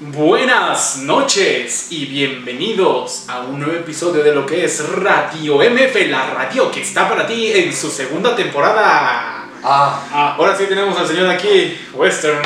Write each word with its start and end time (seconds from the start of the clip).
Buenas 0.00 0.96
noches 0.96 1.88
y 1.90 2.06
bienvenidos 2.06 3.24
a 3.28 3.40
un 3.40 3.60
nuevo 3.60 3.74
episodio 3.74 4.24
de 4.24 4.34
lo 4.34 4.46
que 4.46 4.64
es 4.64 4.88
Radio 4.88 5.56
MF, 5.58 5.94
la 6.08 6.30
radio 6.32 6.70
que 6.70 6.80
está 6.80 7.06
para 7.06 7.26
ti 7.26 7.52
en 7.52 7.70
su 7.76 7.90
segunda 7.90 8.34
temporada. 8.34 9.46
Ah, 9.62 10.34
Ahora 10.38 10.56
sí 10.56 10.64
tenemos 10.66 10.98
al 10.98 11.06
señor 11.06 11.28
aquí, 11.28 11.76
Western. 11.92 12.40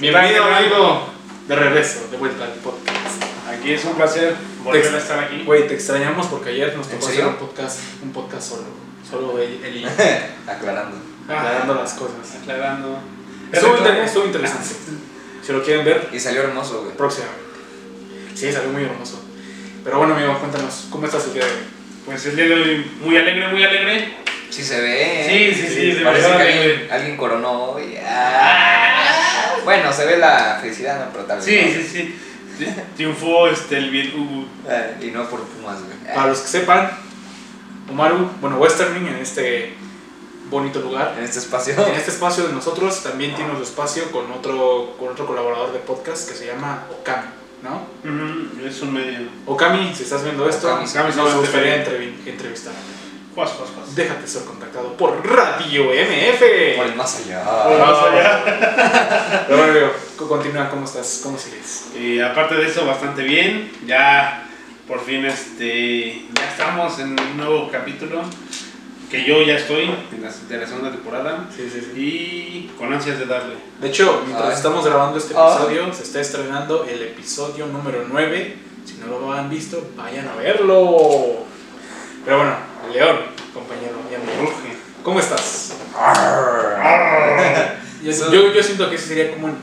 Bienvenido, 0.00 0.42
amigo. 0.42 1.08
De 1.46 1.54
regreso, 1.54 2.08
de 2.10 2.16
vuelta 2.16 2.42
al 2.44 2.54
podcast. 2.54 3.22
Aquí 3.48 3.72
es 3.72 3.84
un 3.84 3.94
placer 3.94 4.34
volver 4.64 4.92
a 4.92 4.98
estar 4.98 5.20
aquí. 5.20 5.44
Güey, 5.44 5.68
te 5.68 5.74
extrañamos 5.74 6.26
porque 6.26 6.50
ayer 6.50 6.76
nos 6.76 6.88
¿En 6.90 6.98
tocó 6.98 7.12
hacer 7.12 7.26
un 7.28 7.36
podcast, 7.36 7.78
un 8.02 8.12
podcast 8.12 8.48
solo. 8.48 8.64
Solo 9.08 9.38
él, 9.38 9.60
él 9.64 9.76
y 9.76 9.80
yo, 9.82 9.88
aclarando. 10.48 10.96
aclarando 11.28 11.74
las 11.76 11.94
cosas. 11.94 12.16
Aclarando. 12.42 12.98
Estuvo, 13.52 13.76
inter- 13.76 13.98
estuvo 14.00 14.24
interesante. 14.26 14.74
Si 15.46 15.52
lo 15.52 15.62
quieren 15.62 15.84
ver, 15.84 16.08
Y 16.12 16.18
salió 16.18 16.42
hermoso, 16.42 16.82
güey. 16.82 16.96
próximamente. 16.96 17.40
Sí, 18.34 18.52
salió 18.52 18.70
muy 18.70 18.82
hermoso. 18.82 19.22
Pero 19.84 19.98
bueno, 19.98 20.14
amigo, 20.16 20.36
cuéntanos, 20.40 20.86
¿cómo 20.90 21.06
estás 21.06 21.24
el 21.26 21.34
día 21.34 21.44
de 21.44 21.50
hoy? 21.52 21.58
Pues 22.04 22.26
el 22.26 22.36
día 22.36 22.46
de 22.46 22.54
hoy 22.54 22.90
muy 23.00 23.16
alegre, 23.16 23.48
muy 23.48 23.62
alegre. 23.64 24.16
Sí 24.50 24.62
se 24.62 24.80
ve, 24.80 25.24
Sí, 25.28 25.34
¿eh? 25.34 25.54
sí, 25.54 25.62
sí, 25.68 25.74
sí, 25.74 25.92
de 25.92 26.04
Parece 26.04 26.26
que 26.28 26.32
alguien, 26.42 26.88
alguien 26.90 27.16
coronó 27.16 27.52
hoy. 27.72 27.96
Ah. 28.04 29.54
Bueno, 29.64 29.92
se 29.92 30.04
ve 30.06 30.18
la 30.18 30.58
felicidad, 30.60 31.04
¿no? 31.06 31.12
Pero 31.12 31.24
tal 31.24 31.36
vez 31.38 31.44
Sí, 31.46 31.60
no. 31.60 31.72
sí, 31.82 31.88
sí. 31.92 32.18
Tri- 32.64 32.74
Triunfó 32.96 33.48
este, 33.48 33.76
el 33.78 33.90
bien. 33.90 34.48
Ah, 34.68 34.82
Y 35.00 35.06
no 35.10 35.28
por 35.28 35.42
Pumas, 35.44 35.78
güey. 35.82 36.14
Para 36.14 36.28
los 36.28 36.40
que 36.40 36.48
sepan, 36.48 36.90
Omaru, 37.90 38.30
bueno, 38.40 38.56
Westerning 38.58 39.06
en 39.08 39.16
este 39.16 39.74
bonito 40.50 40.80
lugar. 40.80 41.14
En 41.18 41.24
este 41.24 41.38
espacio. 41.38 41.74
En 41.86 41.94
este 41.94 42.10
espacio 42.10 42.46
de 42.46 42.52
nosotros 42.52 43.02
también 43.02 43.34
tiene 43.34 43.54
su 43.56 43.62
espacio 43.62 44.10
con 44.10 44.30
otro, 44.32 44.94
con 44.98 45.08
otro 45.08 45.26
colaborador 45.26 45.72
de 45.72 45.78
podcast 45.80 46.28
que 46.28 46.34
se 46.34 46.46
llama 46.46 46.84
Okami, 47.00 47.28
¿no? 47.62 47.86
Es 48.66 48.80
un 48.82 48.92
medio. 48.92 49.28
Okami, 49.46 49.94
si 49.94 50.04
estás 50.04 50.24
viendo 50.24 50.48
esto, 50.48 50.68
Okami, 50.68 50.88
Okami, 50.88 51.14
nos 51.14 51.30
sí, 51.32 51.38
gustaría 51.38 51.76
entrevistar. 52.26 52.72
Juas, 53.34 53.50
juas, 53.50 53.68
juas. 53.74 53.94
Déjate 53.94 54.26
ser 54.26 54.44
contactado 54.44 54.96
por 54.96 55.22
Radio 55.26 55.90
MF. 55.90 56.76
Por 56.76 56.86
el 56.86 56.94
más 56.96 57.20
allá. 57.20 57.44
Por 57.44 57.78
más 57.78 58.02
allá. 58.04 59.44
Pero 59.46 59.58
bueno, 59.58 59.90
continúa, 60.26 60.70
¿cómo 60.70 60.86
estás? 60.86 61.20
¿Cómo 61.22 61.36
sigues? 61.36 61.88
Y 61.94 62.18
aparte 62.18 62.54
de 62.54 62.66
eso, 62.66 62.86
bastante 62.86 63.22
bien. 63.22 63.70
Ya 63.86 64.46
por 64.88 65.04
fin 65.04 65.24
este, 65.24 66.26
ya 66.32 66.48
estamos 66.48 66.98
en 67.00 67.18
un 67.18 67.36
nuevo 67.36 67.68
capítulo. 67.70 68.22
Que 69.10 69.24
yo 69.24 69.42
ya 69.42 69.56
estoy 69.56 69.84
en 69.84 70.22
la, 70.22 70.30
de 70.48 70.58
la 70.58 70.66
segunda 70.66 70.90
temporada. 70.90 71.48
Sí, 71.54 71.70
sí, 71.72 71.80
sí. 71.80 72.00
Y 72.00 72.70
con 72.76 72.92
ansias 72.92 73.18
de 73.18 73.26
darle. 73.26 73.54
De 73.80 73.88
hecho, 73.88 74.22
mientras 74.24 74.48
Ay. 74.50 74.54
estamos 74.56 74.84
grabando 74.84 75.18
este 75.18 75.34
Ay. 75.36 75.52
episodio, 75.52 75.94
se 75.94 76.02
está 76.02 76.20
estrenando 76.20 76.84
el 76.84 77.02
episodio 77.02 77.66
número 77.66 78.04
9. 78.08 78.56
Si 78.84 78.94
no 78.98 79.06
lo 79.06 79.32
han 79.32 79.48
visto, 79.48 79.90
vayan 79.96 80.28
a 80.28 80.34
verlo. 80.36 81.46
Pero 82.24 82.38
bueno, 82.38 82.56
León, 82.92 83.18
compañero 83.54 83.94
y 84.10 84.14
amigo. 84.14 84.52
¿cómo 85.02 85.20
estás? 85.20 85.74
Arr. 85.96 87.76
Yo, 88.02 88.12
yo, 88.32 88.52
yo 88.52 88.62
siento 88.62 88.88
que 88.90 88.96
ese 88.96 89.06
sería 89.08 89.32
como 89.32 89.46
un... 89.46 89.56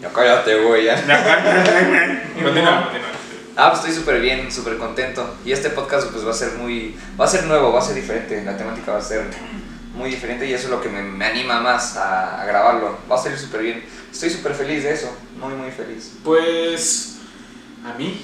Ya 0.00 0.10
cállate, 0.16 0.62
güey. 0.62 0.84
ya. 0.84 0.94
Continúa, 2.42 2.82
continúa. 2.82 3.15
Ah, 3.56 3.70
pues 3.70 3.80
estoy 3.80 3.94
súper 3.94 4.20
bien, 4.20 4.52
súper 4.52 4.76
contento. 4.76 5.36
Y 5.44 5.52
este 5.52 5.70
podcast 5.70 6.08
pues 6.10 6.26
va 6.26 6.30
a 6.30 6.34
ser 6.34 6.52
muy... 6.58 6.94
Va 7.18 7.24
a 7.24 7.28
ser 7.28 7.44
nuevo, 7.44 7.72
va 7.72 7.80
a 7.80 7.82
ser 7.82 7.94
diferente. 7.94 8.44
La 8.44 8.56
temática 8.56 8.92
va 8.92 8.98
a 8.98 9.02
ser 9.02 9.24
muy 9.94 10.10
diferente 10.10 10.46
y 10.46 10.52
eso 10.52 10.64
es 10.64 10.70
lo 10.70 10.82
que 10.82 10.90
me, 10.90 11.02
me 11.02 11.24
anima 11.24 11.60
más 11.60 11.96
a, 11.96 12.42
a 12.42 12.44
grabarlo. 12.44 12.98
Va 13.10 13.16
a 13.16 13.18
salir 13.18 13.38
súper 13.38 13.62
bien. 13.62 13.84
Estoy 14.12 14.28
súper 14.28 14.54
feliz 14.54 14.82
de 14.82 14.92
eso. 14.92 15.10
Muy, 15.40 15.54
muy 15.54 15.70
feliz. 15.70 16.12
Pues 16.22 17.16
a 17.84 17.96
mí 17.96 18.20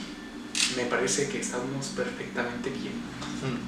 me 0.77 0.85
parece 0.85 1.29
que 1.29 1.41
estamos 1.41 1.87
perfectamente 1.97 2.69
bien 2.71 2.93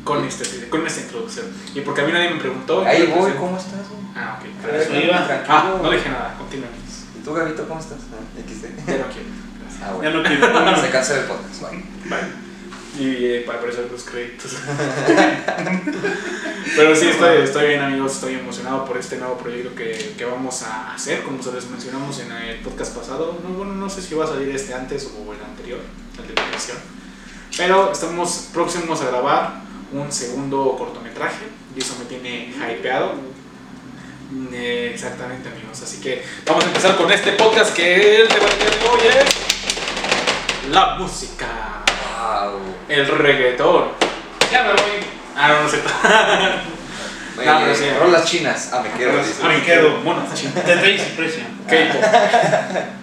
con, 0.04 0.24
este, 0.24 0.68
con 0.68 0.86
esta 0.86 1.00
introducción. 1.00 1.46
Y 1.74 1.80
porque 1.80 2.02
a 2.02 2.04
mí 2.04 2.12
nadie 2.12 2.30
me 2.30 2.40
preguntó... 2.40 2.84
Ahí 2.84 3.12
voy, 3.16 3.32
¿cómo 3.32 3.56
estás? 3.56 3.88
güey? 3.88 4.02
Ah, 4.14 4.38
ok. 4.38 4.62
Para 4.62 4.82
eso 4.82 4.94
iba. 4.94 5.26
Tranquilo. 5.26 5.54
Ah, 5.56 5.80
no 5.82 5.90
dije 5.90 6.08
nada, 6.10 6.34
continuemos. 6.38 6.78
¿Y 7.18 7.24
tú, 7.24 7.32
Gabito, 7.32 7.66
cómo 7.66 7.80
estás? 7.80 7.98
Ah, 8.12 8.40
XD. 8.46 8.64
Ya 8.86 8.98
no 8.98 9.12
quiero. 9.12 9.43
Ah, 9.84 9.98
Ya 10.02 10.10
no 10.10 10.22
quiero. 10.22 10.76
Se 10.80 10.90
cancela 10.90 11.20
el 11.20 11.26
podcast, 11.26 11.60
bye. 11.62 11.84
Vale. 12.06 12.44
Y 12.98 13.24
eh, 13.24 13.42
para 13.44 13.58
aparecer 13.58 13.88
los 13.90 14.04
créditos. 14.04 14.52
Pero 16.76 16.94
sí, 16.94 17.08
estoy, 17.08 17.42
estoy 17.42 17.68
bien, 17.68 17.82
amigos. 17.82 18.12
Estoy 18.12 18.34
emocionado 18.34 18.84
por 18.84 18.96
este 18.96 19.16
nuevo 19.16 19.36
proyecto 19.36 19.74
que, 19.74 20.14
que 20.16 20.24
vamos 20.24 20.62
a 20.62 20.94
hacer. 20.94 21.22
Como 21.22 21.42
se 21.42 21.52
les 21.52 21.68
mencionamos 21.68 22.18
en 22.20 22.30
el 22.30 22.60
podcast 22.60 22.96
pasado. 22.96 23.38
No, 23.42 23.50
bueno, 23.50 23.74
no 23.74 23.90
sé 23.90 24.00
si 24.00 24.14
va 24.14 24.24
a 24.24 24.28
salir 24.28 24.48
este 24.54 24.74
antes 24.74 25.10
o 25.18 25.32
el 25.32 25.42
anterior, 25.42 25.80
el 26.20 26.34
de 26.34 26.40
vacación. 26.40 26.78
Pero 27.56 27.90
estamos 27.92 28.48
próximos 28.52 29.00
a 29.02 29.06
grabar 29.08 29.54
un 29.92 30.10
segundo 30.12 30.76
cortometraje. 30.78 31.46
Y 31.76 31.80
eso 31.80 31.96
me 31.98 32.04
tiene 32.04 32.54
hypeado. 32.54 33.14
Eh, 34.52 34.92
Exactamente, 34.94 35.48
amigos. 35.48 35.82
Así 35.82 36.00
que 36.00 36.24
vamos 36.46 36.64
a 36.64 36.68
empezar 36.68 36.96
con 36.96 37.10
este 37.10 37.32
podcast 37.32 37.74
que 37.74 38.20
el 38.20 38.28
de 38.28 38.34
hoy 38.34 39.00
es 39.18 39.63
la 40.70 40.96
música. 40.96 41.46
Wow. 42.18 42.60
El 42.88 43.06
reggaetón. 43.06 43.84
Ya 44.50 44.62
me 44.62 44.70
voy. 44.70 44.80
Ah, 45.36 45.48
no, 45.48 45.54
no. 45.62 45.68
Oye, 47.36 47.46
No, 47.46 47.58
pero 47.60 47.74
sí. 47.74 47.84
rolas 47.98 48.24
chinas. 48.24 48.70
Ah, 48.72 48.80
me 48.80 48.90
quedo. 48.90 49.12
Ah, 49.42 49.48
me 49.48 49.62
quedo. 49.62 49.96
Monas 50.04 50.32
chinas. 50.34 50.54
De 50.54 50.76
Tracy 50.76 51.12
Precio. 51.16 51.42
K-pop. 51.68 52.02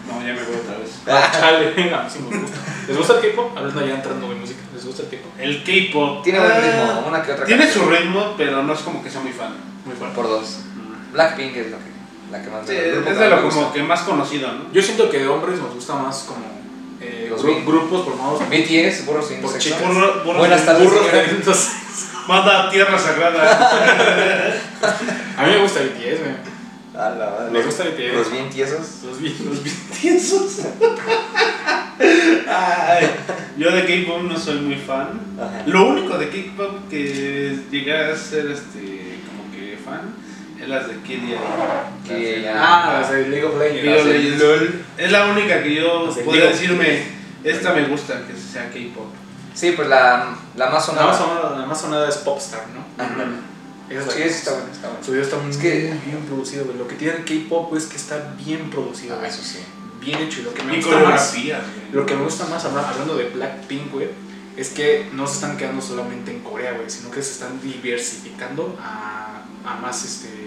No, 0.08 0.26
ya 0.26 0.34
me 0.34 0.44
voy 0.44 0.56
otra 0.56 0.78
vez. 0.78 0.92
Ah, 1.08 1.32
Chale, 1.32 1.74
a 1.94 2.04
mí 2.04 2.10
sí 2.10 2.20
me 2.20 2.38
gusta. 2.38 2.58
¿Les 2.88 2.96
gusta 2.98 3.14
el 3.16 3.22
K-pop? 3.22 3.58
Hablando 3.58 3.86
ya 3.86 3.96
entrando 3.96 4.32
en 4.32 4.40
música. 4.40 4.62
¿Les 4.74 4.86
gusta 4.86 5.04
el 5.04 5.10
K-pop? 5.10 5.32
El 5.40 5.64
K-pop. 5.64 6.24
Tiene 6.24 6.40
buen 6.40 6.52
ah, 6.52 6.60
ritmo, 6.60 7.04
una 7.08 7.24
que 7.24 7.32
otra 7.34 7.46
Tiene 7.46 7.64
canción. 7.66 7.86
su 7.86 7.92
ritmo, 7.92 8.34
pero 8.38 8.64
no 8.64 8.74
es 8.74 8.80
como 8.82 9.04
que 9.04 9.10
sea 9.10 9.22
muy 9.22 9.34
fan. 9.34 9.54
Muy 9.86 9.96
fuerte. 9.96 10.16
Por 10.16 10.28
dos. 10.28 10.60
Blackpink 11.12 11.56
es 11.58 11.72
lo 11.72 11.78
que, 11.78 11.92
la 12.32 12.42
que 12.42 12.50
más 12.50 12.66
Sí, 12.66 12.74
es 12.76 13.20
de 13.20 13.30
lo 13.30 13.50
como 13.50 13.74
que 13.74 13.84
más 13.84 14.02
conocido, 14.02 14.50
¿no? 14.52 14.72
Yo 14.72 14.82
siento 14.82 15.10
que 15.10 15.20
de 15.20 15.28
hombres 15.28 15.60
nos 15.60 15.74
gusta 15.74 15.96
más 15.96 16.20
como 16.20 16.46
eh, 17.02 17.28
Los 17.30 17.44
gru- 17.44 17.66
grupos 17.66 18.06
formados 18.06 18.40
BTS, 18.50 19.06
burros 19.06 19.28
sin 19.28 19.42
Por 19.42 19.52
sexo. 19.52 19.70
chicas. 19.70 19.82
Burro- 19.82 20.24
burros 20.24 20.38
Buenas 20.40 20.60
de- 20.62 20.66
tardes, 20.66 20.84
burros 20.90 21.08
entonces, 21.30 21.72
Manda 22.28 22.68
a 22.68 22.70
Tierra 22.70 22.98
Sagrada. 23.00 24.62
A 25.38 25.44
mí 25.46 25.52
me 25.52 25.58
gusta 25.62 25.80
BTS, 25.82 26.20
güey. 26.20 26.36
A 26.96 27.10
la. 27.10 27.50
¿Les 27.52 27.66
gusta 27.66 27.84
BTS? 27.86 28.14
Los 28.14 28.32
bien 28.32 28.50
tiesos. 28.50 29.02
Los 29.06 29.20
vi. 29.20 29.36
Los 29.44 29.60
tiesos. 30.02 30.60
Ay, 32.48 33.10
yo 33.58 33.72
de 33.72 33.86
K-pop 33.86 34.24
no 34.24 34.38
soy 34.38 34.60
muy 34.62 34.76
fan. 34.76 35.20
Ajá. 35.40 35.64
Lo 35.66 35.88
único 35.90 36.18
de 36.18 36.30
K-pop 36.30 36.90
que 36.90 37.58
llegué 37.72 37.96
a 37.98 38.16
ser 38.16 38.52
este, 38.52 39.20
como 39.28 39.52
que 39.52 39.78
fan 39.84 40.14
es 40.62 40.70
las 40.70 40.88
de 40.88 40.96
Kid 41.02 41.20
Ah, 42.54 43.00
las 43.02 43.12
de 43.12 43.28
League 43.30 43.46
of 43.46 43.58
Legends. 43.58 43.84
League 43.84 44.00
of 44.00 44.06
Las 44.06 44.14
de 44.14 44.20
Legends. 44.20 44.42
LOL. 44.44 44.86
Es 44.98 45.12
la 45.12 45.26
única 45.28 45.64
que 45.64 45.76
yo 45.76 46.10
podría 46.26 46.46
decirme, 46.46 47.04
esta 47.44 47.74
me 47.74 47.86
gusta 47.86 48.22
que 48.28 48.34
sea 48.36 48.70
K-pop. 48.70 49.08
Sí, 49.54 49.74
pues 49.76 49.88
la, 49.90 50.36
la 50.56 50.66
más 50.70 50.74
La 50.74 50.80
sonada. 50.82 51.08
más 51.08 51.18
sonada, 51.18 51.60
la 51.60 51.66
más 51.66 51.82
sonada 51.82 52.08
es 52.10 52.18
Popstar, 52.18 52.64
¿no? 52.74 52.82
Esa 53.90 54.00
es 54.00 54.08
la 54.08 54.14
Sí, 54.14 54.22
está 54.22 54.52
bueno, 54.54 54.68
está 54.72 54.88
bueno. 54.88 55.04
Su 55.04 55.12
video 55.12 55.24
está 55.26 55.38
muy 55.38 55.52
Es 55.52 55.58
que- 55.58 55.94
bien 56.06 56.26
producido, 56.28 56.66
güey. 56.66 56.78
Lo 56.78 56.88
que 56.88 56.96
tiene 56.96 57.16
el 57.18 57.26
K-pop 57.26 57.76
es 57.76 57.86
que 57.88 57.98
está 57.98 58.34
bien 58.38 58.70
producido, 58.70 59.16
Ah, 59.16 59.20
güey. 59.20 59.30
eso 59.30 59.42
sí. 59.44 59.60
Bien 60.00 60.20
hecho. 60.20 60.40
Y 60.42 60.44
lo 60.44 60.54
que 60.54 60.64
me 60.64 60.74
Y 60.78 60.82
gusta 60.82 61.00
más, 61.00 61.34
güey. 61.36 61.54
lo 61.92 62.06
que 62.06 62.16
me 62.16 62.24
gusta 62.24 62.46
más 62.48 62.64
habla- 62.66 62.90
hablando 62.90 63.16
de 63.18 63.26
Blackpink, 63.30 63.92
güey, 63.92 64.08
es 64.58 64.70
que 64.70 65.10
no 65.14 65.28
se 65.28 65.34
están 65.36 65.58
quedando 65.58 65.82
solamente 65.82 66.32
en 66.32 66.40
Corea, 66.40 66.72
güey, 66.74 66.90
sino 66.90 67.12
que 67.12 67.22
se 67.22 67.34
están 67.34 67.60
diversificando 67.62 68.78
a, 68.82 69.44
a 69.66 69.76
más 69.76 70.04
este. 70.06 70.41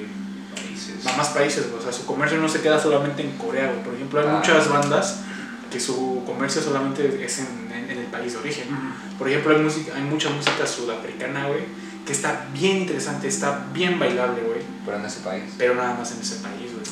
A 1.07 1.17
más 1.17 1.29
países, 1.29 1.69
güey. 1.71 1.81
O 1.81 1.83
sea, 1.83 1.93
su 1.93 2.07
comercio 2.07 2.39
no 2.39 2.49
se 2.49 2.61
queda 2.61 2.79
solamente 2.81 3.23
en 3.23 3.33
Corea, 3.39 3.67
güey. 3.71 3.83
Por 3.83 3.95
ejemplo, 3.95 4.21
hay 4.21 4.27
Ah. 4.29 4.37
muchas 4.39 4.69
bandas 4.69 5.21
que 5.71 5.81
su 5.81 6.23
comercio 6.27 6.63
solamente 6.63 7.25
es 7.25 7.39
en, 7.41 7.71
en- 7.73 7.91
en 7.91 7.99
el 7.99 8.07
país 8.07 8.33
de 8.33 8.39
origen. 8.39 8.69
Ujú. 8.73 9.19
Por 9.19 9.29
ejemplo, 9.29 9.55
hay, 9.57 9.63
música, 9.63 9.93
hay 9.97 10.03
mucha 10.03 10.31
música 10.31 10.67
sudafricana, 10.67 11.49
güey, 11.49 11.61
que 12.07 12.13
está 12.13 12.47
bien 12.53 12.79
interesante, 12.79 13.29
está 13.29 13.67
bien 13.73 13.99
bailable, 13.99 14.43
güey. 14.43 14.61
Pero 14.85 14.99
en 14.99 15.05
ese 15.07 15.21
país. 15.21 15.45
pero 15.59 15.75
nada 15.75 15.95
más 15.95 16.13
en 16.13 16.21
ese 16.21 16.37
país, 16.37 16.71
güey. 16.73 16.85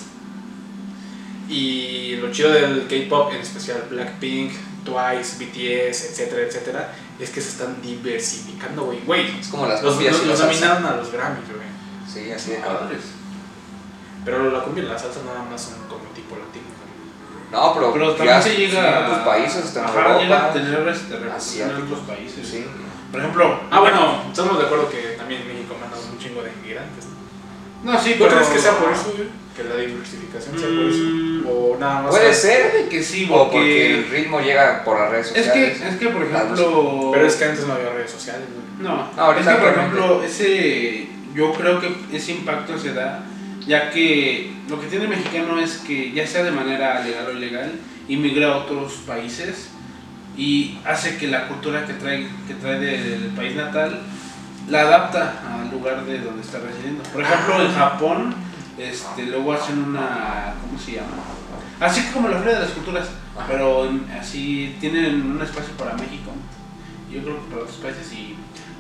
Y 1.49 2.17
lo 2.17 2.31
chido 2.33 2.51
del 2.51 2.87
K-pop, 2.89 3.33
en 3.35 3.41
especial 3.41 3.85
Blackpink, 3.91 4.53
Twice, 4.85 5.37
BTS, 5.39 6.07
etcétera, 6.11 6.43
etcétera, 6.43 6.95
es 7.21 7.31
que 7.31 7.41
se 7.41 7.51
están 7.51 7.81
diversificando, 7.83 8.85
güey. 8.85 9.01
Güey, 9.07 9.39
Es 9.41 9.49
como 9.49 9.67
las 9.67 9.83
los, 9.83 10.01
los, 10.03 10.27
los 10.27 10.41
nominaron 10.41 10.85
a 10.87 10.97
los 10.97 11.13
Grammys, 11.13 11.45
güey. 11.49 11.63
Sí, 12.13 12.33
así 12.33 12.51
de 12.53 12.59
Ah, 12.59 12.63
cabrón. 12.65 12.89
pues. 12.89 13.01
Pero 14.25 14.51
la 14.51 14.61
cumbia 14.61 14.85
y 14.85 14.87
la 14.87 14.99
salsa 14.99 15.21
nada 15.27 15.45
más 15.51 15.61
son 15.61 15.75
como 15.89 16.05
tipo 16.15 16.37
latino. 16.37 16.67
No, 17.51 17.75
pero, 17.75 17.93
Pero 17.93 18.11
ya 18.13 18.17
también 18.17 18.43
se 18.43 18.51
sí, 18.51 18.57
llega 18.57 18.99
en 19.01 19.05
otros 19.05 19.19
países, 19.27 19.65
hasta 19.65 19.81
en 19.81 19.87
Ajá, 19.87 20.19
llega 20.21 20.37
a 20.37 20.49
Europa. 20.49 20.53
tener 20.55 20.89
este, 20.89 21.63
en 21.63 21.83
otros 21.85 22.01
países. 22.07 22.49
Sí. 22.49 22.65
Por 23.11 23.21
ejemplo, 23.21 23.61
Ah, 23.71 23.81
bueno, 23.81 24.23
estamos 24.31 24.59
de 24.59 24.65
acuerdo 24.65 24.89
que 24.89 25.17
también 25.19 25.43
en 25.43 25.49
México 25.49 25.77
mandamos 25.79 26.07
un 26.11 26.19
chingo 26.19 26.43
de 26.43 26.51
inmigrantes. 26.51 27.05
¿no? 27.85 28.01
sí, 28.01 28.13
¿Tú 28.17 28.25
pero 28.25 28.37
crees 28.37 28.49
que 28.49 28.59
sea 28.59 28.73
por 28.79 28.91
eso, 28.93 29.13
güey? 29.17 29.29
Que 29.55 29.65
la 29.65 29.77
diversificación 29.77 30.59
sea 30.59 30.69
por 30.69 30.79
eso. 30.87 31.03
Mm. 31.03 31.47
O 31.47 31.77
nada 31.79 32.01
más. 32.03 32.11
Puede 32.13 32.31
es- 32.31 32.41
ser. 32.41 32.71
Puede 32.71 32.89
que 32.89 33.03
sí, 33.03 33.25
O 33.31 33.37
porque 33.37 33.53
porque... 33.59 33.95
el 33.95 34.09
ritmo 34.09 34.41
llega 34.41 34.83
por 34.85 34.99
las 34.99 35.11
redes 35.11 35.27
Es 35.35 35.45
sociales. 35.45 35.79
que, 35.79 35.89
es 35.89 35.97
que, 35.97 36.09
por 36.09 36.23
ejemplo... 36.23 37.11
Pero 37.13 37.27
es 37.27 37.37
que 37.37 37.45
antes 37.45 37.67
no 37.67 37.75
había 37.75 37.91
redes 37.91 38.11
sociales, 38.13 38.47
güey. 38.49 38.89
No, 38.89 39.11
No, 39.15 39.23
ahorita 39.23 39.51
es 39.51 39.57
que 39.59 39.63
por 39.63 39.73
ejemplo, 39.73 40.23
ese, 40.25 41.09
yo 41.35 41.53
creo 41.53 41.81
que 41.81 41.95
ese 42.13 42.33
impacto 42.33 42.79
se 42.79 42.95
da 42.95 43.23
ya 43.67 43.91
que 43.91 44.53
lo 44.69 44.81
que 44.81 44.87
tiene 44.87 45.05
el 45.05 45.11
mexicano 45.11 45.59
es 45.59 45.79
que 45.79 46.13
ya 46.13 46.27
sea 46.27 46.43
de 46.45 46.51
manera 46.51 47.01
legal 47.05 47.27
o 47.29 47.33
ilegal, 47.33 47.73
inmigra 48.09 48.49
a 48.53 48.57
otros 48.57 48.95
países 49.07 49.69
y 50.37 50.79
hace 50.85 51.17
que 51.19 51.29
la 51.29 51.49
cultura 51.49 51.87
que 51.87 51.93
trae, 51.95 52.27
que 52.49 52.55
trae 52.55 52.79
del 52.81 53.31
país 53.37 53.55
natal 53.55 54.01
la 54.69 54.81
adapta 54.83 55.43
al 55.61 55.71
lugar 55.71 56.05
de 56.05 56.19
donde 56.21 56.43
está 56.43 56.59
residiendo. 56.61 57.03
Por 57.13 57.23
ejemplo, 57.23 57.61
en 57.63 57.75
Japón, 57.75 58.35
este, 58.79 59.27
luego 59.27 59.53
hacen 59.53 59.79
una, 59.79 60.55
¿cómo 60.61 60.79
se 60.79 60.93
llama? 60.93 61.17
Así 61.81 62.01
como 62.13 62.29
la 62.29 62.39
Feria 62.39 62.55
de 62.55 62.61
las 62.61 62.71
Culturas, 62.71 63.09
pero 63.49 63.91
así 64.19 64.77
tienen 64.81 65.23
un 65.33 65.43
espacio 65.43 65.75
para 65.75 65.95
México, 65.95 66.31
yo 67.13 67.23
creo 67.23 67.37
que 67.37 67.51
para 67.51 67.63
otros 67.63 67.77
países, 67.79 68.13
y 68.13 68.37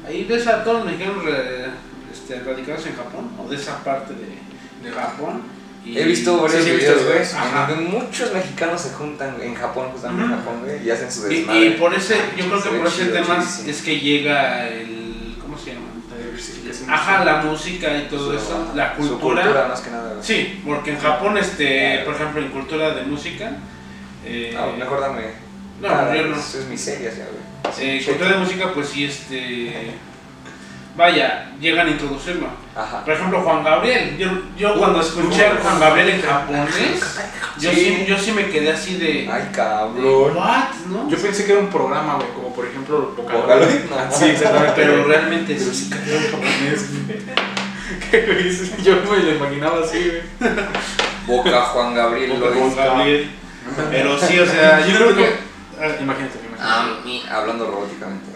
ahí 0.06 0.25
ves 0.25 0.46
a 0.46 0.62
todos 0.64 0.79
los 0.79 0.87
mexicanos 0.87 1.25
re- 1.25 1.67
este, 2.12 2.40
radicados 2.40 2.87
en 2.87 2.96
Japón, 2.96 3.31
o 3.38 3.49
de 3.49 3.56
esa 3.56 3.82
parte 3.82 4.14
de, 4.14 4.38
de 4.82 4.90
Japón. 4.90 5.43
y- 5.84 5.99
He 5.99 6.05
visto 6.05 6.40
varios 6.40 6.62
Sí, 6.64 6.70
videos, 6.70 6.94
visto 7.05 7.37
güey, 7.40 7.67
donde 7.67 7.88
muchos 7.99 8.32
mexicanos 8.32 8.81
se 8.81 8.90
juntan 8.90 9.37
en 9.43 9.55
Japón, 9.55 9.88
justamente 9.93 10.25
en. 10.32 10.38
Japón, 10.38 10.61
güey, 10.64 10.87
y 10.87 10.90
hacen 10.90 11.11
su 11.11 11.23
desmadre. 11.25 11.67
y 11.67 11.70
por 11.70 11.93
ese, 11.93 12.14
yo 12.37 12.44
creo 12.46 12.62
que 12.62 12.69
por 12.70 12.87
ese 12.87 13.02
chido, 13.02 13.12
tema 13.14 13.44
es 13.67 13.82
que 13.82 13.99
llega 13.99 14.69
el, 14.69 15.37
¿cómo 15.40 15.58
se 15.58 15.75
llama? 15.75 15.87
Ajá, 16.88 17.25
la 17.25 17.43
música 17.43 17.96
y 17.99 18.02
todo 18.08 18.31
Su- 18.31 18.37
eso, 18.37 18.73
la 18.75 18.93
Su 18.96 19.08
cultura. 19.08 19.43
cultura, 19.43 19.69
más 19.69 19.81
que 19.81 19.90
nada, 19.90 20.12
güey. 20.14 20.23
Sí, 20.25 20.62
porque 20.64 20.93
en 20.93 20.99
Japón, 21.00 21.37
este, 21.38 22.00
por 22.05 22.14
ejemplo, 22.14 22.40
en 22.43 22.49
cultura 22.49 22.94
de 22.94 23.02
música, 23.02 23.50
eh, 24.25 24.55
Ah, 24.58 24.69
mejor 24.79 25.00
dame. 25.00 25.23
No, 25.81 25.88
Ah, 25.88 26.12
yo 26.14 26.26
no. 26.29 26.37
Eso 26.37 26.61
es 26.61 26.67
miseria, 26.69 27.11
ya, 27.11 27.26
güey. 27.26 27.96
eh, 27.96 27.99
Sí, 28.00 28.06
cultura 28.06 28.32
de 28.32 28.38
música, 28.38 28.73
pues 28.73 28.88
sí, 28.88 29.05
este, 29.05 29.90
vaya, 30.96 31.50
llegan 31.60 31.86
a 31.86 31.90
introducirlo. 31.90 32.48
Ajá. 32.74 33.04
Por 33.04 33.14
ejemplo, 33.14 33.40
Juan 33.42 33.62
Gabriel, 33.64 34.16
yo, 34.18 34.28
yo 34.56 34.76
cuando 34.78 35.00
escuché 35.00 35.46
a 35.46 35.56
Juan 35.56 35.78
Gabriel 35.80 36.08
en 36.10 36.22
japonés, 36.22 37.18
yo 37.58 37.70
Sí. 37.70 37.76
sí, 37.76 38.04
yo 38.08 38.18
sí 38.18 38.32
me 38.32 38.46
quedé 38.48 38.72
así 38.72 38.96
de, 38.96 39.28
Ay, 39.30 39.50
cabrón. 39.52 40.36
what, 40.36 40.70
¿no? 40.88 41.08
Yo 41.08 41.18
pensé 41.18 41.44
que 41.44 41.52
era 41.52 41.60
un 41.60 41.68
programa, 41.68 42.14
güey, 42.14 42.28
como 42.34 42.54
por 42.54 42.66
ejemplo 42.66 43.14
Vocaloid. 43.16 43.84
No. 43.90 43.96
Ah, 43.98 44.08
Sí, 44.10 44.24
exactamente. 44.30 44.72
pero 44.76 45.04
realmente 45.04 45.54
Pero 45.58 45.72
sí. 45.72 45.90
cantaba 45.90 46.16
en 46.16 46.30
japonés, 46.30 46.86
Yo 48.82 48.96
me 49.10 49.22
lo 49.22 49.30
imaginaba 49.36 49.80
así, 49.84 49.98
güey. 50.40 50.52
Boca 51.26 51.60
Juan 51.60 51.94
Gabriel 51.94 52.30
Juan 52.38 52.40
Lois. 52.40 52.76
Gabriel. 52.76 53.30
Pero 53.90 54.18
sí, 54.18 54.38
o 54.38 54.46
sea, 54.46 54.84
yo 54.86 54.96
creo 54.96 55.16
que. 55.16 55.24
ah, 55.80 55.88
Imagínate, 56.00 56.38
imagínate. 56.46 56.60
Ah, 57.30 57.38
hablando 57.38 57.70
robóticamente. 57.70 58.26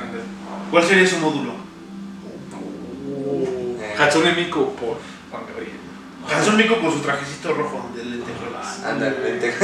¿Cuál 0.70 0.85
sería 0.85 1.06
su 1.06 1.19
módulo? 1.19 1.66
Uh. 3.26 3.78
Hatsune 3.99 4.32
Miku 4.32 4.75
por 4.76 4.99
Juan 5.31 5.43
Gabriel. 5.49 5.76
Hansel 6.28 6.55
Mico 6.56 6.81
con 6.81 6.93
su 6.93 6.99
trajecito 7.00 7.55
rojo 7.55 7.88
de 7.94 8.05
lentejuelas. 8.05 8.84
Ándale, 8.84 9.17
vente. 9.20 9.55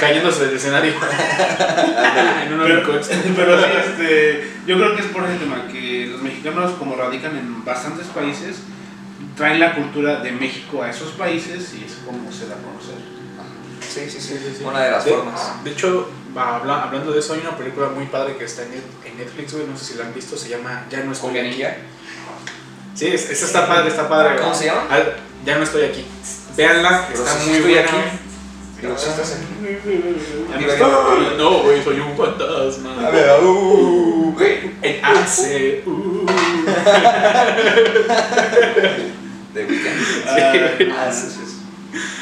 Cayéndose 0.00 0.46
del 0.46 0.56
escenario. 0.56 0.92
en 2.44 2.52
un 2.52 2.60
Pero, 2.62 2.82
pero 3.36 3.58
sí, 3.60 3.64
este, 3.78 4.50
yo 4.66 4.76
creo 4.76 4.96
que 4.96 5.02
es 5.02 5.08
por 5.08 5.24
ese 5.24 5.36
tema 5.38 5.68
que 5.68 6.08
los 6.10 6.20
mexicanos, 6.20 6.72
como 6.72 6.96
radican 6.96 7.36
en 7.36 7.64
bastantes 7.64 8.06
países, 8.08 8.56
traen 9.36 9.60
la 9.60 9.74
cultura 9.76 10.16
de 10.20 10.32
México 10.32 10.82
a 10.82 10.90
esos 10.90 11.12
países 11.12 11.74
y 11.74 11.84
es 11.84 11.92
como 12.04 12.30
se 12.32 12.48
da 12.48 12.54
a 12.56 12.58
conocer. 12.58 12.96
Sí, 13.80 14.10
sí, 14.10 14.20
sí. 14.20 14.38
Sí, 14.38 14.54
sí. 14.58 14.64
Una 14.64 14.80
de 14.82 14.90
las 14.90 15.04
De- 15.04 15.12
formas. 15.12 15.64
De 15.64 15.70
hecho, 15.70 16.10
habla- 16.36 16.82
hablando 16.82 17.12
de 17.12 17.20
eso, 17.20 17.34
hay 17.34 17.40
una 17.40 17.56
película 17.56 17.88
muy 17.88 18.06
padre 18.06 18.36
que 18.36 18.44
está 18.44 18.62
en 18.62 18.72
Net- 18.72 19.06
en 19.06 19.16
Netflix, 19.18 19.52
güey. 19.54 19.66
No 19.66 19.76
sé 19.76 19.84
si 19.92 19.94
la 19.98 20.06
han 20.06 20.14
visto. 20.14 20.36
Se 20.36 20.48
llama 20.48 20.86
Ya 20.90 21.04
no 21.04 21.12
estoy 21.12 21.30
Cumbia 21.34 21.42
aquí. 21.48 21.62
Sí, 22.94 23.06
es- 23.08 23.30
esa 23.30 23.46
está 23.46 23.66
padre, 23.66 23.88
está 23.88 24.08
padre. 24.08 24.36
¿Cómo 24.40 24.54
se 24.54 24.66
llama? 24.66 24.86
Ah, 24.90 24.98
Ya 25.44 25.56
no 25.56 25.64
estoy 25.64 25.84
aquí. 25.84 26.04
Véanla, 26.56 27.06
Pero 27.10 27.24
está 27.24 27.38
si 27.38 27.46
muy 27.48 27.56
estoy 27.58 27.72
buena. 27.74 27.88
aquí. 27.88 27.96
Digo, 28.82 28.94
sí 28.98 29.06
estás 29.10 29.32
aquí. 29.36 29.46
Ya 30.50 30.56
no 30.78 31.30
No, 31.38 31.50
güey, 31.62 31.82
soy 31.82 32.00
un 32.00 32.16
fantasma. 32.16 33.06
A 33.06 33.10
ver, 33.10 33.40
uh, 33.42 34.32
güey. 34.36 34.70
En 34.82 35.04
AC. 35.04 35.82
Uh. 35.86 36.26
De 39.54 39.64
Weekend. 39.66 40.28
Ay, 40.28 40.92
Ah, 40.96 41.10
sí, 41.12 41.26
sí, 41.28 41.40
sí. 41.46 41.56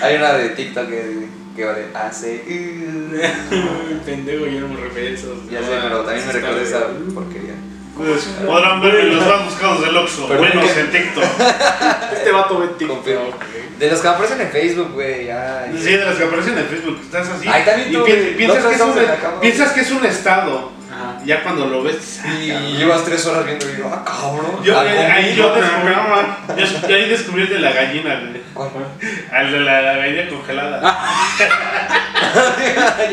Hay 0.02 0.16
una 0.16 0.32
de 0.34 0.48
TikTok 0.50 0.88
que, 0.88 1.28
que 1.56 1.64
va 1.64 1.72
de 1.74 1.86
hace. 1.94 2.42
uh. 2.48 4.00
Pendejo, 4.06 4.46
yo 4.46 4.60
no 4.60 4.68
me 4.68 4.80
refiero 4.80 5.08
a 5.08 5.10
eso. 5.12 5.34
Ya 5.50 5.60
sé, 5.60 5.66
pero 5.82 6.02
también 6.04 6.26
me 6.26 6.32
recuerda 6.32 6.62
esa 6.62 6.86
porquería. 7.14 7.54
Pues, 7.96 8.24
podrán 8.46 8.80
verme 8.80 9.00
en 9.00 9.16
los 9.16 9.26
más 9.26 9.44
buscados 9.44 9.80
del 9.80 9.96
Oxxo, 9.96 10.26
Pero 10.28 10.40
menos 10.40 10.70
que- 10.70 10.80
en 10.80 10.90
TikTok. 10.90 11.24
Este 12.12 12.30
vato 12.32 12.58
ve 12.60 12.68
TikTok. 12.78 13.04
De 13.78 13.90
los 13.90 14.00
que 14.00 14.08
aparecen 14.08 14.40
en 14.40 14.50
Facebook, 14.50 14.92
güey, 14.92 15.26
ya. 15.26 15.66
Sí, 15.76 15.92
de 15.96 16.04
las 16.04 16.14
que 16.16 16.24
aparecen 16.24 16.58
en 16.58 16.66
Facebook, 16.66 17.00
estás 17.02 17.28
así. 17.28 17.48
Ay, 17.48 17.64
también 17.64 17.88
y 17.90 17.92
tú, 17.92 18.04
pi- 18.04 18.12
güey. 18.12 18.36
piensas, 18.36 18.64
que 18.66 18.74
es 18.74 18.80
un, 18.80 18.94
piensas 19.40 19.72
que 19.72 19.80
es 19.80 19.90
estado. 19.90 20.72
Ajá. 20.90 21.20
Ya 21.24 21.42
cuando 21.42 21.66
lo 21.66 21.82
ves, 21.82 22.20
ah, 22.24 22.28
Y 22.40 22.76
llevas 22.76 23.04
tres 23.04 23.24
horas 23.26 23.44
viendo 23.44 23.68
y 23.68 23.72
digo, 23.74 23.90
ah, 23.92 24.04
cabrón. 24.04 24.62
Yo, 24.64 24.78
Ah, 24.78 24.84
eh, 24.86 25.06
ahí 25.06 25.34
yo 25.36 25.54
descubrí, 25.54 25.94
yo, 26.56 26.88
yo 26.88 26.94
ahí 26.96 27.08
descubrí 27.08 27.42
el 27.42 27.48
de 27.50 27.58
la 27.60 27.70
gallina, 27.72 28.20
güey. 28.20 28.42
¿Cuál? 28.54 28.70
Al 29.32 29.52
de 29.52 29.60
la 29.60 29.80
gallina 29.80 30.28
congelada. 30.28 30.98
Sé. 31.38 31.48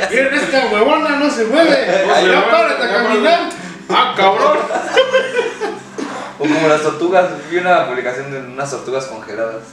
Miren, 0.09 0.33
esta 0.33 0.65
huevona 0.67 1.09
no 1.17 1.29
se 1.29 1.45
mueve. 1.45 1.87
Ya 2.07 2.49
párate 2.49 2.83
a 2.83 2.87
ya, 2.87 2.93
caminar. 3.03 3.49
Ah, 3.89 4.13
cabrón. 4.15 4.57
O 6.37 6.43
como 6.43 6.67
las 6.67 6.81
tortugas, 6.81 7.29
vi 7.49 7.57
una 7.57 7.87
publicación 7.87 8.31
de 8.31 8.39
unas 8.39 8.69
tortugas 8.69 9.05
congeladas. 9.05 9.63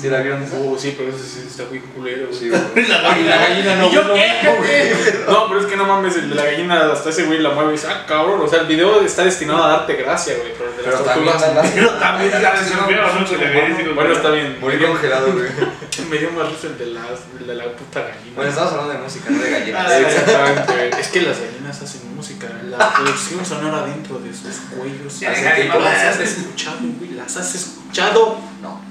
¿Sí 0.00 0.08
la 0.08 0.20
vieron 0.20 0.42
esa? 0.42 0.56
Uh, 0.56 0.76
sí, 0.78 0.94
pero 0.96 1.10
eso 1.10 1.18
sí 1.18 1.44
está 1.46 1.64
muy 1.70 1.78
culero, 1.80 2.26
güey. 2.26 2.38
Sí, 2.38 2.48
güey. 2.48 2.88
La 2.88 3.02
la 3.02 3.36
gallina 3.48 3.76
no, 3.76 3.88
Y 3.88 3.92
yo, 3.92 4.02
no, 4.04 4.14
¿qué? 4.14 4.32
no, 4.42 4.56
güey. 4.56 4.92
No, 5.28 5.48
pero 5.48 5.60
es 5.60 5.66
que 5.66 5.76
no 5.76 5.84
mames, 5.86 6.16
el 6.16 6.30
de 6.30 6.34
la 6.34 6.44
gallina 6.44 6.92
hasta 6.92 7.10
ese 7.10 7.24
güey 7.24 7.38
la 7.40 7.50
mueve 7.50 7.70
y 7.70 7.72
dice, 7.76 7.86
ah, 7.90 8.04
cabrón. 8.06 8.40
O 8.40 8.48
sea, 8.48 8.60
el 8.60 8.66
video 8.66 9.00
está 9.02 9.24
destinado 9.24 9.62
a 9.62 9.68
darte 9.68 9.94
gracia, 9.94 10.34
güey. 10.36 10.52
Pero 10.58 10.70
el 10.70 10.76
de 10.76 10.82
las 10.82 10.94
Pero 11.00 11.04
también 11.04 11.30
tortugas. 11.38 11.54
las- 11.54 11.70
Pero 11.70 11.90
también 11.98 12.32
supieron 12.32 13.20
mucho 13.20 13.38
de. 13.38 13.92
Bueno, 13.94 14.12
está 14.14 14.30
bien. 14.30 14.58
Morir 14.60 14.86
congelado, 14.86 15.32
güey. 15.32 15.46
Me 16.10 16.18
dio 16.18 16.30
más 16.32 16.48
risa 16.50 16.66
el 16.66 16.78
de, 16.78 16.86
las, 16.86 17.20
el 17.38 17.46
de 17.46 17.54
la 17.54 17.64
puta 17.76 18.00
gallina. 18.00 18.32
Bueno, 18.34 18.50
estamos 18.50 18.72
hablando 18.72 18.92
de 18.94 18.98
música, 18.98 19.30
no 19.30 19.38
de 19.40 19.50
gallinas. 19.50 19.86
Ah, 19.88 19.98
Exactamente, 20.00 20.72
güey. 20.72 21.00
Es 21.00 21.08
que 21.08 21.22
las 21.22 21.38
gallinas 21.40 21.82
hacen 21.82 22.14
música. 22.16 22.48
La 22.68 22.92
producción 22.94 23.44
sonora 23.46 23.86
dentro 23.86 24.18
de 24.18 24.32
sus 24.34 24.56
cuellos. 24.74 25.14
Hace 25.22 25.54
que 25.54 25.68
las 25.68 26.02
has 26.04 26.20
escuchado, 26.20 26.78
güey. 26.98 27.10
Las 27.12 27.36
has 27.36 27.54
escuchado. 27.54 28.38
No. 28.60 28.82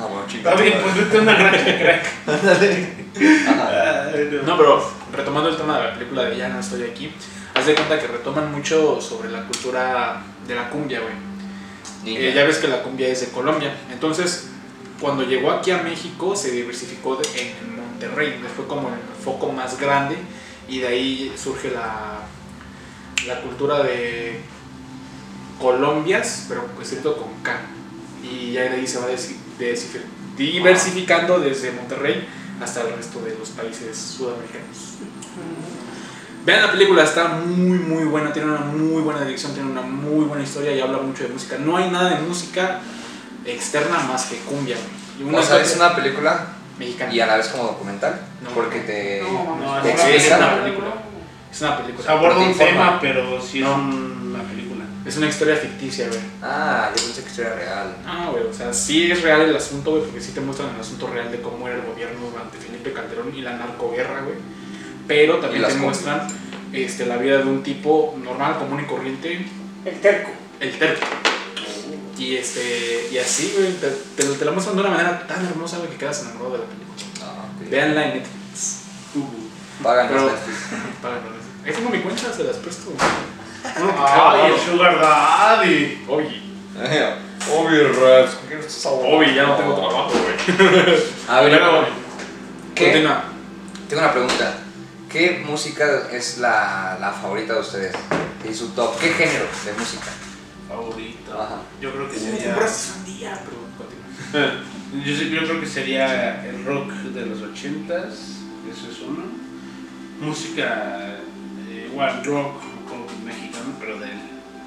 Ah, 0.00 0.06
está 0.06 0.08
bien. 0.08 0.08
Bueno, 0.08 0.26
chingada. 0.28 0.50
Está 0.54 0.62
bien, 0.62 0.78
pues 0.82 0.96
vete 0.96 1.18
a 1.18 1.20
una 1.22 1.34
granja 1.34 1.78
crack. 1.78 2.06
Ay, 3.20 4.40
No, 4.46 4.56
pero 4.56 4.90
retomando 5.12 5.48
el 5.50 5.56
tema 5.56 5.78
de 5.78 5.84
la 5.88 5.94
película 5.94 6.24
de 6.24 6.36
Ya 6.36 6.48
no 6.48 6.60
estoy 6.60 6.82
aquí, 6.84 7.12
haz 7.54 7.66
de 7.66 7.74
cuenta 7.74 7.98
que 7.98 8.06
retoman 8.06 8.52
mucho 8.52 9.00
sobre 9.00 9.30
la 9.30 9.44
cultura 9.44 10.22
de 10.46 10.54
la 10.54 10.70
cumbia, 10.70 11.00
güey. 11.00 11.14
Eh, 12.16 12.32
ya 12.34 12.44
ves 12.44 12.58
que 12.58 12.68
la 12.68 12.82
cumbia 12.82 13.08
es 13.08 13.20
de 13.20 13.26
Colombia. 13.28 13.74
Entonces, 13.92 14.48
cuando 15.00 15.22
llegó 15.24 15.50
aquí 15.50 15.70
a 15.70 15.82
México, 15.82 16.34
se 16.34 16.50
diversificó 16.52 17.16
de- 17.16 17.28
en 17.40 17.76
Monterrey. 17.76 18.40
Fue 18.56 18.66
como 18.66 18.88
el 18.88 18.94
foco 19.22 19.52
más 19.52 19.78
grande 19.78 20.16
y 20.68 20.78
de 20.78 20.88
ahí 20.88 21.32
surge 21.36 21.70
la, 21.70 22.20
la 23.26 23.40
cultura 23.42 23.82
de 23.82 24.40
Colombias, 25.60 26.46
pero 26.48 26.64
escrito 26.80 27.16
con 27.16 27.28
K. 27.42 27.60
Y 28.22 28.52
ya 28.52 28.62
de 28.62 28.68
ahí 28.70 28.86
se 28.86 28.98
va 28.98 29.06
desi- 29.08 29.36
desi- 29.36 29.36
diversificando 30.36 31.38
desde 31.38 31.72
Monterrey 31.72 32.26
hasta 32.62 32.82
el 32.82 32.96
resto 32.96 33.20
de 33.20 33.36
los 33.38 33.50
países 33.50 33.96
sudamericanos. 33.96 34.96
Vean 36.44 36.62
la 36.62 36.72
película, 36.72 37.04
está 37.04 37.28
muy 37.28 37.78
muy 37.78 38.04
buena, 38.04 38.32
tiene 38.32 38.48
una 38.50 38.60
muy 38.60 39.02
buena 39.02 39.20
dirección, 39.22 39.52
tiene 39.52 39.70
una 39.70 39.82
muy 39.82 40.24
buena 40.24 40.42
historia 40.42 40.72
y 40.72 40.80
habla 40.80 40.98
mucho 40.98 41.24
de 41.24 41.28
música. 41.30 41.58
No 41.58 41.76
hay 41.76 41.90
nada 41.90 42.10
de 42.10 42.22
música 42.22 42.80
externa 43.44 43.98
más 44.00 44.26
que 44.26 44.36
cumbia. 44.38 44.76
Y 45.18 45.22
una 45.22 45.38
O 45.38 45.42
sea, 45.42 45.60
es 45.60 45.76
una 45.76 45.94
película 45.94 46.46
mexicana. 46.78 47.12
y 47.12 47.20
a 47.20 47.26
la 47.26 47.36
vez 47.36 47.48
como 47.48 47.64
documental. 47.64 48.20
No. 48.42 48.50
Porque 48.50 48.80
te. 48.80 49.22
No, 49.22 49.82
te 49.82 49.94
no, 49.94 49.98
Sí, 49.98 50.10
es 50.14 50.26
una 50.28 50.62
película. 50.62 50.94
Es 51.52 51.60
una 51.60 51.78
película. 51.78 52.10
Aborda 52.10 52.36
Pero 52.36 52.50
un 52.50 52.58
tema, 52.58 52.98
pero 53.00 53.42
sí 53.42 53.58
es 53.58 53.64
No. 53.66 54.29
Es 55.10 55.16
una 55.16 55.26
historia 55.28 55.56
ficticia, 55.56 56.06
güey. 56.06 56.20
Ah, 56.40 56.90
yo 56.96 57.02
pensé 57.02 57.22
que 57.24 57.28
esto 57.30 57.42
era 57.42 57.54
real. 57.56 57.96
Ah, 58.06 58.28
güey, 58.30 58.44
o 58.44 58.54
sea, 58.54 58.72
sí 58.72 59.10
es 59.10 59.22
real 59.22 59.40
el 59.40 59.56
asunto, 59.56 59.90
güey, 59.90 60.04
porque 60.04 60.20
sí 60.20 60.30
te 60.30 60.40
muestran 60.40 60.72
el 60.72 60.80
asunto 60.80 61.08
real 61.08 61.32
de 61.32 61.40
cómo 61.42 61.66
era 61.66 61.78
el 61.78 61.82
gobierno 61.84 62.30
durante 62.30 62.58
Felipe 62.58 62.92
Calderón 62.92 63.34
y 63.36 63.40
la 63.40 63.56
narcoguerra, 63.56 64.20
güey. 64.22 64.36
Pero 65.08 65.38
también 65.38 65.66
te 65.66 65.74
muestran 65.74 66.28
este, 66.72 67.06
la 67.06 67.16
vida 67.16 67.38
de 67.38 67.44
un 67.44 67.64
tipo 67.64 68.16
normal, 68.22 68.58
común 68.58 68.80
y 68.82 68.84
corriente, 68.84 69.44
El 69.84 70.00
terco. 70.00 70.30
el 70.60 70.78
terco. 70.78 71.04
Y, 72.16 72.36
este, 72.36 73.08
y 73.10 73.18
así, 73.18 73.52
güey, 73.58 73.72
te, 73.74 73.88
te, 74.16 74.24
te 74.32 74.44
la 74.44 74.52
muestran 74.52 74.76
de 74.76 74.82
una 74.82 74.90
manera 74.90 75.26
tan 75.26 75.44
hermosa, 75.44 75.78
güey, 75.78 75.90
que 75.90 75.96
quedas 75.96 76.20
enamorado 76.22 76.52
de 76.52 76.58
la 76.58 76.64
película. 76.66 76.96
Ah, 77.24 77.46
ok. 77.60 77.68
Veanla 77.68 78.04
en 78.06 78.14
Netflix. 78.18 78.82
Páganos 79.82 80.12
Pero- 80.12 80.26
Netflix. 80.30 80.58
Páganos. 81.02 81.32
Ahí 81.66 81.72
tengo 81.72 81.90
mi 81.90 81.98
cuenta, 81.98 82.32
se 82.32 82.44
las 82.44 82.56
presto. 82.58 82.92
Ay, 83.64 84.52
el 84.52 84.60
Sugar 84.60 85.00
Daddy. 85.00 86.04
Oye, 86.08 86.42
Obi 87.52 87.82
Raps, 87.82 88.34
¿con 88.34 88.48
quién 88.48 88.60
estás 88.60 88.86
hablando? 88.86 89.16
Obi, 89.16 89.34
ya 89.34 89.46
no 89.46 89.56
tengo 89.56 89.74
trabajo, 89.74 90.10
güey. 90.10 91.02
A 91.28 91.40
ver, 91.40 91.50
Pero, 91.52 91.86
¿qué? 92.74 92.84
Continúa. 92.84 93.24
Tengo 93.88 94.02
una 94.02 94.12
pregunta. 94.12 94.54
¿Qué 95.08 95.42
música 95.44 96.08
es 96.12 96.38
la, 96.38 96.96
la 97.00 97.10
favorita 97.10 97.54
de 97.54 97.60
ustedes? 97.60 97.94
Y 98.48 98.54
su 98.54 98.68
top. 98.70 98.98
¿Qué 98.98 99.08
género 99.08 99.46
de 99.64 99.72
música? 99.72 100.06
Favorito. 100.68 101.32
Ajá. 101.32 101.62
Yo 101.80 101.92
creo 101.92 102.08
que 102.10 102.18
sería. 102.18 102.52
compraste 102.54 102.92
sandía, 102.92 103.40
pero 103.44 103.56
continúa. 103.76 104.62
Yo, 105.04 105.12
yo 105.12 105.46
creo 105.46 105.60
que 105.60 105.66
sería 105.66 106.44
el 106.44 106.64
rock 106.64 106.90
de 106.90 107.26
los 107.26 107.42
ochentas, 107.42 108.12
eso 108.68 108.90
es 108.90 108.98
uno. 109.06 109.22
Música, 110.20 111.16
eh, 111.68 111.88
igual 111.92 112.24
rock, 112.24 112.60
rock 113.64 113.74
pero 113.80 113.98
de, 113.98 114.08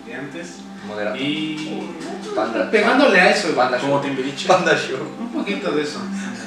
de 0.06 0.16
antes. 0.16 0.58
Moderato. 0.88 1.18
Y 1.18 1.90
Panda. 2.36 2.70
pegándole 2.70 3.20
a 3.22 3.32
eso, 3.32 3.56
Panda 3.56 3.78
Como 3.78 3.94
Show. 3.94 4.02
Timbiriche. 4.02 4.48
Panda 4.48 4.76
Show. 4.78 5.00
un 5.20 5.32
poquito 5.32 5.72
de 5.72 5.84
eso. 5.84 6.00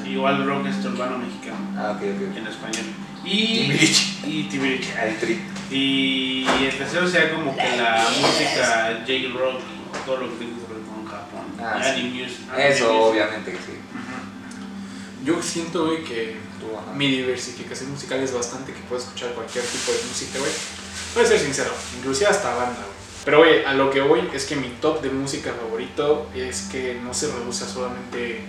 Igual 0.07 0.47
rock 0.47 0.67
este 0.67 0.89
urbano 0.89 1.19
mexicano, 1.19 1.57
Ah, 1.77 1.93
ok, 1.97 2.03
ok. 2.03 2.37
en 2.37 2.47
español. 2.47 2.85
Y 3.25 3.57
Timbiriche. 3.59 4.05
Y 4.27 4.43
Timbiriche. 4.45 4.93
El 5.03 5.17
trip. 5.19 5.41
Y 5.71 6.47
el 6.65 6.77
tercero 6.79 7.09
sería 7.09 7.33
como 7.35 7.57
que 7.57 7.77
la 7.77 8.05
música 8.21 9.01
J-Rock, 9.07 9.61
todo 10.05 10.17
lo 10.19 10.31
que 10.31 10.37
tiene 10.37 10.53
que 10.53 10.73
ver 10.73 10.83
con 10.87 11.05
Japón. 11.07 11.45
Ah, 11.59 11.79
Y 11.81 11.83
sí. 11.83 11.89
anime 11.91 12.23
music- 12.25 12.41
anime 12.53 12.69
Eso, 12.69 12.85
music. 12.93 13.11
obviamente 13.11 13.51
que 13.53 13.57
sí. 13.59 13.73
Yo 15.25 15.43
siento, 15.43 15.87
güey, 15.87 16.05
que 16.05 16.37
Tú, 16.61 16.77
ajá. 16.77 16.93
mi 16.95 17.09
diversificación 17.11 17.91
musical 17.91 18.21
es 18.21 18.33
bastante, 18.33 18.73
que 18.73 18.81
puedo 18.81 19.01
escuchar 19.03 19.31
cualquier 19.33 19.65
tipo 19.65 19.91
de 19.93 19.99
música, 20.09 20.39
güey. 20.39 20.53
Voy 21.17 21.25
a 21.25 21.29
ser 21.29 21.39
sincero, 21.39 21.71
inclusive 21.97 22.29
hasta 22.29 22.51
banda, 22.51 22.77
güey. 22.77 22.97
Pero, 23.25 23.39
güey, 23.39 23.65
a 23.65 23.73
lo 23.73 23.91
que 23.91 24.03
voy 24.03 24.29
es 24.35 24.45
que 24.45 24.55
mi 24.55 24.69
top 24.83 25.01
de 25.01 25.09
música 25.09 25.51
favorito 25.59 26.29
es 26.35 26.69
que 26.71 27.01
no 27.03 27.15
se 27.15 27.29
reduce 27.33 27.65
a 27.65 27.67
solamente 27.67 28.43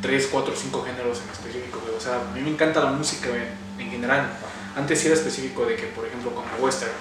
3, 0.00 0.28
4, 0.30 0.54
5 0.56 0.84
géneros 0.84 1.20
en 1.24 1.30
específico, 1.30 1.80
güey. 1.84 1.96
O 1.96 2.00
sea, 2.00 2.20
a 2.20 2.34
mí 2.34 2.40
me 2.40 2.50
encanta 2.50 2.78
la 2.78 2.92
música, 2.92 3.30
güey, 3.30 3.42
en 3.80 3.90
general. 3.90 4.28
Antes 4.76 5.00
sí 5.00 5.08
era 5.08 5.16
específico 5.16 5.66
de 5.66 5.74
que, 5.74 5.86
por 5.88 6.06
ejemplo, 6.06 6.30
como 6.30 6.46
western, 6.64 6.92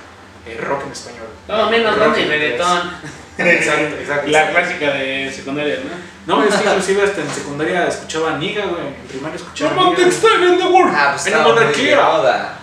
eh, 0.48 0.58
rock 0.60 0.88
en 0.88 0.92
español. 0.94 1.28
No, 1.48 1.70
menos 1.70 1.96
rock 2.00 2.18
y 2.18 2.26
reggaetón. 2.26 2.92
Exacto, 3.38 3.96
exacto. 3.98 4.30
La 4.30 4.50
clásica 4.52 4.92
de 4.94 5.32
secundaria, 5.34 5.80
¿no? 6.26 6.36
No, 6.38 6.44
es 6.44 6.54
que 6.54 6.68
inclusive 6.68 7.04
hasta 7.04 7.22
en 7.22 7.30
secundaria 7.30 7.88
escuchaba 7.88 8.38
Niga, 8.38 8.66
güey. 8.66 8.88
En 8.88 9.08
primaria 9.08 9.36
escuchaba 9.36 9.72
Niga. 9.74 10.02
in 10.04 10.58
the 10.58 10.66
world. 10.66 10.94
Ah, 10.94 11.12
pues 11.14 11.28
En 11.28 11.34
la 11.34 11.44
monarquía. 11.44 12.58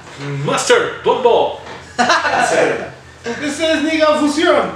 Master, 0.44 1.00
Dumbo. 1.02 1.67
Esa 1.98 3.72
es 3.74 3.82
Niga 3.82 4.14
Fusión. 4.18 4.70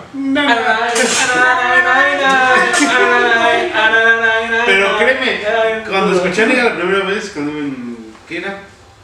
Pero 4.67 4.99
créeme, 4.99 5.41
cuando 5.89 6.17
escuché 6.17 6.43
a 6.43 6.47
Niga 6.47 6.65
la 6.65 6.77
primera 6.77 7.05
vez, 7.07 7.31
cuando 7.31 7.53
en. 7.59 8.15
¿Qué 8.29 8.39
era? 8.39 8.59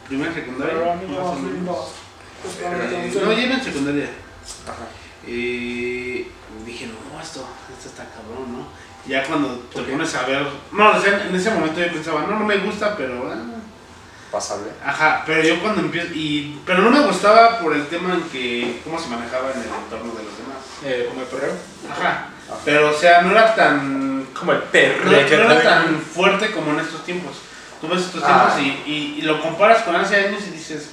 Primera 0.07 0.33
secundaria. 0.33 0.95
menos. 0.95 1.93
Eh, 2.63 3.11
No, 3.23 3.31
ya 3.33 3.43
en 3.43 3.63
secundaria. 3.63 4.09
Y 5.27 6.27
dije, 6.65 6.87
no, 6.87 7.21
esto, 7.21 7.47
esto 7.77 7.89
está 7.89 8.05
cabrón, 8.05 8.53
¿no? 8.53 8.67
Ya 9.07 9.23
cuando 9.23 9.59
te 9.73 9.81
pones 9.83 10.15
a 10.15 10.23
ver. 10.23 10.47
No, 10.71 10.91
en 11.03 11.35
ese 11.35 11.51
momento 11.51 11.79
yo 11.79 11.91
pensaba, 11.91 12.21
no, 12.23 12.39
no 12.39 12.45
me 12.45 12.57
gusta, 12.57 12.95
pero. 12.97 13.31
ah, 13.31 13.43
Pasable. 14.31 14.69
Ajá, 14.85 15.23
pero 15.25 15.41
yo 15.43 15.59
cuando 15.61 15.81
empiezo. 15.81 16.09
Y, 16.13 16.59
pero 16.65 16.81
no 16.81 16.91
me 16.91 17.01
gustaba 17.01 17.59
por 17.59 17.73
el 17.73 17.87
tema 17.87 18.13
en 18.13 18.21
que. 18.29 18.79
cómo 18.83 18.99
se 18.99 19.07
manejaba 19.07 19.51
en 19.51 19.61
el 19.61 19.67
entorno 19.67 20.13
de 20.13 20.23
los 20.23 20.37
demás. 20.37 20.57
Eh, 20.85 21.05
como 21.09 21.21
el 21.21 21.27
perreo. 21.27 21.53
Ajá. 21.91 22.29
Pero, 22.65 22.89
o 22.89 22.93
sea, 22.93 23.21
no 23.23 23.31
era 23.31 23.55
tan. 23.55 24.27
Como 24.37 24.51
el 24.53 24.59
No, 24.59 24.65
perreo. 24.65 25.43
no 25.47 25.51
era 25.51 25.63
tan 25.63 25.99
fuerte 26.01 26.51
como 26.51 26.71
en 26.73 26.79
estos 26.79 27.03
tiempos. 27.05 27.37
Tú 27.81 27.87
ves 27.87 28.01
estos 28.01 28.21
Ah. 28.25 28.53
tiempos 28.55 28.83
y, 28.85 28.91
y, 28.91 29.15
y 29.19 29.21
lo 29.23 29.41
comparas 29.41 29.83
con 29.83 29.95
hace 29.95 30.15
años 30.17 30.41
y 30.47 30.51
dices, 30.51 30.89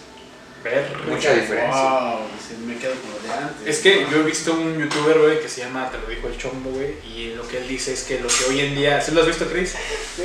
Mucha 1.08 1.32
diferencia. 1.32 1.80
wow, 1.82 2.20
me 2.66 2.76
quedo 2.76 2.94
con 2.94 3.10
lo 3.12 3.18
de 3.20 3.32
antes. 3.40 3.66
Es 3.68 3.78
que 3.80 4.06
yo 4.10 4.18
he 4.18 4.22
visto 4.22 4.52
un 4.54 4.78
youtuber, 4.78 5.18
güey, 5.18 5.40
que 5.40 5.48
se 5.48 5.60
llama, 5.60 5.88
te 5.90 5.98
lo 5.98 6.06
dijo 6.08 6.26
el 6.28 6.36
chombo, 6.38 6.70
güey, 6.70 6.94
y 7.04 7.34
lo 7.36 7.46
que 7.46 7.58
él 7.58 7.68
dice 7.68 7.92
es 7.92 8.02
que 8.04 8.18
lo 8.20 8.26
que 8.28 8.44
hoy 8.48 8.60
en 8.60 8.74
día, 8.74 9.00
¿sí 9.00 9.12
lo 9.12 9.20
has 9.20 9.26
visto, 9.28 9.46
Chris? 9.46 9.74
Sí. 10.16 10.22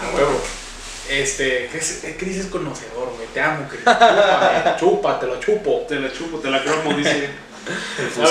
A 0.00 0.14
huevo. 0.14 0.40
Este, 1.08 1.68
Chris, 1.72 2.04
Chris 2.18 2.36
es 2.36 2.46
conocedor, 2.46 3.12
güey, 3.16 3.26
te 3.34 3.40
amo, 3.40 3.66
Chris. 3.68 3.82
Chúpame, 3.84 4.76
chupa, 4.80 5.20
te 5.20 5.26
lo 5.26 5.40
chupo. 5.40 5.84
Te 5.88 5.98
la 5.98 6.12
chupo, 6.12 6.38
te 6.38 6.50
la 6.50 6.62
cromo, 6.62 6.96
dice. 6.96 7.30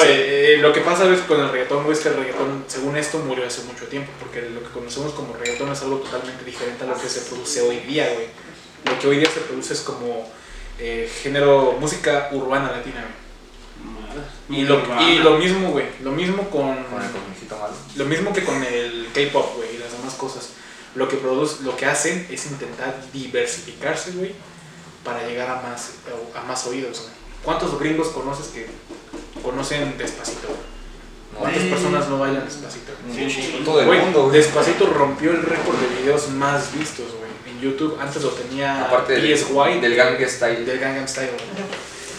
Eh, 0.05 0.57
lo 0.59 0.73
que 0.73 0.81
pasa 0.81 1.03
¿ves? 1.05 1.21
con 1.21 1.39
el 1.39 1.49
reggaetón, 1.51 1.83
güey, 1.83 1.95
es 1.95 2.03
que 2.03 2.09
el 2.09 2.15
reggaetón, 2.15 2.65
según 2.67 2.97
esto, 2.97 3.19
murió 3.19 3.45
hace 3.45 3.61
mucho 3.61 3.85
tiempo, 3.85 4.11
porque 4.19 4.41
lo 4.49 4.61
que 4.63 4.69
conocemos 4.69 5.13
como 5.13 5.33
reggaetón 5.33 5.71
es 5.71 5.81
algo 5.83 5.97
totalmente 5.97 6.43
diferente 6.43 6.83
a 6.83 6.87
lo 6.87 6.99
que 6.99 7.07
se 7.07 7.21
produce 7.21 7.61
hoy 7.61 7.77
día, 7.81 8.11
güey. 8.11 8.27
Lo 8.85 8.99
que 8.99 9.07
hoy 9.07 9.17
día 9.19 9.29
se 9.29 9.41
produce 9.41 9.73
es 9.73 9.81
como 9.81 10.29
eh, 10.79 11.09
género, 11.21 11.77
música 11.79 12.29
urbana 12.31 12.71
latina, 12.71 13.01
güey. 13.01 13.29
Y 14.49 14.63
lo, 14.63 14.81
y 14.99 15.19
lo 15.19 15.37
mismo, 15.37 15.71
güey, 15.71 15.85
lo 16.01 16.11
mismo 16.11 16.49
con... 16.49 16.83
Con 16.85 17.01
el 17.03 17.09
malo. 17.11 17.73
Lo 17.95 18.05
mismo 18.05 18.33
que 18.33 18.43
con 18.43 18.63
el 18.63 19.07
K-pop, 19.13 19.57
güey, 19.57 19.75
y 19.75 19.77
las 19.77 19.91
demás 19.91 20.15
cosas. 20.15 20.53
Lo 20.95 21.07
que 21.07 21.17
produce, 21.17 21.63
lo 21.63 21.75
que 21.77 21.85
hacen 21.85 22.25
es 22.29 22.45
intentar 22.47 22.99
diversificarse, 23.13 24.11
güey, 24.11 24.33
para 25.03 25.25
llegar 25.27 25.49
a 25.49 25.61
más, 25.61 25.91
a 26.35 26.41
más 26.43 26.65
oídos, 26.67 26.99
güey. 27.01 27.11
¿Cuántos 27.43 27.79
gringos 27.79 28.07
conoces 28.09 28.47
que 28.47 28.67
conocen 29.43 29.97
Despacito? 29.97 30.49
¿Cuántas 31.37 31.63
personas 31.63 32.09
no 32.09 32.19
bailan 32.19 32.43
Despacito? 32.45 32.91
Sí, 33.15 33.29
sí. 33.29 33.61
Todo 33.63 33.81
el 33.81 33.87
mundo. 33.87 34.23
güey. 34.25 34.37
Despacito 34.37 34.87
rompió 34.87 35.31
el 35.31 35.43
récord 35.43 35.77
de 35.77 36.01
videos 36.01 36.27
más 36.29 36.73
vistos, 36.73 37.05
güey, 37.17 37.29
en 37.55 37.61
YouTube. 37.61 37.97
Antes 38.01 38.23
lo 38.23 38.29
tenía 38.31 38.85
Aparte 38.85 39.13
del, 39.13 39.37
PSY. 39.37 39.79
del 39.79 39.95
Gangnam 39.95 40.27
Style. 40.29 40.65
Del 40.65 40.79
Gangnam 40.79 41.07
Style, 41.07 41.29
güey. 41.31 41.43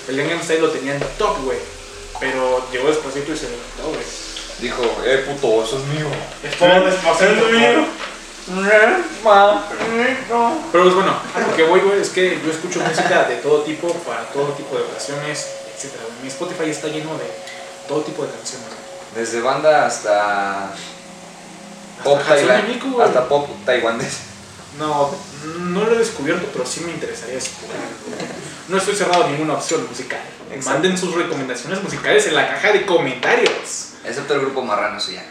El 0.08 0.16
Gangnam 0.16 0.42
Style 0.42 0.60
lo 0.62 0.70
tenía 0.70 0.94
en 0.94 1.02
top, 1.18 1.42
güey. 1.44 1.58
Pero 2.18 2.66
llegó 2.72 2.88
Despacito 2.88 3.32
y 3.32 3.36
se 3.36 3.50
levantó, 3.50 3.88
güey. 3.88 4.04
Dijo, 4.60 4.82
eh, 5.04 5.24
puto, 5.26 5.64
eso 5.64 5.78
es 5.78 5.84
mío. 5.86 6.06
Es 6.42 6.56
todo 6.56 6.84
Despacito, 6.86 7.48
güey. 7.48 7.86
Pero 10.72 10.84
pues 10.84 10.94
bueno, 10.94 11.14
a 11.34 11.40
lo 11.40 11.56
que 11.56 11.64
voy, 11.64 11.80
güey, 11.80 12.00
es 12.00 12.10
que 12.10 12.40
yo 12.44 12.50
escucho 12.50 12.80
música 12.80 13.24
de 13.24 13.36
todo 13.36 13.62
tipo, 13.62 13.92
para 13.92 14.24
todo 14.30 14.48
tipo 14.52 14.76
de 14.76 14.82
ocasiones, 14.82 15.46
etc. 15.76 15.92
Mi 16.22 16.28
Spotify 16.28 16.70
está 16.70 16.88
lleno 16.88 17.16
de 17.18 17.30
todo 17.86 18.00
tipo 18.02 18.24
de 18.24 18.30
canciones. 18.30 18.68
Desde 19.14 19.40
banda 19.40 19.86
hasta 19.86 20.72
pop 22.02 22.20
tailandés. 22.26 22.82
Hasta 23.00 23.28
taiwanés. 23.64 24.18
No, 24.78 25.10
no 25.58 25.84
lo 25.84 25.92
he 25.92 25.98
descubierto, 25.98 26.46
pero 26.52 26.64
sí 26.64 26.80
me 26.80 26.92
interesaría 26.92 27.34
descubrir. 27.34 27.76
No 28.68 28.78
estoy 28.78 28.94
cerrado 28.94 29.24
a 29.24 29.28
ninguna 29.28 29.54
opción 29.54 29.86
musical. 29.88 30.20
Exacto. 30.50 30.70
Manden 30.70 30.96
sus 30.96 31.14
recomendaciones 31.14 31.82
musicales 31.82 32.26
en 32.26 32.36
la 32.36 32.48
caja 32.48 32.72
de 32.72 32.86
comentarios. 32.86 33.90
Excepto 34.04 34.34
el 34.34 34.40
grupo 34.40 34.62
marrano, 34.62 35.00
sí 35.00 35.14
ya. 35.14 35.24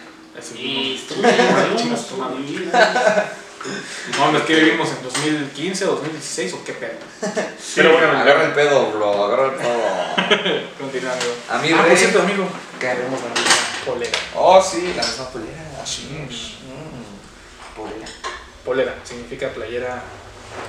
Y. 0.55 1.05
No, 4.17 4.37
es 4.37 4.43
que 4.45 4.55
vivimos 4.55 4.87
en 4.89 5.03
2015 5.03 5.85
o 5.85 5.91
2016 5.95 6.53
o 6.53 6.63
qué 6.63 6.73
pedo. 6.73 6.93
Pero 7.75 7.91
bueno, 7.91 8.17
Agarra 8.17 8.45
el 8.45 8.53
pedo, 8.53 8.89
bro, 8.91 9.25
agarra 9.25 9.45
el 9.47 9.51
pedo. 9.55 10.61
continúa, 10.79 11.11
amigo. 11.11 11.33
A 11.49 11.57
mí, 11.57 11.69
ah, 11.73 11.81
rey- 11.81 11.89
por 11.89 11.97
cierto, 11.97 12.21
amigo. 12.21 12.47
Queremos 12.79 13.19
la 13.21 13.29
misma 13.29 13.53
polera. 13.85 14.17
Oh, 14.35 14.61
sí, 14.61 14.93
la 14.95 15.03
misma 15.03 15.29
polera. 15.29 15.61
Así 15.83 16.03
es. 16.29 16.35
Mm, 16.63 17.75
polera. 17.75 18.07
Polera 18.63 18.95
significa 19.03 19.49
playera. 19.49 20.03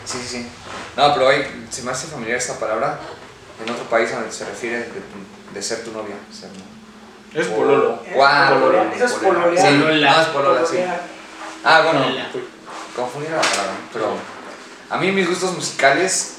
Sí, 0.04 0.18
sí, 0.20 0.26
sí. 0.28 0.46
No, 0.96 1.14
pero 1.14 1.28
hay, 1.28 1.66
se 1.70 1.82
me 1.82 1.92
hace 1.92 2.08
familiar 2.08 2.38
esta 2.38 2.58
palabra 2.58 2.98
en 3.64 3.70
otro 3.72 3.84
país 3.84 4.10
donde 4.10 4.32
se 4.32 4.44
refiere 4.44 4.78
de, 4.78 5.02
de 5.54 5.62
ser 5.62 5.84
tu 5.84 5.92
novia. 5.92 6.16
Ser, 6.32 6.50
Es 7.34 7.46
pololo. 7.48 7.98
Guau, 8.12 8.54
Pololo. 8.60 8.82
Eso 8.94 9.04
es 9.04 9.12
pololear. 9.12 9.66
Sí, 9.68 9.78
Polola. 9.78 10.10
no 10.12 10.20
es 10.22 10.26
polola, 10.28 10.66
sí. 10.66 10.76
Ah, 11.64 11.82
bueno, 11.84 12.00
Polola. 12.02 12.28
confundí 12.96 13.28
la 13.28 13.40
palabra, 13.40 13.72
pero 13.92 14.14
a 14.90 14.96
mí 14.98 15.12
mis 15.12 15.28
gustos 15.28 15.52
musicales, 15.54 16.34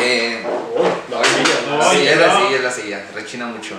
eh, 0.00 0.44
Oh, 0.76 0.82
la 1.10 1.24
silla. 1.24 1.90
sí, 1.90 2.06
es 2.06 2.18
la 2.18 2.26
no. 2.28 2.40
silla, 2.46 2.56
es 2.56 2.62
la 2.62 2.70
silla, 2.70 3.04
rechina 3.14 3.46
mucho. 3.46 3.74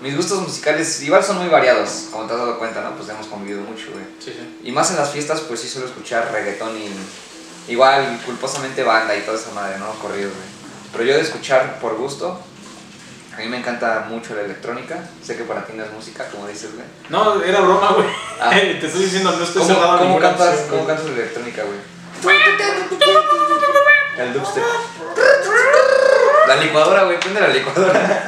Mis 0.00 0.16
gustos 0.16 0.40
musicales 0.40 1.00
igual 1.02 1.22
son 1.24 1.38
muy 1.38 1.48
variados, 1.48 2.08
como 2.10 2.26
te 2.26 2.32
has 2.34 2.38
dado 2.38 2.58
cuenta, 2.58 2.80
¿no? 2.82 2.90
Pues 2.96 3.08
hemos 3.08 3.26
convivido 3.26 3.60
mucho, 3.62 3.86
güey. 3.92 4.04
Sí, 4.18 4.32
sí. 4.32 4.60
Y 4.64 4.72
más 4.72 4.90
en 4.90 4.96
las 4.96 5.10
fiestas, 5.10 5.40
pues 5.42 5.60
sí 5.60 5.68
suelo 5.68 5.86
escuchar 5.86 6.30
reggaetón 6.32 6.76
y 6.76 7.72
igual 7.72 8.20
culposamente 8.26 8.82
banda 8.82 9.16
y 9.16 9.20
toda 9.20 9.38
esa 9.38 9.52
madre, 9.52 9.78
¿no? 9.78 9.86
Corridos, 10.02 10.32
güey. 10.32 10.46
Pero 10.92 11.04
yo 11.04 11.14
de 11.14 11.22
escuchar 11.22 11.78
por 11.80 11.94
gusto, 11.96 12.38
A 13.34 13.40
mí 13.40 13.48
me 13.48 13.58
encanta 13.58 14.06
mucho 14.08 14.34
la 14.34 14.42
electrónica. 14.42 14.98
Sé 15.22 15.36
que 15.36 15.42
para 15.44 15.64
ti 15.66 15.72
no 15.74 15.84
es 15.84 15.90
música, 15.92 16.28
como 16.30 16.46
dices, 16.46 16.72
güey. 16.74 16.86
No, 17.08 17.42
era 17.42 17.60
broma, 17.60 17.92
güey. 17.92 18.06
Ah. 18.40 18.50
Te 18.54 18.86
estoy 18.86 19.04
diciendo, 19.04 19.32
no 19.32 19.42
estoy 19.42 19.62
¿Cómo, 19.62 19.74
cerrado 19.74 19.92
a 19.94 19.98
cómo 19.98 20.20
cantas, 20.20 20.48
opción, 20.48 20.68
¿Cómo 20.68 20.84
güey. 20.84 20.96
cantas 20.96 21.12
la 21.12 21.20
electrónica, 21.22 21.62
güey? 21.64 21.78
El 24.18 24.32
dubstep. 24.32 24.62
La 26.46 26.56
licuadora, 26.56 27.04
güey, 27.04 27.18
prende 27.18 27.40
la 27.40 27.48
licuadora. 27.48 28.24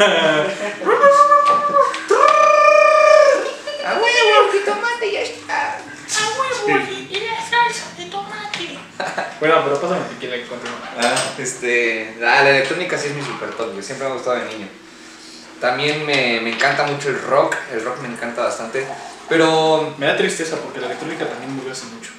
A 3.87 3.93
huevo, 3.95 4.53
jitomate 4.53 5.13
ya 5.13 5.21
está. 5.21 5.79
Bueno, 9.39 9.63
pero 9.65 9.81
pásame 9.81 10.01
el 10.01 10.07
tequila 10.09 10.37
que 10.37 10.47
continúa. 10.47 10.79
Ah, 10.99 11.15
este. 11.39 12.17
ah, 12.21 12.43
la 12.43 12.51
electrónica 12.51 12.99
sí 12.99 13.09
es 13.09 13.15
mi 13.15 13.23
super 13.23 13.51
top, 13.51 13.71
güey. 13.73 13.83
Siempre 13.83 14.07
me 14.09 14.13
ha 14.13 14.17
gustado 14.17 14.37
de 14.39 14.47
niño. 14.47 14.67
También 15.61 16.05
me, 16.05 16.41
me 16.41 16.51
encanta 16.53 16.85
mucho 16.85 17.09
el 17.09 17.21
rock. 17.23 17.57
El 17.73 17.85
rock 17.85 18.01
me 18.01 18.09
encanta 18.09 18.43
bastante. 18.45 18.87
Pero. 19.29 19.95
Me 19.99 20.07
da 20.07 20.17
tristeza 20.17 20.57
porque 20.57 20.81
la 20.81 20.87
electrónica 20.87 21.27
también 21.29 21.55
murió 21.55 21.73
hace 21.73 21.87
mucho. 21.87 22.13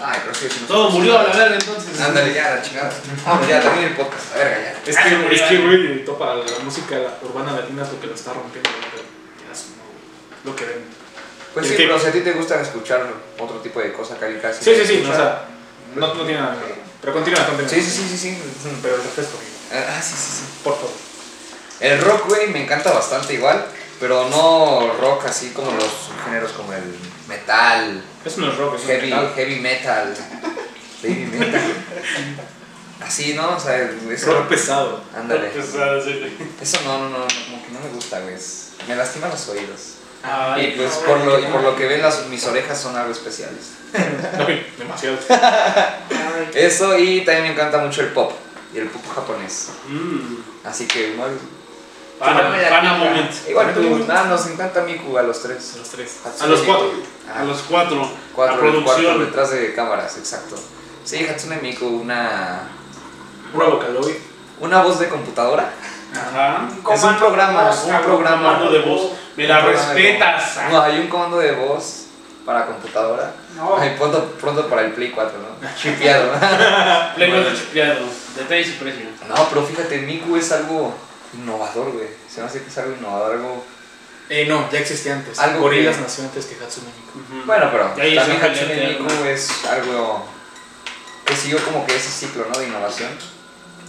Ay, 0.00 0.20
pero 0.22 0.34
sí, 0.34 0.46
sí, 0.48 0.58
no. 0.62 0.66
Todo 0.68 0.90
murió 0.90 1.18
a 1.18 1.24
la 1.24 1.36
verga 1.36 1.56
entonces. 1.56 2.00
Ándale, 2.00 2.32
ya, 2.32 2.54
la 2.54 2.62
chingada. 2.62 2.92
Vamos, 3.26 3.48
ya, 3.48 3.60
termina 3.60 3.88
el 3.88 3.96
podcast. 3.96 4.32
A 4.34 4.38
ver, 4.38 4.74
ya. 4.84 4.90
Es 4.90 4.96
Ah, 4.96 5.02
que, 5.02 5.34
es 5.34 5.42
que, 5.42 5.54
eh. 5.56 5.58
güey, 5.66 6.04
topa 6.04 6.34
la 6.36 6.44
música 6.62 6.96
urbana 7.22 7.52
latina 7.52 7.82
es 7.82 7.92
lo 7.92 8.00
que 8.00 8.06
lo 8.06 8.14
está 8.14 8.32
rompiendo. 8.32 8.70
Pero 8.92 9.02
ya 9.44 9.52
es 9.52 9.64
lo 10.44 10.54
que 10.54 10.64
ven. 10.64 10.84
Pues 11.52 11.66
Es 11.66 11.72
sí, 11.72 11.76
que- 11.78 11.86
pero 11.88 11.98
si 11.98 12.06
a 12.06 12.12
ti 12.12 12.20
te 12.20 12.32
gusta 12.32 12.60
escuchar 12.60 13.06
otro 13.40 13.56
tipo 13.56 13.80
de 13.80 13.92
cosas, 13.92 14.18
casi 14.18 14.34
casi. 14.36 14.62
Sí, 14.64 14.72
sí, 14.76 14.86
sí, 14.86 15.04
o 15.10 15.14
sea, 15.16 15.46
no, 15.96 16.14
no 16.14 16.22
tiene 16.24 16.40
nada 16.40 16.54
que 16.60 16.66
ver. 16.66 16.74
Pero 17.00 17.12
continúa, 17.14 17.44
continúa. 17.46 17.68
Sí, 17.68 17.82
sí, 17.82 17.90
sí, 17.90 18.08
sí, 18.08 18.16
sí. 18.18 18.38
Pero 18.80 18.94
el 18.94 19.02
refresco, 19.02 19.36
Ah, 19.72 20.00
sí, 20.00 20.14
sí, 20.16 20.30
sí. 20.38 20.42
por 20.62 20.74
favor. 20.76 21.07
El 21.80 22.00
rock, 22.00 22.28
güey, 22.28 22.48
me 22.48 22.62
encanta 22.64 22.92
bastante 22.92 23.34
igual, 23.34 23.64
pero 24.00 24.28
no 24.28 24.92
rock 25.00 25.26
así 25.26 25.50
como 25.50 25.70
los 25.72 26.10
géneros 26.24 26.52
como 26.52 26.72
el 26.72 26.82
metal, 27.28 28.02
Eso 28.24 28.40
no 28.40 28.50
es 28.50 28.56
rock, 28.58 28.74
es 28.76 28.82
un 28.82 28.86
heavy, 28.88 29.10
metal. 29.10 29.32
heavy 29.36 29.56
metal, 29.60 30.16
baby 31.02 31.26
metal. 31.38 31.72
Así, 33.00 33.34
¿no? 33.34 33.54
O 33.56 33.60
sea, 33.60 33.90
eso, 34.10 34.32
Rock 34.32 34.48
pesado. 34.48 35.00
ándale. 35.16 35.48
Pesado, 35.50 36.02
sí. 36.04 36.36
Eso 36.60 36.78
no, 36.84 36.98
no, 36.98 37.08
no, 37.10 37.16
como 37.18 37.64
que 37.64 37.70
no 37.72 37.80
me 37.80 37.88
gusta, 37.94 38.18
güey. 38.20 38.34
Me 38.88 38.96
lastima 38.96 39.28
los 39.28 39.48
oídos. 39.48 39.94
Ay, 40.24 40.66
Y 40.74 40.76
pues 40.76 40.94
por 40.96 41.20
lo, 41.20 41.38
y 41.38 41.44
por 41.44 41.62
lo 41.62 41.76
que 41.76 41.86
ven 41.86 42.02
las, 42.02 42.26
mis 42.26 42.44
orejas 42.44 42.80
son 42.80 42.96
algo 42.96 43.12
especiales. 43.12 43.74
Demasiado. 44.78 45.16
Eso 46.54 46.98
y 46.98 47.20
también 47.24 47.44
me 47.44 47.52
encanta 47.52 47.78
mucho 47.78 48.00
el 48.02 48.08
pop 48.08 48.32
y 48.74 48.78
el 48.78 48.88
pop 48.88 49.02
japonés. 49.14 49.68
Mm. 49.86 50.66
Así 50.66 50.86
que 50.88 51.10
igual. 51.10 51.38
Pana, 52.18 52.50
pana 52.68 52.94
moment. 52.94 53.30
Igual 53.48 53.74
tú, 53.74 54.04
nada, 54.06 54.24
nos 54.24 54.46
encanta 54.46 54.82
Miku 54.82 55.16
a 55.18 55.22
los 55.22 55.40
tres. 55.42 55.74
A 55.74 55.78
los 55.78 55.88
tres. 55.88 56.20
Hatsune 56.24 56.44
A 56.46 56.50
los 56.50 56.60
Miku. 56.60 56.72
cuatro. 56.72 56.92
A 57.34 57.44
los 57.44 57.58
cuatro. 57.62 58.10
Cuatro, 58.34 58.54
la 58.56 58.60
producción. 58.60 59.20
detrás 59.24 59.50
de 59.50 59.74
cámaras, 59.74 60.16
exacto. 60.18 60.56
Sí, 61.04 61.26
Hatsune 61.26 61.56
Miku, 61.62 61.86
una, 61.86 62.62
Una 63.54 63.64
Vocaloid. 63.66 64.16
una 64.60 64.82
voz 64.82 64.98
de 64.98 65.08
computadora. 65.08 65.72
Ajá. 66.14 66.68
Es 66.92 67.04
un 67.04 67.16
programa, 67.16 67.70
un 67.70 68.02
programa. 68.02 68.42
Comando 68.54 68.70
de 68.72 68.78
voz. 68.80 69.12
Me 69.36 69.46
la 69.46 69.60
respetas. 69.60 70.58
No, 70.70 70.82
hay 70.82 70.98
un 71.00 71.06
comando 71.08 71.38
de 71.38 71.52
voz 71.52 72.06
para 72.44 72.66
computadora. 72.66 73.32
Ay, 73.78 73.94
pronto, 73.98 74.24
pronto 74.40 74.66
para 74.68 74.82
el 74.82 74.92
Play 74.92 75.10
4, 75.10 75.34
¿no? 75.38 75.68
Chipeado. 75.76 76.32
Play 77.14 77.30
de 77.30 77.54
chipeado. 77.54 78.06
Detalles 78.36 78.68
y 78.68 78.72
precio. 78.72 79.04
no, 79.28 79.48
pero 79.50 79.62
fíjate, 79.64 79.98
Miku 79.98 80.36
es 80.36 80.50
algo 80.50 80.94
innovador, 81.34 81.92
güey. 81.92 82.08
Se 82.32 82.40
me 82.40 82.46
hace 82.46 82.62
que 82.62 82.68
es 82.68 82.78
algo 82.78 82.94
innovador, 82.96 83.32
algo. 83.36 83.64
Eh, 84.30 84.46
no, 84.46 84.70
ya 84.70 84.80
existía 84.80 85.14
antes. 85.14 85.38
Algo 85.38 85.60
Gorilas 85.62 85.96
que- 85.96 86.02
nació 86.02 86.24
antes 86.24 86.46
que 86.46 86.54
Hatsune 86.62 86.86
Miku. 86.96 87.44
Bueno, 87.46 87.68
pero 87.72 87.84
también 87.88 88.18
es 88.18 88.28
un 88.28 88.42
Hatsune 88.42 88.98
Miku 88.98 89.24
es 89.24 89.64
algo 89.66 90.24
que 91.24 91.36
siguió 91.36 91.62
como 91.64 91.86
que 91.86 91.96
ese 91.96 92.08
ciclo, 92.10 92.46
¿no? 92.52 92.58
De 92.58 92.66
innovación. 92.66 93.10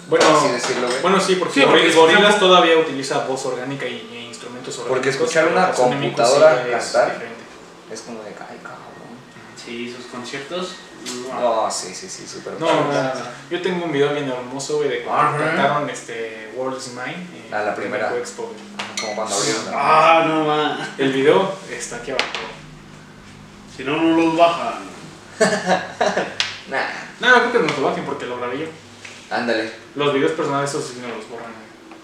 Bueno, 0.07 0.25
por 0.27 0.37
así 0.37 0.47
decirlo, 0.53 0.87
güey. 0.87 1.01
bueno, 1.01 1.19
sí, 1.21 1.35
porque, 1.35 1.53
Sí, 1.61 1.65
porque 1.67 1.87
es 1.87 1.95
Gorilas 1.95 2.39
todavía 2.39 2.77
utiliza 2.77 3.25
voz 3.25 3.45
orgánica 3.45 3.85
y, 3.85 4.09
e 4.11 4.21
instrumentos 4.27 4.73
orgánicos. 4.79 4.95
Porque 4.97 5.09
escuchar 5.09 5.47
una 5.49 5.71
computadora 5.71 6.65
es 6.67 6.83
cantar. 6.85 7.11
diferente. 7.13 7.43
Es 7.91 8.01
como 8.01 8.23
de, 8.23 8.29
ay, 8.29 8.57
cabrón. 8.63 8.79
Sí, 9.63 9.93
sus 9.95 10.05
conciertos. 10.07 10.75
No, 11.33 11.69
sí, 11.71 11.93
sí, 11.95 12.09
sí, 12.09 12.27
súper 12.27 12.53
No, 12.59 12.65
no, 12.67 12.91
no. 12.91 13.11
yo 13.49 13.61
tengo 13.61 13.85
un 13.85 13.91
video 13.91 14.13
bien 14.13 14.29
hermoso, 14.29 14.77
güey, 14.77 14.89
de 14.89 15.03
cuando 15.03 15.37
cantaron 15.43 15.89
este 15.89 16.51
World's 16.55 16.89
Mine. 16.89 17.27
en 17.47 17.53
Ah, 17.53 17.63
la 17.63 17.75
primera. 17.75 18.15
Expo, 18.17 18.43
güey. 18.43 18.55
Como 18.99 19.15
cuando 19.15 19.35
abrieron. 19.35 19.63
Ah, 19.73 20.25
no 20.27 20.43
ma. 20.45 20.89
El 20.97 21.13
video 21.13 21.53
está 21.71 21.97
aquí 21.97 22.11
abajo. 22.11 22.25
Si 23.75 23.83
no, 23.83 23.95
no 23.97 24.17
los 24.21 24.37
bajan. 24.37 24.79
Nah, 26.69 26.83
No, 27.19 27.29
no 27.31 27.49
creo 27.49 27.61
que 27.63 27.67
nos 27.69 27.77
lo 27.79 27.87
bajen 27.89 28.05
porque 28.05 28.25
lo 28.27 28.37
grabé 28.37 28.59
yo. 28.59 28.65
ándale. 29.31 29.71
Los 29.95 30.13
videos 30.13 30.33
personales, 30.33 30.69
esos 30.69 30.85
sí 30.85 30.99
no 31.01 31.07
los 31.15 31.27
borran. 31.29 31.51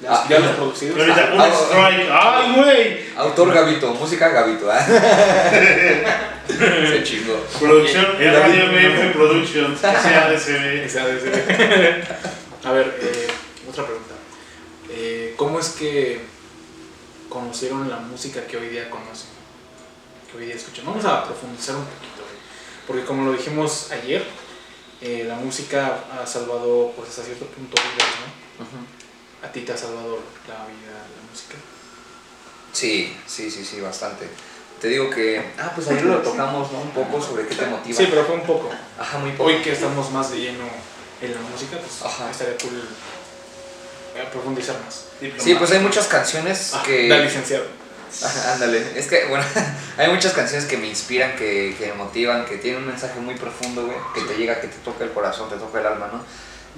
Ah. 0.07 0.25
ya 0.29 0.39
los 0.39 0.51
producidos. 0.51 0.97
Y 0.97 1.01
ahorita, 1.01 1.29
un 1.33 1.41
Ah, 1.41 1.47
strike. 1.47 2.09
¡Ay, 2.11 2.53
güey! 2.55 2.99
Autor 3.17 3.53
Gavito, 3.53 3.93
música 3.93 4.29
Gavito, 4.29 4.69
¿ah? 4.71 4.85
Se 6.47 7.03
chingó. 7.03 7.35
Producción, 7.59 8.05
El 8.19 8.33
Radio 8.33 8.65
BF 8.67 9.13
Productions. 9.13 9.79
SADCB. 9.81 10.87
Ser. 10.89 12.17
A 12.63 12.71
ver, 12.71 12.97
eh, 13.01 13.27
otra 13.69 13.85
pregunta. 13.85 14.13
Eh, 14.89 15.33
¿Cómo 15.37 15.59
es 15.59 15.69
que 15.69 16.21
conocieron 17.29 17.89
la 17.89 17.97
música 17.97 18.45
que 18.45 18.57
hoy 18.57 18.69
día 18.69 18.89
conocen? 18.89 19.29
Que 20.31 20.37
hoy 20.37 20.45
día 20.45 20.55
escuchan. 20.55 20.85
Vamos 20.85 21.05
a 21.05 21.23
profundizar 21.25 21.75
un 21.75 21.85
poquito. 21.85 22.23
Porque 22.87 23.03
como 23.05 23.25
lo 23.25 23.31
dijimos 23.33 23.91
ayer, 23.91 24.23
eh, 25.01 25.25
la 25.27 25.35
música 25.35 25.99
ha 26.21 26.25
salvado 26.25 26.91
pues 26.95 27.09
hasta 27.09 27.23
cierto 27.23 27.45
punto 27.45 27.75
vidas, 27.81 28.09
¿no? 28.21 28.94
A 29.45 29.51
ti 29.51 29.61
te 29.61 29.73
ha 29.73 29.77
salvado 29.77 30.19
la 30.47 30.65
vida 30.65 30.91
la 30.91 31.31
música. 31.31 31.55
Sí, 32.73 33.15
sí, 33.27 33.49
sí, 33.51 33.63
sí, 33.63 33.79
bastante. 33.81 34.27
Te 34.81 34.87
digo 34.89 35.09
que. 35.09 35.41
Ah, 35.57 35.71
pues 35.73 35.87
ayer 35.87 36.03
lo 36.03 36.17
tocamos, 36.19 36.71
¿no? 36.71 36.81
Un 36.81 36.91
poco 36.91 37.21
sobre 37.21 37.47
qué 37.47 37.55
te 37.55 37.65
motiva. 37.67 37.97
Sí, 37.97 38.07
pero 38.09 38.25
fue 38.25 38.35
un 38.35 38.43
poco. 38.43 38.69
Ajá, 38.99 39.19
muy 39.19 39.31
poco. 39.31 39.45
Hoy 39.49 39.61
que 39.61 39.71
estamos 39.71 40.11
más 40.11 40.31
de 40.31 40.37
lleno 40.39 40.65
en 41.21 41.33
la 41.33 41.39
música, 41.41 41.77
pues 41.77 42.01
Ajá. 42.03 42.29
estaría 42.29 42.57
cool 42.57 42.81
eh, 44.15 44.27
profundizar 44.31 44.75
más. 44.83 45.05
Sí, 45.39 45.55
pues 45.55 45.71
hay 45.71 45.79
muchas 45.79 46.07
canciones 46.07 46.71
Ah, 46.73 46.83
que. 46.85 47.07
Da 47.07 47.19
licenciado. 47.19 47.65
Ajá, 48.23 48.53
ándale. 48.53 48.97
Es 48.97 49.07
que, 49.07 49.25
bueno, 49.25 49.45
hay 49.97 50.09
muchas 50.09 50.33
canciones 50.33 50.65
que 50.67 50.77
me 50.77 50.87
inspiran, 50.87 51.35
que, 51.35 51.75
que 51.77 51.87
me 51.87 51.93
motivan, 51.93 52.45
que 52.45 52.57
tienen 52.57 52.81
un 52.81 52.87
mensaje 52.87 53.19
muy 53.19 53.35
profundo, 53.35 53.85
güey, 53.85 53.97
que 54.13 54.21
te 54.21 54.37
llega, 54.37 54.59
que 54.59 54.67
te 54.67 54.77
toca 54.77 55.03
el 55.03 55.11
corazón, 55.11 55.49
te 55.49 55.55
toca 55.57 55.79
el 55.79 55.85
alma, 55.87 56.09
¿no? 56.11 56.23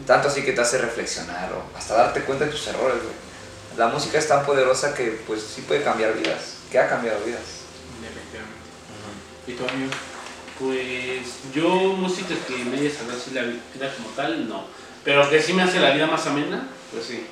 Tanto 0.05 0.27
así 0.27 0.43
que 0.43 0.51
te 0.53 0.61
hace 0.61 0.77
reflexionar 0.77 1.51
o 1.53 1.77
hasta 1.77 1.95
darte 1.95 2.21
cuenta 2.21 2.45
de 2.45 2.51
tus 2.51 2.67
errores, 2.67 2.97
güey. 3.01 3.15
La 3.77 3.87
música 3.87 4.17
es 4.17 4.27
tan 4.27 4.45
poderosa 4.45 4.93
que, 4.93 5.21
pues, 5.27 5.41
sí 5.41 5.61
puede 5.61 5.83
cambiar 5.83 6.13
vidas, 6.15 6.55
que 6.71 6.79
ha 6.79 6.87
cambiado 6.89 7.19
vidas. 7.25 7.41
Definitivamente. 8.01 8.57
¿Y 9.47 9.53
tu 9.53 9.63
amigo? 9.67 9.91
Pues 10.59 11.53
yo 11.53 11.69
música 11.93 12.33
que 12.47 12.55
me 12.65 12.77
haya 12.79 12.89
salvado 12.95 13.19
así 13.19 13.31
la 13.31 13.43
vida 13.43 13.93
como 13.95 14.09
tal, 14.15 14.47
no. 14.49 14.65
Pero 15.03 15.29
que 15.29 15.41
sí 15.41 15.53
me 15.53 15.63
hace 15.63 15.79
la 15.79 15.91
vida 15.91 16.07
más 16.07 16.25
amena, 16.25 16.67
pues 16.91 17.05
sí. 17.05 17.25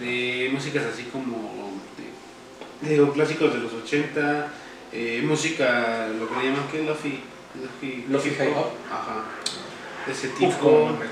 De 0.00 0.50
músicas 0.52 0.84
así 0.92 1.04
como, 1.04 1.70
de- 2.82 2.88
digo, 2.88 3.12
clásicos 3.12 3.52
de 3.54 3.60
los 3.60 3.72
80, 3.72 4.48
eh, 4.92 5.22
música, 5.24 6.08
lo 6.18 6.28
que 6.28 6.34
le 6.36 6.44
llaman, 6.50 6.68
¿qué? 6.70 6.82
Lofi. 6.82 7.22
Lofi, 7.62 8.04
Lofi 8.08 8.28
hip 8.30 8.56
hop. 8.56 8.70
Ajá. 8.90 9.24
De 10.06 10.12
ese 10.12 10.28
Uf, 10.28 10.38
tipo. 10.38 10.90
me 10.98 11.06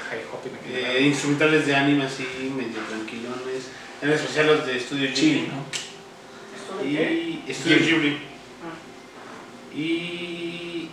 eh, 0.72 1.02
instrumentales 1.02 1.66
de 1.66 1.74
anime 1.74 2.04
así, 2.04 2.26
medio 2.56 2.80
tranquilones. 2.88 3.68
En 4.02 4.10
especial 4.10 4.46
los 4.46 4.66
de 4.66 4.78
Studio 4.78 5.12
Chill, 5.12 5.46
Ghibli. 5.46 5.48
¿no? 5.48 6.84
Y 6.84 7.52
Studio 7.52 7.78
Ghibli. 7.78 8.08
Ghibli. 8.10 8.36
Y 9.74 10.88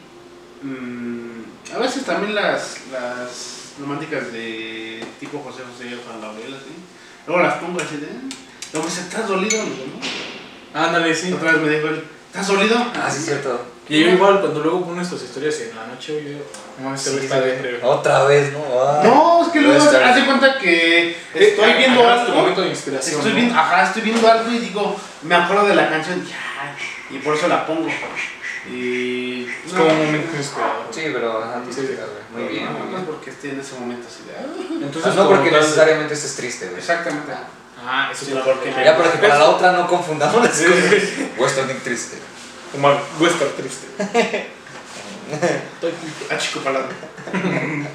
mm, 0.62 1.74
a 1.76 1.78
veces 1.80 2.04
también 2.06 2.36
las, 2.36 2.82
las 2.92 3.74
románticas 3.80 4.32
de 4.32 5.04
tipo 5.20 5.40
José 5.40 5.64
José 5.64 5.96
o 5.96 6.02
Juan 6.08 6.22
Gabriel, 6.22 6.54
así. 6.56 6.72
Luego 7.28 7.42
las 7.42 7.56
pongo 7.56 7.80
así 7.80 7.98
de. 7.98 8.08
Luego 8.74 8.88
me 8.88 8.94
dice, 8.94 9.02
¿estás 9.02 9.28
dolido? 9.28 9.64
¿no? 9.64 10.80
Ándale, 10.80 11.16
sí. 11.16 11.32
Otra 11.32 11.54
vez 11.54 11.62
me 11.62 11.70
dijo 11.70 11.88
él, 11.88 12.04
¿estás 12.28 12.48
dolido? 12.48 12.76
Ah, 12.96 13.10
sí, 13.10 13.22
cierto. 13.24 13.73
Y 13.90 14.00
yo 14.02 14.10
igual, 14.12 14.40
cuando 14.40 14.62
luego 14.62 14.86
pones 14.86 15.10
tus 15.10 15.22
historias 15.24 15.60
en 15.60 15.76
la 15.76 15.88
noche, 15.88 16.16
oye, 16.18 16.38
no, 16.80 16.96
este 16.96 17.10
Sí, 17.10 17.16
güey 17.16 17.26
está 17.26 17.40
sí. 17.40 17.46
depre, 17.50 17.78
güey. 17.80 17.84
Otra 17.92 18.24
vez, 18.24 18.54
¿no? 18.54 18.60
Ah. 18.82 19.02
No, 19.04 19.46
es 19.46 19.50
que 19.52 19.60
luego 19.62 19.84
haz 19.84 20.16
de 20.16 20.26
cuenta 20.26 20.58
que 20.58 21.18
estoy 21.34 21.70
Eh, 21.72 21.76
viendo 21.78 22.02
tu 22.02 22.08
algo. 22.08 22.34
momento 22.34 22.62
de 22.62 22.70
inspiración. 22.70 23.18
Estoy 23.18 23.32
¿no? 23.34 23.36
viendo, 23.38 23.60
ajá, 23.60 23.84
estoy 23.88 24.02
viendo 24.04 24.32
algo 24.32 24.50
y 24.52 24.60
digo, 24.60 24.96
me 25.24 25.36
acuerdo 25.36 25.66
de 25.68 25.76
la 25.76 25.90
canción 25.90 26.26
ya, 26.26 26.76
y 27.14 27.20
por 27.20 27.36
eso 27.36 27.48
la 27.50 27.66
pongo. 27.68 27.88
Y 28.72 29.48
Es 29.66 29.74
como 29.74 29.86
un 29.90 30.06
momento 30.06 30.38
inspirador. 30.38 30.86
Sí, 30.92 31.02
pero 31.14 31.44
ajá, 31.44 31.62
Sí. 31.70 31.82
Muy 32.34 32.44
bien, 32.46 32.66
No, 32.66 32.72
muy 32.72 32.80
no 32.80 32.86
es 32.86 32.90
bien. 32.92 33.06
porque 33.06 33.30
esté 33.32 33.50
en 33.50 33.60
ese 33.60 33.78
momento 33.78 34.08
así 34.08 34.24
de. 34.24 34.34
ah. 34.38 34.80
Entonces, 34.86 35.12
Ah, 35.12 35.16
no 35.16 35.28
porque 35.28 35.52
necesariamente 35.52 36.14
estés 36.14 36.36
triste, 36.38 36.66
güey. 36.68 36.78
Exactamente. 36.80 37.32
Ah, 37.34 37.48
Ah, 37.86 38.10
eso 38.14 38.24
Sí, 38.24 38.32
es 38.32 38.38
porque 38.40 38.70
Ya, 38.72 38.96
para 38.96 39.12
que 39.12 39.18
para 39.18 39.38
la 39.40 39.50
otra 39.50 39.74
no 39.74 39.86
confundamos 39.88 40.42
las 40.42 40.52
cosas. 40.54 40.64
sí. 40.64 41.32
Western 41.38 41.70
Dick 42.74 42.82
triste. 42.82 42.82
Como 42.82 42.90
western 43.20 43.56
triste. 43.56 43.88
Estoy 45.32 45.94
chico 46.40 46.60
palabra. 46.62 46.90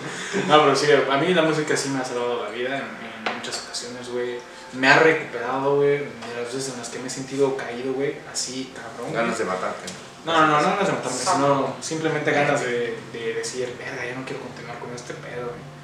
No, 0.47 0.61
pero 0.61 0.77
sí, 0.77 0.87
a 0.93 1.17
mí 1.17 1.33
la 1.33 1.43
música 1.43 1.75
sí 1.75 1.89
me 1.89 2.01
ha 2.01 2.05
salvado 2.05 2.45
la 2.45 2.51
vida 2.51 2.77
en, 2.77 2.83
en 2.85 3.37
muchas 3.39 3.65
ocasiones, 3.65 4.11
güey. 4.11 4.39
Me 4.75 4.87
ha 4.87 4.99
recuperado, 4.99 5.77
güey, 5.77 5.99
de 6.01 6.35
las 6.37 6.53
veces 6.53 6.75
en 6.75 6.79
las 6.79 6.91
que 6.91 6.99
me 6.99 7.07
he 7.07 7.11
sentido 7.11 7.57
caído, 7.57 7.95
güey, 7.95 8.17
así, 8.31 8.73
cabrón. 8.77 9.15
Ganas 9.15 9.39
de 9.39 9.45
matarte. 9.45 9.91
No, 10.27 10.33
no, 10.33 10.47
no, 10.47 10.61
no 10.61 10.69
ganas 10.69 10.87
de 10.87 10.93
matarme, 10.93 11.19
sino 11.19 11.77
simplemente 11.81 12.31
ganas 12.31 12.61
de, 12.61 12.99
de 13.13 13.35
decir, 13.35 13.75
verga, 13.79 14.05
ya 14.05 14.15
no 14.15 14.25
quiero 14.27 14.43
continuar 14.43 14.79
con 14.79 14.95
este 14.95 15.15
pedo, 15.15 15.47
güey. 15.47 15.79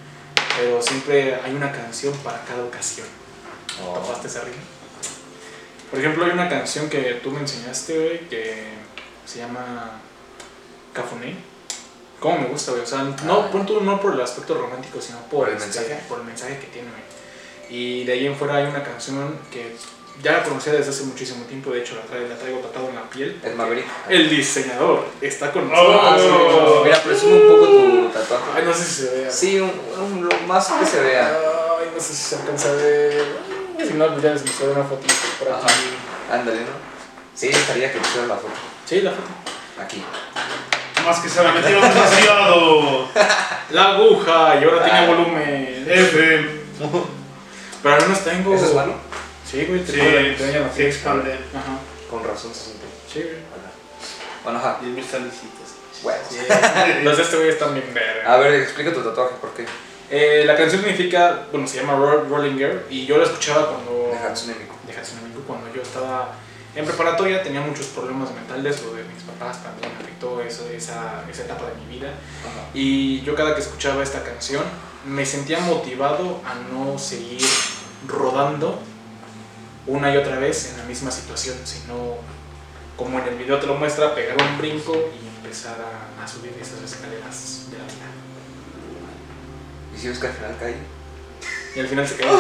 Pero 0.59 0.83
siempre 0.83 1.37
hay 1.37 1.55
una 1.55 1.73
canción 1.73 2.13
para 2.19 2.45
cada 2.45 2.65
ocasión. 2.65 3.07
Oh. 3.83 3.95
¿Topaste 3.95 4.29
esa? 4.29 4.43
Por 5.91 5.99
ejemplo, 5.99 6.27
hay 6.27 6.33
una 6.33 6.49
canción 6.49 6.91
que 6.91 7.21
tú 7.23 7.31
me 7.31 7.41
enseñaste, 7.41 7.99
güey, 7.99 8.29
que 8.29 8.84
se 9.25 9.39
llama 9.41 9.93
Cafuné. 10.93 11.37
¿Cómo 12.21 12.39
me 12.39 12.47
gusta, 12.47 12.73
güey? 12.73 12.83
O 12.85 12.87
sea, 12.87 13.03
no, 13.25 13.41
Ah. 13.41 13.49
pon 13.51 13.67
tú 13.67 13.81
no 13.81 14.01
por 14.01 14.15
el 14.15 14.21
aspecto 14.21 14.55
romántico, 14.55 15.01
sino 15.01 15.19
por, 15.23 15.41
Por 15.41 15.49
el 15.51 15.57
este, 15.57 15.81
mensaje. 15.81 16.05
Por 16.09 16.21
el 16.21 16.25
mensaje 16.25 16.59
que 16.59 16.67
tiene, 16.69 16.89
güey. 16.91 17.03
Y 17.71 18.05
de 18.05 18.13
ahí 18.13 18.27
en 18.27 18.37
fuera 18.37 18.57
hay 18.57 18.67
una 18.67 18.83
canción 18.83 19.37
que 19.51 19.75
ya 20.23 20.33
la 20.33 20.43
conocía 20.45 20.73
desde 20.73 20.91
hace 20.91 21.03
muchísimo 21.05 21.45
tiempo, 21.47 21.71
de 21.73 21.81
hecho 21.81 21.97
la, 21.97 22.03
traigo, 22.03 22.29
la 22.29 22.37
traigo 22.37 22.61
tatuado 22.61 22.89
en 22.91 22.95
la 22.95 23.03
piel. 23.11 23.41
El 23.43 23.55
Maverick. 23.57 23.87
El 24.09 24.31
diseñador 24.31 25.07
está 25.21 25.51
con 25.53 25.65
Oh. 25.65 25.71
nosotros. 25.75 26.79
Oh. 26.81 26.85
Mira, 26.85 27.03
presume 27.03 27.35
un 27.43 27.49
poco 27.49 27.67
tu 27.67 28.09
tatuaje. 28.11 28.45
Ay, 28.55 28.65
no 28.65 28.73
sé 28.75 28.85
si 28.85 29.03
se 29.07 29.11
vea. 29.17 29.31
Sí, 29.31 29.59
un, 29.61 29.73
un- 30.01 30.29
lo 30.29 30.39
más 30.47 30.69
que 30.69 30.87
se 30.87 31.01
vea. 31.01 31.27
Ay, 31.81 31.91
no 31.95 32.01
sé 32.01 32.15
si 32.15 32.23
se 32.23 32.37
alcanza 32.37 32.69
a 32.71 32.73
ver. 32.75 33.25
Si 33.87 33.93
no, 33.95 34.19
ya 34.21 34.33
les 34.33 34.47
mostraré 34.47 34.73
una 34.73 34.85
fotito 34.85 35.15
por 35.41 35.49
aquí. 35.53 35.73
Ándale, 36.31 36.61
¿no? 36.61 36.95
Sí, 37.35 37.49
estaría 37.49 37.93
que 37.93 37.99
pusieras 37.99 38.29
la 38.29 38.37
foto. 38.37 38.55
Sí, 38.87 39.01
la 39.01 39.11
foto. 39.11 39.29
Aquí. 39.83 40.05
Más 41.05 41.19
que 41.21 41.29
se 41.29 41.43
la 41.43 41.53
metieron 41.53 41.83
demasiado. 41.83 43.09
La 43.71 43.85
aguja, 43.95 44.59
y 44.61 44.65
ahora 44.65 44.81
Ah. 44.81 44.85
tiene 44.85 45.07
volumen. 45.07 45.85
F. 45.89 46.51
Pero 47.83 47.95
al 47.95 48.03
menos 48.03 48.21
tengo. 48.25 48.55
¿Eso 48.55 48.67
es 48.67 48.73
bueno? 48.73 48.95
Sí, 49.51 49.65
güey, 49.67 49.81
te 49.85 49.93
Sí, 49.93 50.01
sí, 50.01 50.75
piel. 50.75 50.87
expande. 50.89 51.33
Ajá. 51.55 51.79
Con 52.11 52.25
razón 52.25 52.55
se 52.55 52.65
siente. 52.65 52.87
Sí, 53.13 53.21
güey. 53.21 53.35
Bueno, 54.43 54.59
ajá. 54.59 54.79
Y 54.83 54.87
mis 54.87 55.07
salicitas. 55.07 55.75
Bueno. 56.03 56.19
Los 57.03 57.17
de 57.17 57.23
este 57.23 57.37
güey 57.37 57.49
están 57.51 57.73
bien 57.75 57.93
verga. 57.95 58.33
A 58.33 58.37
ver, 58.39 58.55
explica 58.55 58.93
tu 58.93 59.01
tatuaje, 59.03 59.35
¿por 59.41 59.51
qué? 59.55 59.65
Eh, 60.11 60.45
la 60.47 60.55
canción 60.57 60.83
significa, 60.83 61.47
bueno, 61.51 61.67
se 61.67 61.79
llama 61.81 61.95
Ro- 61.97 62.25
Rolling 62.29 62.57
Girl 62.57 62.83
y 62.91 63.07
yo 63.07 63.17
la 63.17 63.25
escuchaba 63.25 63.69
cuando... 63.71 64.11
De 64.13 64.19
Hatsune 64.19 64.55
Miku. 64.55 64.75
de 64.87 64.93
Hatsune 64.97 65.23
Miku, 65.29 65.43
cuando 65.45 65.73
yo 65.75 65.81
estaba 65.81 66.33
en 66.77 66.85
preparatoria, 66.85 67.43
tenía 67.43 67.61
muchos 67.61 67.87
problemas 67.87 68.33
mentales, 68.33 68.83
lo 68.83 68.95
de 68.95 69.05
mis 69.05 69.23
papás 69.23 69.63
también 69.63 69.93
me 69.93 70.03
afectó 70.03 70.41
eso, 70.41 70.69
esa, 70.71 71.25
esa 71.31 71.43
etapa 71.45 71.67
de 71.69 71.75
mi 71.77 71.99
vida. 71.99 72.09
Ajá. 72.09 72.69
Y 72.75 73.21
yo 73.23 73.35
cada 73.35 73.55
que 73.55 73.61
escuchaba 73.61 74.03
esta 74.03 74.23
canción 74.23 74.65
me 75.07 75.25
sentía 75.25 75.61
motivado 75.61 76.41
a 76.45 76.55
no 76.73 76.99
seguir 76.99 77.43
rodando 78.09 78.81
una 79.87 80.13
y 80.13 80.17
otra 80.17 80.39
vez 80.39 80.71
en 80.73 80.79
la 80.79 80.85
misma 80.85 81.11
situación, 81.11 81.57
sino 81.65 82.17
como 82.97 83.19
en 83.21 83.29
el 83.29 83.37
video 83.37 83.59
te 83.59 83.67
lo 83.67 83.75
muestra, 83.75 84.15
pegar 84.15 84.37
un 84.41 84.59
brinco 84.59 84.95
y 84.95 85.27
empezar 85.37 85.77
a, 85.81 86.25
a 86.25 86.27
subir 86.27 86.57
esas 86.61 86.81
escaleras 86.83 87.67
de 87.71 87.79
la 87.79 87.85
vida. 87.85 88.07
¿Y 89.95 90.01
si 90.01 90.09
ves 90.09 90.19
que 90.19 90.27
al 90.27 90.33
final 90.33 90.57
cae? 90.59 90.77
Y 91.77 91.81
al 91.81 91.89
final 91.89 92.07
se 92.07 92.17
quedó. 92.17 92.31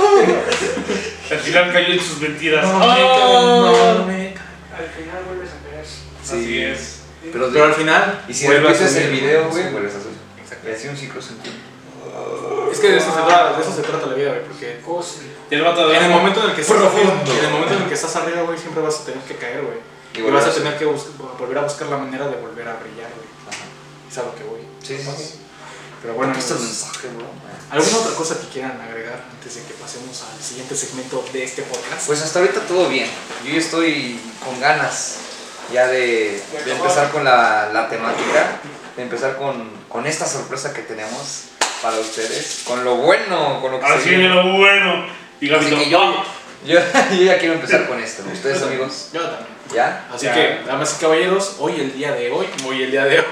Al 1.30 1.38
final 1.38 1.72
cayó 1.72 1.94
en 1.94 2.00
sus 2.00 2.20
mentiras. 2.20 2.64
No, 2.64 2.78
¡Ah! 2.80 4.04
me 4.06 4.18
no. 4.18 4.23
Al 4.76 4.88
final 4.88 5.24
vuelves 5.26 5.50
a 5.50 5.70
caer. 5.70 5.84
Así 6.22 6.62
es. 6.62 7.00
Pero, 7.32 7.50
Pero 7.52 7.64
al 7.64 7.74
final. 7.74 8.24
y 8.28 8.34
si 8.34 8.46
repites 8.46 8.96
el 8.96 9.10
video, 9.10 9.48
güey, 9.48 9.70
vuelves 9.72 9.94
a 9.94 10.00
subir. 10.00 10.18
Exacto. 10.40 10.68
Y 10.68 10.72
así 10.72 10.88
un 10.88 10.96
ciclo 10.96 11.22
sin 11.22 11.38
fin. 11.40 11.52
Es 12.70 12.80
que 12.80 12.90
de 12.90 12.96
eso 12.98 13.10
se 13.14 13.22
trata, 13.22 13.56
de 13.56 13.62
eso 13.62 13.72
se 13.72 13.82
trata 13.82 14.06
la 14.06 14.14
vida, 14.14 14.30
güey, 14.30 14.44
porque 14.44 14.80
Y 15.50 15.54
el 15.54 15.62
vato 15.62 15.88
de 15.88 15.96
en 15.96 16.04
el 16.04 16.10
momento 16.10 16.42
en 16.42 16.50
el 16.50 16.54
que 16.54 16.60
estás 16.62 16.76
Profundo. 16.76 17.12
arriba, 17.12 17.38
en 17.38 17.44
el 17.44 17.50
momento 17.50 17.74
en 17.74 17.82
el 17.82 17.88
que 17.88 17.94
estás 17.94 18.16
arriba, 18.16 18.42
güey, 18.42 18.58
siempre 18.58 18.82
vas 18.82 19.00
a 19.00 19.04
tener 19.04 19.20
que 19.24 19.36
caer, 19.36 19.62
güey. 19.62 19.78
Y 20.14 20.30
vas 20.30 20.44
a 20.46 20.52
tener 20.54 20.76
que 20.76 20.84
volver 20.84 21.58
a 21.58 21.62
buscar 21.62 21.88
la 21.88 21.96
manera 21.98 22.26
de 22.28 22.36
volver 22.36 22.68
a 22.68 22.74
brillar, 22.74 23.10
güey. 23.14 23.28
Ajá. 23.48 23.64
Es 24.10 24.18
a 24.18 24.22
lo 24.22 24.34
que 24.34 24.44
voy. 24.44 24.60
Sí, 24.82 24.96
sí, 24.98 25.10
sí. 25.16 25.38
Pero 26.04 26.14
bueno, 26.16 26.34
Este 26.38 26.52
es 26.52 26.60
el 26.60 26.66
mensaje, 26.66 27.08
bro. 27.16 27.26
¿alguna 27.70 27.96
otra 27.96 28.14
cosa 28.14 28.38
que 28.38 28.46
quieran 28.48 28.78
agregar 28.78 29.24
antes 29.32 29.54
de 29.54 29.62
que 29.62 29.72
pasemos 29.72 30.22
al 30.22 30.42
siguiente 30.44 30.76
segmento 30.76 31.24
de 31.32 31.44
este 31.44 31.62
podcast? 31.62 32.06
Pues 32.06 32.20
hasta 32.20 32.40
ahorita 32.40 32.60
todo 32.68 32.90
bien. 32.90 33.08
Yo 33.42 33.52
ya 33.52 33.58
estoy 33.58 34.20
con 34.44 34.60
ganas 34.60 35.16
ya 35.72 35.86
de, 35.86 36.42
de 36.66 36.72
empezar 36.72 37.10
con 37.10 37.24
la, 37.24 37.70
la 37.72 37.88
temática, 37.88 38.60
de 38.96 39.02
empezar 39.02 39.36
con, 39.38 39.70
con 39.88 40.06
esta 40.06 40.26
sorpresa 40.26 40.74
que 40.74 40.82
tenemos 40.82 41.44
para 41.80 41.98
ustedes, 41.98 42.64
con 42.66 42.84
lo 42.84 42.96
bueno, 42.96 43.62
con 43.62 43.72
lo 43.72 43.80
que 43.80 43.86
Así 43.86 44.10
viene. 44.10 44.28
lo 44.28 44.58
bueno. 44.58 45.06
Y 45.40 45.50
Así 45.52 45.70
que 45.74 45.88
yo, 45.88 46.22
yo, 46.66 46.78
yo 47.16 47.22
ya 47.22 47.38
quiero 47.38 47.54
empezar 47.54 47.88
con 47.88 47.98
esto. 47.98 48.22
¿Ustedes 48.30 48.60
amigos? 48.62 49.08
Yo 49.14 49.22
también. 49.22 49.53
¿Ya? 49.72 50.06
Así 50.12 50.26
Ya. 50.26 50.34
que, 50.34 50.60
damas 50.66 50.96
y 50.96 51.00
caballeros, 51.00 51.56
hoy 51.58 51.80
el 51.80 51.92
día 51.92 52.12
de 52.12 52.30
hoy, 52.30 52.46
hoy 52.66 52.82
el 52.82 52.90
día 52.90 53.04
de 53.04 53.20
hoy. 53.20 53.26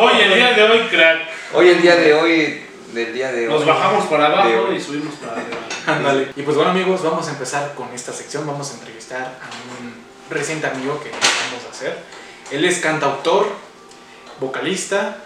Oye, 0.00 0.24
el 0.24 0.34
día 0.34 0.52
de 0.52 0.62
hoy, 0.62 0.78
crack. 0.88 1.18
Hoy 1.54 1.68
el 1.68 1.82
día 1.82 1.96
de 1.96 2.14
hoy, 2.14 2.62
del 2.92 3.12
día 3.12 3.32
de 3.32 3.48
hoy. 3.48 3.54
Nos 3.54 3.66
bajamos 3.66 4.06
para 4.06 4.26
abajo 4.26 4.66
hoy. 4.68 4.76
y 4.76 4.80
subimos 4.80 5.14
para 5.16 5.32
arriba. 5.32 5.58
Ándale. 5.86 6.28
Y 6.36 6.42
pues 6.42 6.56
bueno 6.56 6.70
amigos, 6.70 7.02
vamos 7.02 7.26
a 7.28 7.30
empezar 7.30 7.74
con 7.74 7.92
esta 7.92 8.12
sección. 8.12 8.46
Vamos 8.46 8.70
a 8.70 8.74
entrevistar 8.74 9.20
a 9.20 9.80
un 9.80 9.94
reciente 10.30 10.66
amigo 10.66 11.00
que 11.02 11.10
vamos 11.10 11.66
a 11.68 11.70
hacer. 11.70 11.98
Él 12.50 12.64
es 12.64 12.78
cantautor, 12.78 13.48
vocalista 14.40 15.16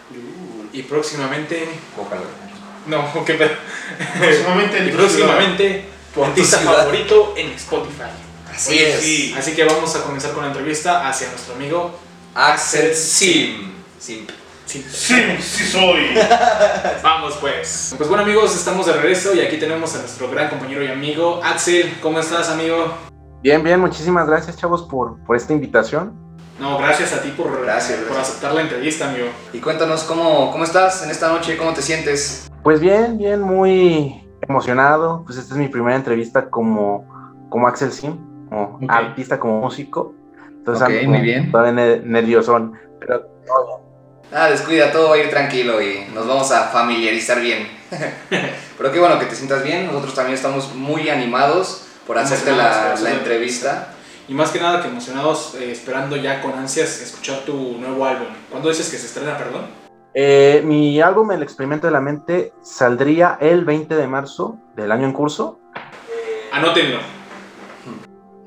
y 0.72 0.82
próximamente... 0.82 1.68
Bócalo. 1.96 2.22
No, 2.86 3.24
qué 3.24 3.34
pedo. 3.34 3.50
Próximamente 4.18 4.78
en 4.78 4.88
Y 4.88 4.92
próximamente 4.92 5.84
tu 6.14 6.24
artista 6.24 6.58
favorito 6.58 7.34
en 7.36 7.52
Spotify. 7.52 8.25
Así 8.56 8.72
Oye, 8.72 8.94
es. 8.94 9.00
sí. 9.00 9.34
Así 9.38 9.54
que 9.54 9.64
vamos 9.64 9.94
a 9.94 10.02
comenzar 10.02 10.32
con 10.32 10.42
la 10.42 10.48
entrevista 10.48 11.06
hacia 11.06 11.28
nuestro 11.28 11.54
amigo 11.54 11.90
Axel 12.34 12.94
Sim. 12.94 13.72
Sim. 13.98 14.26
Sim. 14.64 14.82
Sí, 14.90 15.14
sí 15.40 15.64
soy. 15.64 16.06
Vamos 17.02 17.36
pues. 17.40 17.94
Pues 17.96 18.08
bueno 18.08 18.24
amigos, 18.24 18.56
estamos 18.56 18.86
de 18.86 18.94
regreso 18.94 19.32
y 19.34 19.40
aquí 19.40 19.58
tenemos 19.58 19.94
a 19.94 19.98
nuestro 19.98 20.28
gran 20.30 20.48
compañero 20.48 20.82
y 20.82 20.88
amigo 20.88 21.40
Axel. 21.44 21.94
¿Cómo 22.02 22.18
estás 22.18 22.48
amigo? 22.48 22.92
Bien, 23.42 23.62
bien, 23.62 23.78
muchísimas 23.78 24.26
gracias 24.26 24.56
chavos 24.56 24.82
por, 24.82 25.22
por 25.24 25.36
esta 25.36 25.52
invitación. 25.52 26.14
No, 26.58 26.78
gracias 26.78 27.12
a 27.12 27.20
ti 27.22 27.28
por, 27.36 27.62
Gracias, 27.62 27.98
por 27.98 28.06
gracias. 28.14 28.28
aceptar 28.30 28.54
la 28.54 28.62
entrevista 28.62 29.08
amigo. 29.08 29.26
Y 29.52 29.58
cuéntanos 29.60 30.02
cómo, 30.04 30.50
cómo 30.50 30.64
estás 30.64 31.02
en 31.02 31.10
esta 31.10 31.28
noche, 31.28 31.56
cómo 31.58 31.72
te 31.74 31.82
sientes. 31.82 32.50
Pues 32.64 32.80
bien, 32.80 33.18
bien, 33.18 33.42
muy 33.42 34.26
emocionado. 34.48 35.22
Pues 35.26 35.38
esta 35.38 35.54
es 35.54 35.58
mi 35.60 35.68
primera 35.68 35.94
entrevista 35.94 36.48
como, 36.50 37.06
como 37.50 37.68
Axel 37.68 37.92
Sim, 37.92 38.16
como 38.48 38.78
artista, 38.88 39.38
como 39.38 39.60
músico. 39.60 40.14
Entonces 40.48 40.82
Ok, 40.82 40.90
ando 40.90 41.10
muy 41.10 41.20
bien. 41.20 41.50
Todavía 41.50 41.72
ne- 41.72 42.00
nerviosón. 42.00 42.78
Pero 43.00 43.20
todo 43.46 43.66
bien. 43.66 43.86
Ah, 44.32 44.48
descuida, 44.50 44.90
todo 44.90 45.10
va 45.10 45.14
a 45.14 45.18
ir 45.18 45.30
tranquilo 45.30 45.80
y 45.80 46.04
nos 46.12 46.26
vamos 46.26 46.50
a 46.50 46.64
familiarizar 46.68 47.40
bien. 47.40 47.68
Pero 48.78 48.92
qué 48.92 48.98
bueno 48.98 49.18
que 49.18 49.26
te 49.26 49.34
sientas 49.36 49.62
bien. 49.62 49.86
Nosotros 49.86 50.14
también 50.14 50.34
estamos 50.34 50.74
muy 50.74 51.08
animados 51.08 51.86
por 52.06 52.18
hacerte 52.18 52.50
la 52.52 52.94
la 53.00 53.10
entrevista. 53.12 53.92
Y 54.28 54.34
más 54.34 54.50
que 54.50 54.58
nada 54.60 54.82
que 54.82 54.88
emocionados, 54.88 55.54
eh, 55.54 55.70
esperando 55.70 56.16
ya 56.16 56.42
con 56.42 56.52
ansias 56.54 57.00
escuchar 57.00 57.40
tu 57.46 57.78
nuevo 57.78 58.04
álbum. 58.04 58.26
¿Cuándo 58.50 58.68
dices 58.68 58.90
que 58.90 58.96
se 58.96 59.06
estrena, 59.06 59.38
perdón? 59.38 59.66
Eh, 60.14 60.62
mi 60.64 61.00
álbum 61.00 61.30
El 61.30 61.42
Experimento 61.44 61.86
de 61.86 61.92
la 61.92 62.00
Mente 62.00 62.52
saldría 62.60 63.38
el 63.40 63.64
20 63.64 63.94
de 63.94 64.08
marzo 64.08 64.56
del 64.74 64.90
año 64.90 65.04
en 65.06 65.12
curso. 65.12 65.60
Anótenlo. 66.52 66.98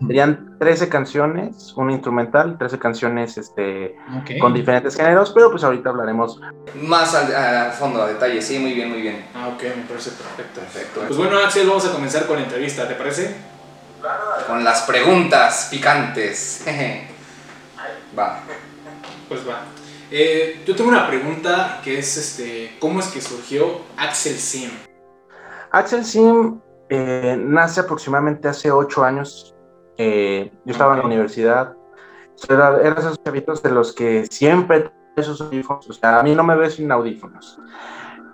Serían 0.07 0.55
13 0.59 0.87
canciones, 0.87 1.73
un 1.75 1.91
instrumental, 1.91 2.57
13 2.57 2.79
canciones 2.79 3.37
este, 3.37 3.97
con 4.39 4.53
diferentes 4.53 4.95
géneros, 4.95 5.31
pero 5.33 5.51
pues 5.51 5.63
ahorita 5.63 5.89
hablaremos 5.89 6.39
Más 6.81 7.13
al- 7.15 7.35
a, 7.35 7.71
fondo, 7.71 8.01
a 8.01 8.07
detalle. 8.07 8.41
Sí, 8.41 8.59
muy 8.59 8.73
bien, 8.73 8.89
muy 8.89 9.01
bien. 9.01 9.25
Ah, 9.35 9.49
ok, 9.49 9.61
me 9.63 9.83
parece 9.83 10.11
perfecto. 10.11 10.61
Perfecto. 10.61 11.01
Pues 11.05 11.17
bueno, 11.17 11.37
Axel, 11.39 11.67
vamos 11.67 11.85
a 11.85 11.91
comenzar 11.91 12.25
con 12.27 12.37
la 12.37 12.43
entrevista, 12.43 12.87
¿te 12.87 12.95
parece? 12.95 13.35
Con 14.47 14.63
las 14.63 14.83
preguntas 14.83 15.67
picantes. 15.69 16.63
Va. 18.17 18.39
Pues 19.27 19.47
va. 19.47 19.61
Eh, 20.09 20.63
yo 20.65 20.75
tengo 20.75 20.89
una 20.89 21.07
pregunta 21.07 21.79
que 21.83 21.99
es, 21.99 22.17
este, 22.17 22.75
¿cómo 22.79 22.99
es 22.99 23.07
que 23.09 23.21
surgió 23.21 23.81
Axel 23.97 24.35
Sim? 24.37 24.71
Axel 25.71 26.03
Sim 26.03 26.59
eh, 26.89 27.37
nace 27.39 27.81
aproximadamente 27.81 28.47
hace 28.47 28.71
ocho 28.71 29.03
años. 29.03 29.53
Eh, 29.99 30.49
yo 30.63 30.71
estaba 30.71 30.93
en 30.93 30.99
la 30.99 31.05
universidad. 31.05 31.75
Era, 32.47 32.79
era 32.81 32.95
esos 32.99 33.21
chavitos 33.21 33.61
de 33.61 33.71
los 33.71 33.93
que 33.93 34.25
siempre 34.27 34.89
esos 35.17 35.41
audífonos. 35.41 35.89
O 35.89 35.93
sea, 35.93 36.19
a 36.19 36.23
mí 36.23 36.33
no 36.33 36.43
me 36.43 36.55
ves 36.55 36.75
sin 36.75 36.91
audífonos. 36.91 37.59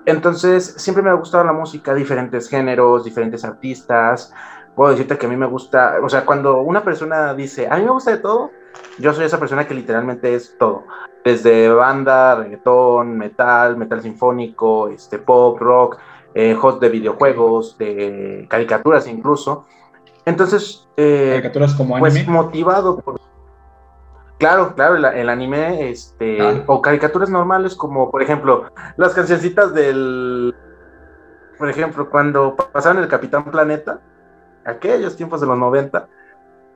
Entonces, 0.06 0.75
siempre 0.78 1.04
me 1.04 1.10
ha 1.10 1.13
gustado 1.13 1.43
la 1.43 1.54
música, 1.54 1.95
diferentes 1.95 2.47
géneros, 2.47 3.04
diferentes 3.04 3.43
artistas. 3.43 4.32
puedo 4.75 4.91
decirte 4.91 5.17
que 5.17 5.25
a 5.25 5.30
mí 5.30 5.38
me 5.38 5.47
gusta, 5.47 5.97
o 6.04 6.10
sea, 6.10 6.25
cuando 6.25 6.60
una 6.60 6.84
persona 6.84 7.34
dice, 7.34 7.67
a 7.67 7.78
mí 7.78 7.84
me 7.84 7.91
gusta 7.91 8.12
de 8.12 8.17
todo, 8.17 8.51
yo 8.99 9.13
soy 9.13 9.25
esa 9.25 9.39
persona 9.39 9.67
que 9.67 9.73
literalmente 9.73 10.36
es 10.36 10.56
todo. 10.60 10.84
Desde 11.23 11.69
banda, 11.69 12.36
reggaetón, 12.36 13.17
metal, 13.17 13.78
metal 13.78 14.01
sinfónico, 14.01 14.89
este, 14.89 15.17
pop, 15.17 15.58
rock, 15.60 15.97
eh, 16.36 16.56
host 16.62 16.80
de 16.82 16.89
videojuegos, 16.89 17.78
de 17.80 18.45
caricaturas 18.47 19.08
incluso. 19.08 19.65
Entonces, 20.26 20.88
eh, 20.98 21.30
caricaturas 21.34 21.74
como 21.76 22.00
pues, 22.00 22.14
anime. 22.14 22.26
Pues 22.26 22.46
motivado 22.46 23.00
por. 23.00 23.20
Claro, 24.38 24.76
claro, 24.76 24.96
el, 24.98 25.30
anime, 25.30 25.90
este, 25.90 26.64
o 26.68 26.82
caricaturas 26.82 27.30
normales 27.30 27.74
como, 27.74 28.12
por 28.12 28.22
ejemplo, 28.22 28.66
las 28.98 29.14
cancioncitas 29.14 29.74
del, 29.74 30.54
por 31.58 31.70
ejemplo, 31.70 32.10
cuando 32.10 32.56
pasaron 32.56 33.02
el 33.02 33.08
Capitán 33.08 33.46
Planeta, 33.46 34.02
aquellos 34.66 35.16
tiempos 35.16 35.40
de 35.40 35.48
los 35.48 35.58
90, 35.58 36.08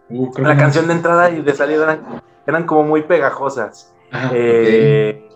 uh, 0.10 0.32
la 0.38 0.58
canción 0.58 0.88
de 0.88 0.94
entrada 0.94 1.32
y 1.32 1.42
de 1.42 1.54
salida 1.54 2.00
eran, 2.46 2.66
como 2.66 2.84
muy 2.84 3.04
pegajosas. 3.04 3.94
Eh, 4.32 5.30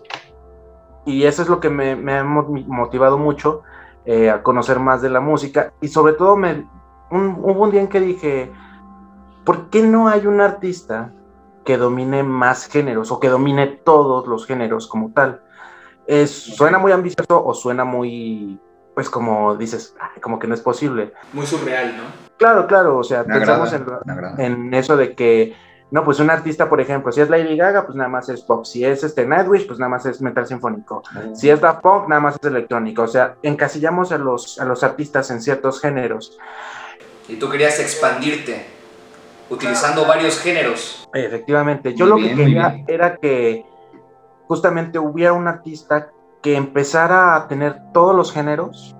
y 1.04 1.24
eso 1.24 1.42
es 1.42 1.48
lo 1.48 1.60
que 1.60 1.68
me, 1.68 2.16
ha 2.16 2.24
motivado 2.24 3.18
mucho 3.18 3.62
eh, 4.06 4.30
a 4.30 4.42
conocer 4.42 4.80
más 4.80 5.02
de 5.02 5.10
la 5.10 5.20
música. 5.20 5.72
Y 5.80 5.88
sobre 5.88 6.14
todo, 6.14 6.36
me, 6.36 6.64
hubo 7.14 7.62
un 7.62 7.70
día 7.70 7.80
en 7.80 7.88
que 7.88 8.00
dije, 8.00 8.52
¿por 9.44 9.70
qué 9.70 9.82
no 9.82 10.08
hay 10.08 10.26
un 10.26 10.40
artista 10.40 11.12
que 11.64 11.76
domine 11.76 12.22
más 12.22 12.66
géneros 12.66 13.10
o 13.10 13.20
que 13.20 13.28
domine 13.28 13.66
todos 13.66 14.26
los 14.26 14.46
géneros 14.46 14.86
como 14.86 15.12
tal? 15.12 15.42
Es, 16.06 16.30
suena 16.30 16.78
muy 16.78 16.92
ambicioso 16.92 17.44
o 17.44 17.54
suena 17.54 17.84
muy 17.84 18.60
pues 18.94 19.10
como 19.10 19.56
dices, 19.56 19.94
como 20.20 20.38
que 20.38 20.46
no 20.46 20.54
es 20.54 20.60
posible. 20.60 21.12
Muy 21.32 21.46
surreal, 21.46 21.96
¿no? 21.96 22.04
Claro, 22.38 22.66
claro, 22.66 22.98
o 22.98 23.04
sea, 23.04 23.24
pensamos 23.24 23.72
en, 24.38 24.72
eso 24.72 24.96
de 24.96 25.14
que, 25.14 25.54
no, 25.90 26.04
pues 26.04 26.20
un 26.20 26.30
artista, 26.30 26.68
por 26.68 26.80
ejemplo, 26.80 27.12
si 27.12 27.20
es 27.20 27.28
Lady 27.28 27.56
Gaga, 27.56 27.84
pues 27.84 27.96
nada 27.96 28.08
más 28.08 28.28
es 28.28 28.42
pop, 28.42 28.64
si 28.64 28.84
es 28.84 29.04
este 29.04 29.26
Nightwish, 29.26 29.66
pues 29.66 29.78
nada 29.78 29.90
más 29.90 30.06
es 30.06 30.20
metal 30.22 30.46
sinfónico, 30.46 31.02
mm. 31.12 31.34
si 31.34 31.50
es 31.50 31.60
Daft 31.60 31.82
Punk, 31.82 32.08
nada 32.08 32.20
más 32.20 32.36
es 32.36 32.44
electrónico, 32.44 33.02
o 33.02 33.08
sea, 33.08 33.36
encasillamos 33.42 34.12
a 34.12 34.18
los, 34.18 34.60
a 34.60 34.64
los 34.64 34.82
artistas 34.82 35.30
en 35.30 35.40
ciertos 35.40 35.80
géneros. 35.80 36.38
Y 37.28 37.36
tú 37.36 37.48
querías 37.48 37.78
expandirte, 37.80 38.66
utilizando 39.50 40.06
varios 40.06 40.38
géneros. 40.40 41.08
Efectivamente, 41.12 41.94
yo 41.94 42.06
lo 42.06 42.16
que 42.16 42.34
quería 42.34 42.84
era 42.86 43.16
que 43.16 43.64
justamente 44.46 44.98
hubiera 44.98 45.32
un 45.32 45.48
artista 45.48 46.10
que 46.42 46.56
empezara 46.56 47.36
a 47.36 47.48
tener 47.48 47.80
todos 47.92 48.14
los 48.14 48.30
géneros, 48.32 48.94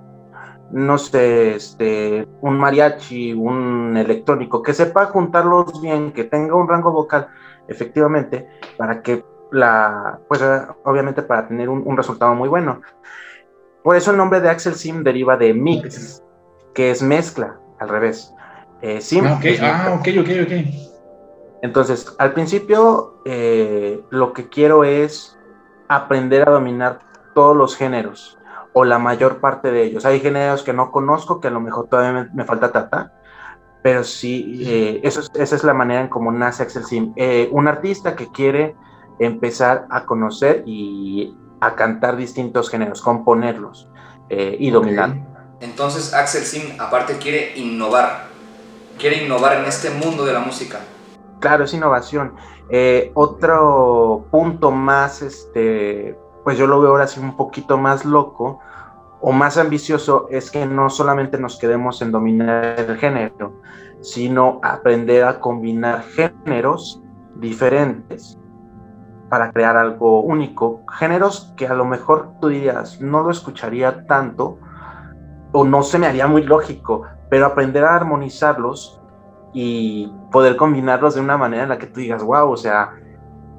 no 0.71 0.97
sé, 0.97 1.55
este, 1.55 2.27
un 2.41 2.57
mariachi, 2.57 3.33
un 3.33 3.95
electrónico, 3.97 4.63
que 4.63 4.73
sepa 4.73 5.05
juntarlos 5.05 5.79
bien, 5.79 6.11
que 6.11 6.23
tenga 6.23 6.55
un 6.55 6.67
rango 6.67 6.91
vocal, 6.91 7.27
efectivamente, 7.67 8.47
para 8.77 9.03
que 9.03 9.23
la, 9.51 10.19
pues 10.27 10.43
obviamente 10.83 11.21
para 11.21 11.47
tener 11.47 11.69
un, 11.69 11.95
resultado 11.95 12.33
muy 12.33 12.49
bueno. 12.49 12.81
Por 13.83 13.95
eso 13.95 14.09
el 14.11 14.17
nombre 14.17 14.41
de 14.41 14.49
Axel 14.49 14.73
Sim 14.73 15.03
deriva 15.03 15.37
de 15.37 15.53
mix, 15.53 16.23
que 16.73 16.89
es 16.89 17.03
mezcla, 17.03 17.59
al 17.79 17.89
revés. 17.89 18.33
Eh, 18.81 19.01
Sim. 19.01 19.25
Ah, 19.25 19.39
ah, 19.61 19.97
ok, 19.99 20.07
ok, 20.19 20.29
ok, 20.43 20.51
Entonces, 21.61 22.13
al 22.19 22.33
principio, 22.33 23.15
eh, 23.25 24.01
lo 24.09 24.33
que 24.33 24.49
quiero 24.49 24.83
es 24.83 25.37
aprender 25.87 26.47
a 26.47 26.51
dominar 26.51 26.99
todos 27.33 27.55
los 27.55 27.75
géneros 27.75 28.37
o 28.73 28.83
la 28.83 28.99
mayor 28.99 29.39
parte 29.39 29.71
de 29.71 29.83
ellos. 29.83 30.05
Hay 30.05 30.19
géneros 30.19 30.63
que 30.63 30.73
no 30.73 30.91
conozco, 30.91 31.39
que 31.39 31.47
a 31.47 31.51
lo 31.51 31.61
mejor 31.61 31.87
todavía 31.87 32.29
me, 32.33 32.43
falta 32.43 32.71
tratar, 32.71 33.13
pero 33.81 34.03
sí, 34.03 34.63
eh, 34.65 34.99
eso 35.03 35.21
esa 35.33 35.55
es 35.55 35.63
la 35.63 35.73
manera 35.73 36.01
en 36.01 36.09
cómo 36.09 36.31
nace 36.31 36.63
Axel 36.63 36.83
Sim. 36.83 37.13
Eh, 37.15 37.47
un 37.51 37.67
artista 37.67 38.15
que 38.15 38.27
quiere 38.31 38.75
empezar 39.19 39.85
a 39.89 40.05
conocer 40.05 40.63
y 40.65 41.37
a 41.61 41.75
cantar 41.75 42.17
distintos 42.17 42.69
géneros, 42.69 43.01
componerlos 43.01 43.89
eh, 44.29 44.57
y 44.59 44.71
dominar. 44.71 45.34
Entonces 45.59 46.13
Axel 46.13 46.43
Sim 46.43 46.79
aparte 46.79 47.17
quiere 47.17 47.57
innovar, 47.57 48.27
quiere 48.97 49.23
innovar 49.23 49.57
en 49.57 49.65
este 49.65 49.89
mundo 49.89 50.25
de 50.25 50.33
la 50.33 50.39
música. 50.39 50.79
Claro, 51.39 51.65
es 51.65 51.73
innovación. 51.73 52.35
otro 53.13 54.25
punto 54.31 54.71
más 54.71 55.21
este, 55.21 56.17
pues 56.43 56.57
yo 56.57 56.67
lo 56.67 56.81
veo 56.81 56.91
ahora 56.91 57.03
así 57.03 57.19
un 57.19 57.35
poquito 57.37 57.77
más 57.77 58.05
loco 58.05 58.59
o 59.21 59.31
más 59.31 59.57
ambicioso 59.57 60.27
es 60.29 60.51
que 60.51 60.65
no 60.65 60.89
solamente 60.89 61.39
nos 61.39 61.57
quedemos 61.57 62.01
en 62.01 62.11
dominar 62.11 62.79
el 62.79 62.97
género, 62.97 63.53
sino 64.01 64.59
aprender 64.61 65.23
a 65.23 65.39
combinar 65.39 66.03
géneros 66.03 67.01
diferentes 67.35 68.37
para 69.29 69.51
crear 69.51 69.77
algo 69.77 70.21
único. 70.21 70.81
Géneros 70.99 71.51
que 71.57 71.67
a 71.67 71.73
lo 71.73 71.85
mejor 71.85 72.33
tú 72.39 72.49
dirías, 72.49 73.01
no 73.01 73.23
lo 73.23 73.31
escucharía 73.31 74.05
tanto 74.05 74.59
o 75.57 75.63
no 75.63 75.83
se 75.83 75.97
me 75.97 76.05
haría 76.05 76.27
muy 76.27 76.43
lógico, 76.43 77.03
pero 77.29 77.45
aprender 77.45 77.85
a 77.85 77.95
armonizarlos 77.95 78.99
y 79.53 80.11
poder 80.29 80.57
combinarlos 80.57 81.15
de 81.15 81.21
una 81.21 81.37
manera 81.37 81.63
en 81.63 81.69
la 81.69 81.77
que 81.77 81.87
tú 81.87 82.01
digas, 82.01 82.21
wow, 82.21 82.51
o 82.51 82.57
sea, 82.57 82.91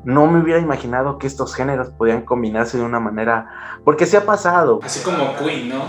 no 0.05 0.27
me 0.27 0.43
hubiera 0.43 0.61
imaginado 0.61 1.17
que 1.17 1.27
estos 1.27 1.55
géneros 1.55 1.89
podían 1.89 2.21
combinarse 2.21 2.77
de 2.77 2.85
una 2.85 3.01
manera, 3.01 3.79
porque 3.83 4.05
se 4.05 4.19
ha 4.19 4.27
pasado. 4.27 4.79
Así 4.83 5.03
como 5.03 5.35
Queen, 5.39 5.71
¿no? 5.71 5.85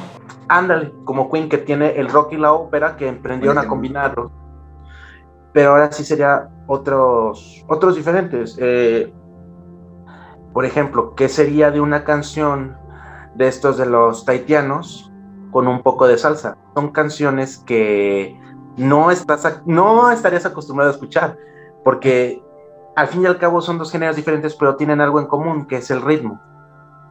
Ándale, 0.48 0.94
como 1.04 1.30
Queen 1.30 1.50
que 1.50 1.58
tiene 1.58 2.00
el 2.00 2.08
rock 2.08 2.32
y 2.32 2.38
la 2.38 2.54
ópera 2.54 2.96
que 2.96 3.10
emprendieron 3.10 3.58
a 3.58 3.68
combinarlos. 3.68 4.32
Pero 5.52 5.72
ahora 5.72 5.92
sí 5.92 6.06
sería 6.06 6.48
otros, 6.68 7.66
otros 7.68 7.98
diferentes. 7.98 8.58
Eh, 8.62 9.14
por 10.54 10.64
ejemplo, 10.64 11.16
¿qué 11.16 11.28
sería 11.28 11.70
de 11.70 11.82
una 11.82 12.06
canción 12.06 12.78
de 13.36 13.50
estos 13.50 13.78
de 13.78 13.88
los 13.88 14.24
taitianos 14.24 15.12
con 15.52 15.68
un 15.68 15.82
poco 15.82 16.08
de 16.08 16.18
salsa? 16.18 16.58
Son 16.74 16.92
canciones 16.92 17.58
que 17.60 18.40
no, 18.78 19.12
estás, 19.12 19.62
no 19.66 20.12
estarías 20.12 20.46
acostumbrado 20.46 20.92
a 20.92 20.94
escuchar, 20.94 21.38
porque 21.84 22.42
al 22.96 23.08
fin 23.08 23.24
y 23.24 23.26
al 23.26 23.38
cabo 23.38 23.62
son 23.62 23.78
dos 23.78 23.92
géneros 23.92 24.16
diferentes, 24.16 24.56
pero 24.56 24.76
tienen 24.76 25.02
algo 25.02 25.20
en 25.20 25.28
común, 25.28 25.66
que 25.66 25.78
es 25.78 25.90
el 25.92 26.02
ritmo. 26.02 26.40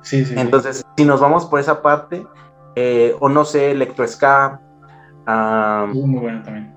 Sí, 0.02 0.24
sí. 0.24 0.34
Entonces, 0.36 0.84
si 0.96 1.04
nos 1.04 1.20
vamos 1.20 1.46
por 1.46 1.60
esa 1.60 1.82
parte, 1.82 2.26
eh, 2.76 3.16
o 3.20 3.28
no 3.28 3.44
sé, 3.44 3.72
electro 3.72 4.06
ska, 4.06 4.60
muy 5.92 6.20
bueno 6.20 6.42
también. 6.42 6.74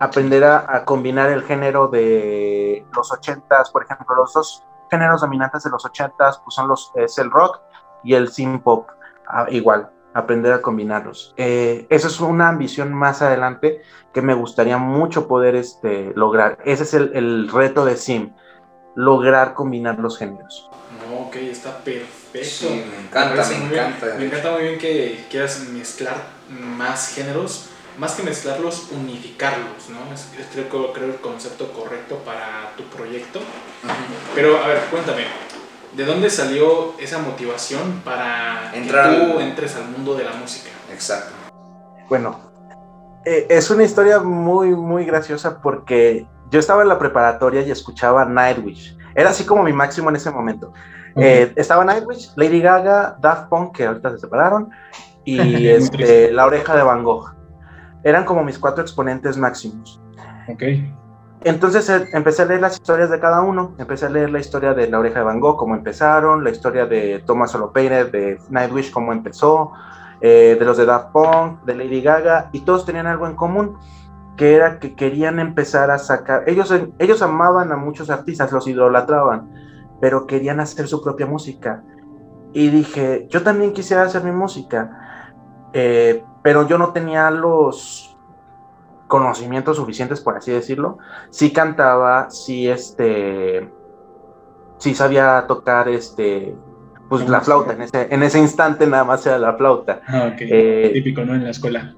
Aprender 0.00 0.44
a, 0.44 0.84
combinar 0.84 1.30
el 1.30 1.42
género 1.42 1.88
de 1.88 2.86
los 2.94 3.12
ochentas, 3.12 3.70
por 3.70 3.84
ejemplo, 3.84 4.14
los 4.14 4.32
dos 4.32 4.64
géneros 4.90 5.20
dominantes 5.20 5.64
de 5.64 5.70
los 5.70 5.84
ochentas, 5.84 6.40
pues 6.44 6.54
son 6.54 6.68
los, 6.68 6.92
es 6.94 7.18
el 7.18 7.30
rock 7.30 7.60
y 8.04 8.14
el 8.14 8.28
synth 8.28 8.62
pop, 8.62 8.88
ah, 9.26 9.46
igual 9.50 9.90
aprender 10.18 10.52
a 10.52 10.62
combinarlos. 10.62 11.34
Eh, 11.36 11.86
eso 11.90 12.08
es 12.08 12.20
una 12.20 12.48
ambición 12.48 12.92
más 12.92 13.22
adelante 13.22 13.82
que 14.12 14.22
me 14.22 14.34
gustaría 14.34 14.78
mucho 14.78 15.28
poder 15.28 15.54
este, 15.54 16.12
lograr. 16.14 16.58
Ese 16.64 16.82
es 16.82 16.94
el, 16.94 17.48
reto 17.50 17.84
de 17.84 17.96
Sim, 17.96 18.32
lograr 18.96 19.54
combinar 19.54 19.98
los 19.98 20.18
géneros. 20.18 20.68
ok, 21.26 21.36
está 21.36 21.78
perfecto. 21.78 22.48
Sí, 22.48 22.84
me 22.90 23.00
encanta, 23.02 23.48
me, 23.48 23.56
encanta. 23.56 24.14
me 24.18 24.26
encanta 24.26 24.52
muy 24.52 24.62
bien 24.62 24.78
que 24.78 25.24
quieras 25.30 25.60
mezclar 25.72 26.16
más 26.50 27.14
géneros, 27.14 27.70
más 27.98 28.14
que 28.14 28.22
mezclarlos, 28.22 28.90
unificarlos, 28.92 29.88
¿no? 29.90 30.12
Es, 30.12 30.28
creo, 30.52 30.92
creo 30.92 31.06
el 31.06 31.16
concepto 31.16 31.72
correcto 31.72 32.16
para 32.24 32.72
tu 32.76 32.84
proyecto. 32.84 33.40
Pero, 34.34 34.62
a 34.62 34.68
ver, 34.68 34.78
cuéntame, 34.90 35.24
¿De 35.92 36.04
dónde 36.04 36.30
salió 36.30 36.94
esa 36.98 37.18
motivación 37.18 38.02
para 38.04 38.72
Entrar 38.74 39.10
que 39.10 39.32
tú 39.32 39.40
entres 39.40 39.76
al 39.76 39.88
mundo 39.88 40.14
de 40.14 40.24
la 40.24 40.32
música? 40.32 40.70
Exacto. 40.92 41.32
Bueno, 42.08 42.38
eh, 43.24 43.46
es 43.48 43.70
una 43.70 43.84
historia 43.84 44.20
muy, 44.20 44.70
muy 44.70 45.04
graciosa 45.04 45.60
porque 45.60 46.26
yo 46.50 46.60
estaba 46.60 46.82
en 46.82 46.88
la 46.88 46.98
preparatoria 46.98 47.62
y 47.62 47.70
escuchaba 47.70 48.24
Nightwish. 48.24 48.96
Era 49.14 49.30
así 49.30 49.44
como 49.44 49.62
mi 49.62 49.72
máximo 49.72 50.10
en 50.10 50.16
ese 50.16 50.30
momento. 50.30 50.72
Eh, 51.16 51.52
estaba 51.56 51.84
Nightwish, 51.84 52.32
Lady 52.36 52.60
Gaga, 52.60 53.16
Daft 53.20 53.48
Punk, 53.48 53.76
que 53.76 53.86
ahorita 53.86 54.12
se 54.12 54.18
separaron, 54.18 54.70
y 55.24 55.66
este, 55.68 56.30
La 56.32 56.46
Oreja 56.46 56.76
de 56.76 56.82
Van 56.82 57.02
Gogh. 57.02 57.34
Eran 58.04 58.24
como 58.24 58.44
mis 58.44 58.58
cuatro 58.58 58.82
exponentes 58.82 59.36
máximos. 59.36 60.00
Ok. 60.48 60.62
Entonces 61.42 61.88
eh, 61.88 62.08
empecé 62.12 62.42
a 62.42 62.46
leer 62.46 62.60
las 62.60 62.74
historias 62.74 63.10
de 63.10 63.20
cada 63.20 63.42
uno, 63.42 63.74
empecé 63.78 64.06
a 64.06 64.10
leer 64.10 64.30
la 64.30 64.40
historia 64.40 64.74
de 64.74 64.88
La 64.88 64.98
Oreja 64.98 65.20
de 65.20 65.24
Van 65.24 65.40
Gogh, 65.40 65.56
cómo 65.56 65.74
empezaron, 65.74 66.42
la 66.42 66.50
historia 66.50 66.86
de 66.86 67.22
Thomas 67.24 67.54
Olopeire, 67.54 68.04
de 68.06 68.40
Nightwish, 68.50 68.90
cómo 68.90 69.12
empezó, 69.12 69.72
eh, 70.20 70.56
de 70.58 70.64
los 70.64 70.76
de 70.76 70.86
Daft 70.86 71.12
Punk, 71.12 71.62
de 71.64 71.76
Lady 71.76 72.02
Gaga, 72.02 72.50
y 72.52 72.60
todos 72.60 72.84
tenían 72.84 73.06
algo 73.06 73.26
en 73.26 73.36
común, 73.36 73.78
que 74.36 74.54
era 74.54 74.78
que 74.80 74.94
querían 74.94 75.38
empezar 75.38 75.90
a 75.90 75.98
sacar, 75.98 76.42
ellos, 76.48 76.74
ellos 76.98 77.22
amaban 77.22 77.70
a 77.70 77.76
muchos 77.76 78.10
artistas, 78.10 78.50
los 78.50 78.66
idolatraban, 78.66 79.50
pero 80.00 80.26
querían 80.26 80.60
hacer 80.60 80.88
su 80.88 81.02
propia 81.02 81.26
música. 81.26 81.82
Y 82.52 82.68
dije, 82.68 83.26
yo 83.30 83.42
también 83.42 83.72
quisiera 83.72 84.02
hacer 84.02 84.24
mi 84.24 84.32
música, 84.32 85.30
eh, 85.72 86.24
pero 86.42 86.66
yo 86.66 86.78
no 86.78 86.92
tenía 86.92 87.30
los 87.30 88.07
conocimientos 89.08 89.78
suficientes, 89.78 90.20
por 90.20 90.36
así 90.36 90.52
decirlo. 90.52 90.98
Sí 91.30 91.52
cantaba, 91.52 92.30
sí, 92.30 92.68
este, 92.68 93.68
sí 94.78 94.94
sabía 94.94 95.44
tocar, 95.48 95.88
este, 95.88 96.54
pues 97.08 97.28
la 97.28 97.40
flauta, 97.40 97.72
en 97.72 97.82
ese, 97.82 98.14
en 98.14 98.22
ese 98.22 98.38
instante 98.38 98.86
nada 98.86 99.04
más 99.04 99.26
era 99.26 99.38
la 99.38 99.54
flauta. 99.54 100.02
Ah, 100.06 100.30
eh, 100.38 100.90
Típico, 100.92 101.24
¿no? 101.24 101.34
En 101.34 101.44
la 101.44 101.50
escuela. 101.50 101.94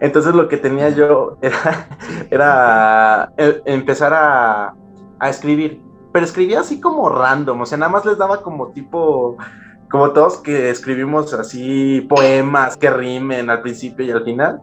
Entonces 0.00 0.34
lo 0.34 0.48
que 0.48 0.56
tenía 0.56 0.88
yo 0.90 1.36
era, 1.42 1.88
era 2.30 3.32
eh, 3.36 3.60
empezar 3.66 4.12
a, 4.14 4.74
a 5.18 5.28
escribir, 5.28 5.82
pero 6.12 6.24
escribía 6.24 6.60
así 6.60 6.80
como 6.80 7.08
random, 7.08 7.60
o 7.60 7.66
sea, 7.66 7.78
nada 7.78 7.92
más 7.92 8.04
les 8.04 8.18
daba 8.18 8.42
como 8.42 8.68
tipo, 8.72 9.36
como 9.90 10.10
todos 10.10 10.38
que 10.38 10.70
escribimos 10.70 11.32
así 11.34 12.00
poemas 12.08 12.76
que 12.76 12.90
rimen 12.90 13.50
al 13.50 13.60
principio 13.60 14.06
y 14.06 14.10
al 14.10 14.24
final. 14.24 14.60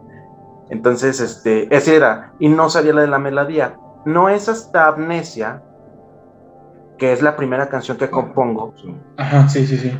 Entonces, 0.70 1.20
este, 1.20 1.74
ese 1.74 1.96
era, 1.96 2.32
y 2.38 2.48
no 2.48 2.68
sabía 2.70 2.92
la 2.92 3.02
de 3.02 3.08
la 3.08 3.18
melodía. 3.18 3.76
No 4.04 4.28
es 4.28 4.48
hasta 4.48 4.88
Amnesia, 4.88 5.62
que 6.98 7.12
es 7.12 7.22
la 7.22 7.36
primera 7.36 7.68
canción 7.68 7.96
que 7.96 8.10
compongo. 8.10 8.74
Ajá, 9.16 9.48
sí, 9.48 9.66
sí, 9.66 9.78
sí. 9.78 9.92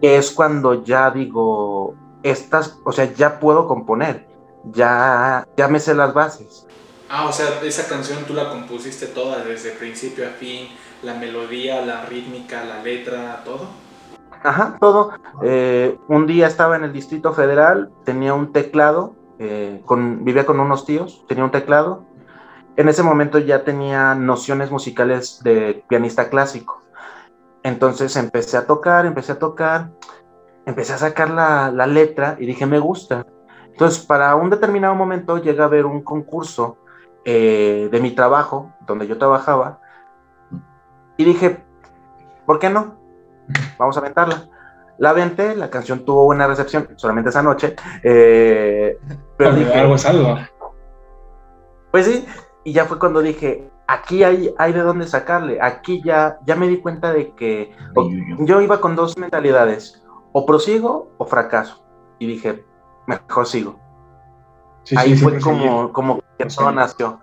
Que 0.00 0.16
es 0.16 0.30
cuando 0.30 0.84
ya 0.84 1.10
digo, 1.10 1.94
estas, 2.22 2.78
o 2.84 2.92
sea, 2.92 3.12
ya 3.12 3.38
puedo 3.38 3.66
componer, 3.68 4.26
ya, 4.64 5.46
ya 5.56 5.68
me 5.68 5.78
sé 5.80 5.94
las 5.94 6.12
bases. 6.12 6.66
Ah, 7.08 7.26
o 7.28 7.32
sea, 7.32 7.46
esa 7.62 7.88
canción 7.88 8.24
tú 8.24 8.34
la 8.34 8.50
compusiste 8.50 9.06
toda, 9.06 9.44
desde 9.44 9.70
principio 9.70 10.26
a 10.26 10.30
fin, 10.30 10.68
la 11.02 11.14
melodía, 11.14 11.84
la 11.84 12.04
rítmica, 12.06 12.64
la 12.64 12.82
letra, 12.82 13.42
todo. 13.44 13.68
Ajá, 14.42 14.76
todo. 14.80 15.12
Eh, 15.42 15.96
un 16.08 16.26
día 16.26 16.46
estaba 16.46 16.76
en 16.76 16.84
el 16.84 16.92
Distrito 16.92 17.32
Federal, 17.32 17.90
tenía 18.04 18.34
un 18.34 18.52
teclado, 18.52 19.14
eh, 19.38 19.82
con, 19.84 20.24
vivía 20.24 20.46
con 20.46 20.60
unos 20.60 20.84
tíos, 20.84 21.24
tenía 21.28 21.44
un 21.44 21.50
teclado. 21.50 22.04
En 22.76 22.88
ese 22.88 23.02
momento 23.02 23.38
ya 23.38 23.64
tenía 23.64 24.14
nociones 24.14 24.70
musicales 24.70 25.40
de 25.42 25.84
pianista 25.88 26.28
clásico. 26.28 26.82
Entonces 27.62 28.14
empecé 28.16 28.56
a 28.56 28.66
tocar, 28.66 29.06
empecé 29.06 29.32
a 29.32 29.38
tocar, 29.38 29.90
empecé 30.66 30.92
a 30.92 30.98
sacar 30.98 31.30
la, 31.30 31.70
la 31.70 31.86
letra 31.86 32.36
y 32.38 32.46
dije, 32.46 32.66
me 32.66 32.78
gusta. 32.78 33.26
Entonces, 33.76 34.04
para 34.06 34.34
un 34.36 34.48
determinado 34.48 34.94
momento 34.94 35.36
llega 35.36 35.64
a 35.64 35.66
haber 35.66 35.84
un 35.84 36.02
concurso 36.02 36.78
eh, 37.26 37.90
de 37.92 38.00
mi 38.00 38.12
trabajo, 38.12 38.72
donde 38.86 39.06
yo 39.06 39.18
trabajaba, 39.18 39.80
y 41.18 41.24
dije, 41.24 41.62
¿por 42.46 42.58
qué 42.58 42.70
no? 42.70 42.96
Vamos 43.78 43.96
a 43.96 44.00
aventarla. 44.00 44.48
La 44.98 45.10
aventé, 45.10 45.54
la 45.54 45.68
canción 45.70 46.04
tuvo 46.04 46.24
buena 46.24 46.46
recepción, 46.46 46.88
solamente 46.96 47.30
esa 47.30 47.42
noche. 47.42 47.76
Eh, 48.02 48.98
pero 49.36 49.54
dije, 49.54 49.74
algo 49.74 49.94
es 49.94 50.06
algo. 50.06 50.38
Pues 51.90 52.06
sí, 52.06 52.26
y 52.64 52.72
ya 52.72 52.86
fue 52.86 52.98
cuando 52.98 53.20
dije, 53.20 53.70
aquí 53.86 54.24
hay, 54.24 54.54
hay 54.58 54.72
de 54.72 54.80
dónde 54.80 55.06
sacarle. 55.06 55.58
Aquí 55.60 56.02
ya, 56.04 56.38
ya 56.46 56.56
me 56.56 56.68
di 56.68 56.78
cuenta 56.78 57.12
de 57.12 57.32
que 57.34 57.72
yo 58.40 58.60
iba 58.60 58.80
con 58.80 58.96
dos 58.96 59.16
mentalidades, 59.18 60.02
o 60.32 60.44
prosigo 60.44 61.10
o 61.18 61.26
fracaso. 61.26 61.82
Y 62.18 62.26
dije, 62.26 62.64
mejor 63.06 63.46
sigo. 63.46 63.78
Ahí 64.96 65.16
fue 65.16 65.40
como, 65.40 65.92
como 65.92 66.22
que 66.38 66.46
todo 66.46 66.72
nació. 66.72 67.20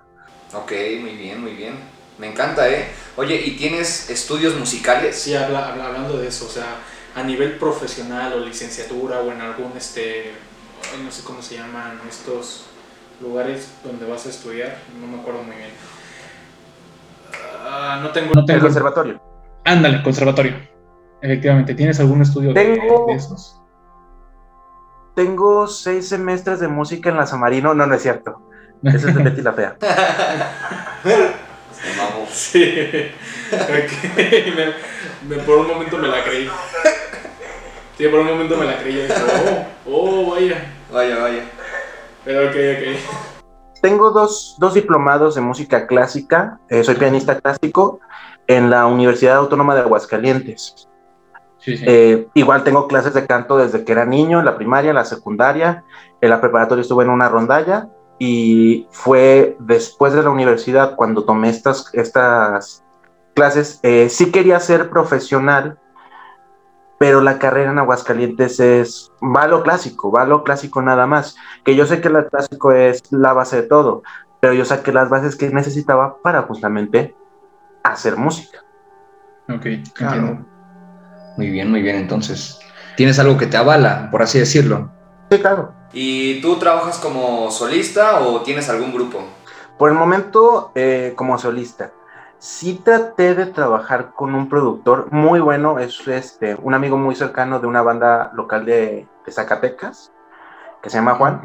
Ok, 0.53 0.71
muy 1.01 1.15
bien, 1.15 1.41
muy 1.41 1.53
bien. 1.53 1.75
Me 2.19 2.31
encanta, 2.31 2.69
¿eh? 2.69 2.87
Oye, 3.15 3.41
¿y 3.43 3.57
tienes 3.57 4.09
estudios 4.09 4.57
musicales? 4.57 5.19
Sí, 5.19 5.35
habla, 5.35 5.73
hablando 5.73 6.17
de 6.17 6.27
eso, 6.27 6.45
o 6.45 6.49
sea, 6.49 6.77
a 7.15 7.23
nivel 7.23 7.53
profesional 7.53 8.33
o 8.33 8.39
licenciatura 8.39 9.21
o 9.21 9.31
en 9.31 9.41
algún, 9.41 9.71
este, 9.77 10.31
no 11.03 11.11
sé 11.11 11.23
cómo 11.23 11.41
se 11.41 11.55
llaman 11.55 11.99
estos 12.09 12.65
lugares 13.21 13.71
donde 13.83 14.05
vas 14.05 14.25
a 14.25 14.29
estudiar, 14.29 14.77
no 14.99 15.07
me 15.07 15.19
acuerdo 15.19 15.43
muy 15.43 15.55
bien. 15.55 15.69
Ah, 17.65 17.99
no 18.01 18.11
tengo... 18.11 18.33
No 18.33 18.45
tengo... 18.45 18.57
El 18.57 18.63
conservatorio. 18.65 19.21
Ándale, 19.63 20.03
conservatorio. 20.03 20.55
Efectivamente, 21.21 21.73
¿tienes 21.75 21.99
algún 21.99 22.21
estudio 22.21 22.53
de, 22.53 22.63
de 22.63 23.13
esos? 23.15 23.63
tengo 25.15 25.67
seis 25.67 26.09
semestres 26.09 26.59
de 26.59 26.67
música 26.67 27.09
en 27.09 27.17
la 27.17 27.25
Samarino. 27.25 27.73
No, 27.73 27.85
no 27.85 27.95
es 27.95 28.01
cierto. 28.01 28.41
Esa 28.83 29.09
es 29.09 29.15
de 29.15 29.23
Betty 29.23 29.41
la 29.41 29.53
Fea. 29.53 29.77
Vamos. 31.97 32.29
Sí. 32.29 32.63
Me, 35.27 35.37
por 35.37 35.59
un 35.59 35.67
momento 35.67 35.97
me 35.97 36.07
la 36.09 36.23
creí. 36.23 36.49
Sí, 37.97 38.07
por 38.07 38.19
un 38.19 38.27
momento 38.27 38.57
me 38.57 38.65
la 38.65 38.77
creí. 38.77 38.99
Y 38.99 39.07
oh, 39.91 40.27
oh, 40.27 40.31
vaya. 40.31 40.73
Vaya, 40.91 41.19
vaya. 41.19 41.43
Pero 42.25 42.47
ok, 42.47 42.55
ok. 42.55 43.79
Tengo 43.81 44.11
dos, 44.11 44.55
dos 44.59 44.73
diplomados 44.73 45.35
de 45.35 45.41
música 45.41 45.87
clásica. 45.87 46.59
Eh, 46.69 46.83
soy 46.83 46.95
pianista 46.95 47.39
clásico 47.39 47.99
en 48.47 48.69
la 48.69 48.85
Universidad 48.85 49.37
Autónoma 49.37 49.75
de 49.75 49.81
Aguascalientes. 49.81 50.87
Eh, 51.65 52.27
igual 52.33 52.63
tengo 52.63 52.87
clases 52.87 53.13
de 53.13 53.25
canto 53.25 53.57
desde 53.57 53.85
que 53.85 53.93
era 53.93 54.05
niño, 54.05 54.39
en 54.39 54.45
la 54.45 54.57
primaria, 54.57 54.89
en 54.89 54.95
la 54.95 55.05
secundaria, 55.05 55.83
en 56.19 56.29
la 56.29 56.41
preparatoria 56.41 56.81
estuve 56.81 57.05
en 57.05 57.09
una 57.09 57.29
rondalla 57.29 57.87
y 58.19 58.87
fue 58.91 59.55
después 59.59 60.13
de 60.13 60.23
la 60.23 60.29
universidad 60.29 60.95
cuando 60.95 61.23
tomé 61.23 61.49
estas, 61.49 61.89
estas 61.93 62.83
clases. 63.33 63.79
Eh, 63.83 64.09
sí 64.09 64.31
quería 64.31 64.59
ser 64.59 64.89
profesional, 64.89 65.79
pero 67.03 67.19
la 67.19 67.37
carrera 67.37 67.71
en 67.71 67.79
Aguascalientes 67.79 68.61
es 68.61 69.11
va 69.21 69.45
lo 69.45 69.61
clásico, 69.61 70.09
va 70.09 70.23
lo 70.23 70.41
clásico 70.45 70.81
nada 70.81 71.05
más. 71.05 71.35
Que 71.65 71.75
yo 71.75 71.85
sé 71.85 71.99
que 71.99 72.07
lo 72.07 72.25
clásico 72.29 72.71
es 72.71 73.01
la 73.11 73.33
base 73.33 73.57
de 73.57 73.63
todo, 73.63 74.03
pero 74.39 74.53
yo 74.53 74.63
saqué 74.63 74.93
las 74.93 75.09
bases 75.09 75.35
que 75.35 75.49
necesitaba 75.49 76.15
para 76.23 76.43
justamente 76.43 77.13
hacer 77.83 78.15
música. 78.15 78.59
Ok, 79.49 79.65
claro. 79.93 80.45
Muy 81.35 81.49
bien, 81.49 81.69
muy 81.69 81.81
bien. 81.81 81.97
Entonces, 81.97 82.57
¿tienes 82.95 83.19
algo 83.19 83.37
que 83.37 83.47
te 83.47 83.57
avala, 83.57 84.07
por 84.09 84.21
así 84.21 84.39
decirlo? 84.39 84.89
Sí, 85.29 85.39
claro. 85.39 85.73
¿Y 85.91 86.39
tú 86.39 86.55
trabajas 86.55 86.99
como 86.99 87.51
solista 87.51 88.21
o 88.21 88.43
tienes 88.43 88.69
algún 88.69 88.93
grupo? 88.93 89.27
Por 89.77 89.89
el 89.89 89.97
momento, 89.97 90.71
eh, 90.73 91.11
como 91.17 91.37
solista. 91.37 91.91
Sí 92.43 92.81
traté 92.83 93.35
de 93.35 93.45
trabajar 93.45 94.11
con 94.15 94.35
un 94.35 94.49
productor 94.49 95.09
muy 95.13 95.39
bueno, 95.39 95.79
es 95.79 96.05
este, 96.09 96.57
un 96.61 96.73
amigo 96.73 96.97
muy 96.97 97.15
cercano 97.15 97.61
de 97.61 97.67
una 97.67 97.81
banda 97.81 98.31
local 98.33 98.65
de, 98.65 99.07
Zacatecas, 99.29 100.11
que 100.81 100.89
se 100.89 100.97
llama 100.97 101.15
Juan. 101.15 101.41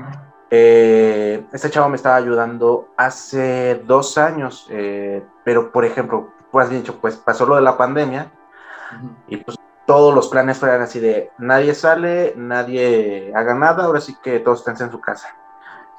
Eh, 0.51 1.47
este 1.53 1.71
chavo 1.71 1.89
me 1.89 1.95
estaba 1.95 2.17
ayudando 2.17 2.89
hace 2.97 3.81
dos 3.87 4.19
años, 4.19 4.67
eh, 4.71 5.25
pero 5.45 5.71
por 5.71 5.85
ejemplo, 5.85 6.33
pues 6.51 6.69
dicho, 6.69 6.97
pues 7.01 7.15
pasó 7.15 7.47
lo 7.47 7.55
de 7.55 7.63
la 7.63 7.77
pandemia 7.77 8.33
y 9.29 9.37
pues 9.37 9.57
todos 9.87 10.13
los 10.13 10.27
planes 10.27 10.59
fueran 10.59 10.83
así 10.83 10.99
de 10.99 11.31
nadie 11.39 11.77
sale, 11.77 12.35
nadie 12.37 13.33
haga 13.37 13.55
nada, 13.55 13.85
ahora 13.85 14.01
sí 14.01 14.17
que 14.21 14.41
todos 14.41 14.67
estén 14.67 14.85
en 14.85 14.91
su 14.91 15.01
casa. 15.01 15.29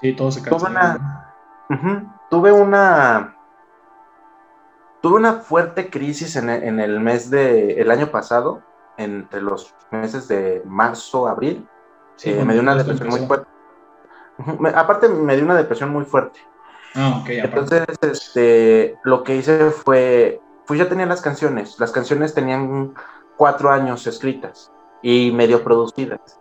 Sí, 0.02 0.12
todos 0.12 0.34
se 0.34 0.42
Tuve 0.42 0.70
una, 0.70 1.32
tuve 2.30 2.52
una, 2.52 3.39
tuve 5.02 5.16
una 5.16 5.34
fuerte 5.36 5.90
crisis 5.90 6.36
en 6.36 6.50
el, 6.50 7.00
mes 7.00 7.30
de, 7.30 7.74
el 7.82 7.92
año 7.92 8.12
pasado, 8.12 8.62
entre 8.98 9.42
los 9.42 9.74
meses 9.92 10.28
de 10.28 10.62
marzo, 10.66 11.28
abril. 11.28 11.68
Sí, 12.16 12.32
eh, 12.32 12.44
me 12.44 12.54
dio 12.54 12.62
una 12.62 12.76
depresión 12.76 13.08
muy 13.10 13.22
fuerte. 13.22 13.48
aparte 14.76 15.08
me 15.08 15.36
dio 15.36 15.46
una 15.46 15.56
depresión 15.56 15.90
muy 15.90 16.06
fuerte. 16.06 16.40
Ah, 16.96 17.20
ok. 17.22 17.30
Entonces, 17.30 17.86
este, 18.02 18.98
lo 19.04 19.24
que 19.24 19.36
hice 19.36 19.72
fue, 19.72 20.42
pues 20.68 20.80
ya 20.80 20.90
tenía 20.90 21.06
las 21.06 21.22
canciones, 21.22 21.80
las 21.80 21.92
canciones 21.92 22.34
tenían 22.34 22.94
cuatro 23.38 23.72
años 23.72 24.06
escritas 24.06 24.72
y 25.02 25.32
medio 25.32 25.64
producidas. 25.64 26.40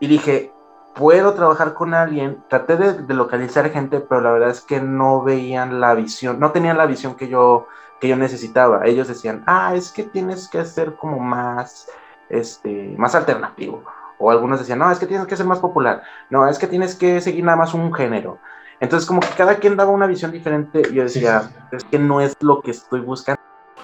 Y 0.00 0.08
dije, 0.08 0.52
puedo 0.96 1.34
trabajar 1.34 1.74
con 1.74 1.94
alguien, 1.94 2.42
traté 2.48 2.76
de, 2.76 3.14
localizar 3.14 3.70
gente, 3.70 4.00
pero 4.00 4.22
la 4.22 4.32
verdad 4.32 4.50
es 4.50 4.62
que 4.62 4.80
no 4.80 5.22
veían 5.22 5.80
la 5.80 5.94
visión, 5.94 6.40
no 6.40 6.52
tenían 6.52 6.78
la 6.78 6.86
visión 6.86 7.14
que 7.14 7.28
yo, 7.28 7.68
que 8.00 8.08
yo 8.08 8.16
necesitaba. 8.16 8.86
Ellos 8.86 9.06
decían, 9.06 9.44
ah, 9.46 9.74
es 9.74 9.92
que 9.92 10.02
tienes 10.02 10.48
que 10.48 10.58
hacer 10.58 10.94
como 10.96 11.18
más, 11.18 11.88
este, 12.30 12.94
más 12.96 13.14
alternativo. 13.14 13.84
O 14.18 14.30
algunos 14.30 14.58
decían, 14.58 14.78
no, 14.78 14.90
es 14.90 14.98
que 14.98 15.06
tienes 15.06 15.26
que 15.26 15.36
ser 15.36 15.44
más 15.44 15.58
popular. 15.58 16.02
No, 16.30 16.48
es 16.48 16.58
que 16.58 16.66
tienes 16.66 16.94
que 16.94 17.20
seguir 17.20 17.44
nada 17.44 17.58
más 17.58 17.74
un 17.74 17.92
género. 17.92 18.38
Entonces, 18.80 19.06
como 19.06 19.20
que 19.20 19.28
cada 19.36 19.56
quien 19.56 19.76
daba 19.76 19.90
una 19.90 20.06
visión 20.06 20.32
diferente. 20.32 20.82
Yo 20.92 21.02
decía, 21.02 21.50
es 21.72 21.84
que 21.84 21.98
no 21.98 22.22
es 22.22 22.34
lo 22.40 22.62
que 22.62 22.70
estoy 22.70 23.00
buscando. 23.00 23.40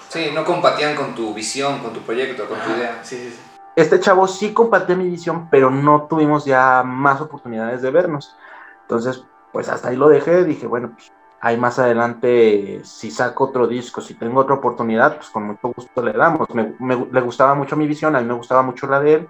Sí, 0.09 0.31
no 0.33 0.43
compartían 0.43 0.95
con 0.95 1.13
tu 1.13 1.33
visión, 1.33 1.79
con 1.79 1.93
tu 1.93 1.99
proyecto, 2.01 2.47
con 2.47 2.59
tu 2.59 2.71
idea. 2.71 2.99
Sí, 3.03 3.17
sí, 3.17 3.52
Este 3.75 3.99
chavo 3.99 4.27
sí 4.27 4.53
compartía 4.53 4.95
mi 4.95 5.09
visión, 5.09 5.49
pero 5.49 5.71
no 5.71 6.03
tuvimos 6.03 6.45
ya 6.45 6.83
más 6.83 7.21
oportunidades 7.21 7.81
de 7.81 7.91
vernos. 7.91 8.35
Entonces, 8.81 9.25
pues 9.51 9.69
hasta 9.69 9.89
ahí 9.89 9.95
lo 9.95 10.09
dejé. 10.09 10.43
Dije, 10.43 10.67
bueno, 10.67 10.91
pues 10.93 11.11
ahí 11.41 11.57
más 11.57 11.79
adelante, 11.79 12.81
si 12.83 13.11
saco 13.11 13.45
otro 13.45 13.67
disco, 13.67 13.99
si 13.99 14.13
tengo 14.13 14.41
otra 14.41 14.55
oportunidad, 14.55 15.17
pues 15.17 15.29
con 15.29 15.43
mucho 15.43 15.73
gusto 15.75 16.03
le 16.03 16.13
damos. 16.13 16.47
Me, 16.53 16.75
le 17.11 17.21
gustaba 17.21 17.55
mucho 17.55 17.75
mi 17.75 17.87
visión, 17.87 18.15
a 18.15 18.21
mí 18.21 18.27
me 18.27 18.33
gustaba 18.33 18.61
mucho 18.61 18.87
la 18.87 18.99
de 18.99 19.13
él. 19.15 19.27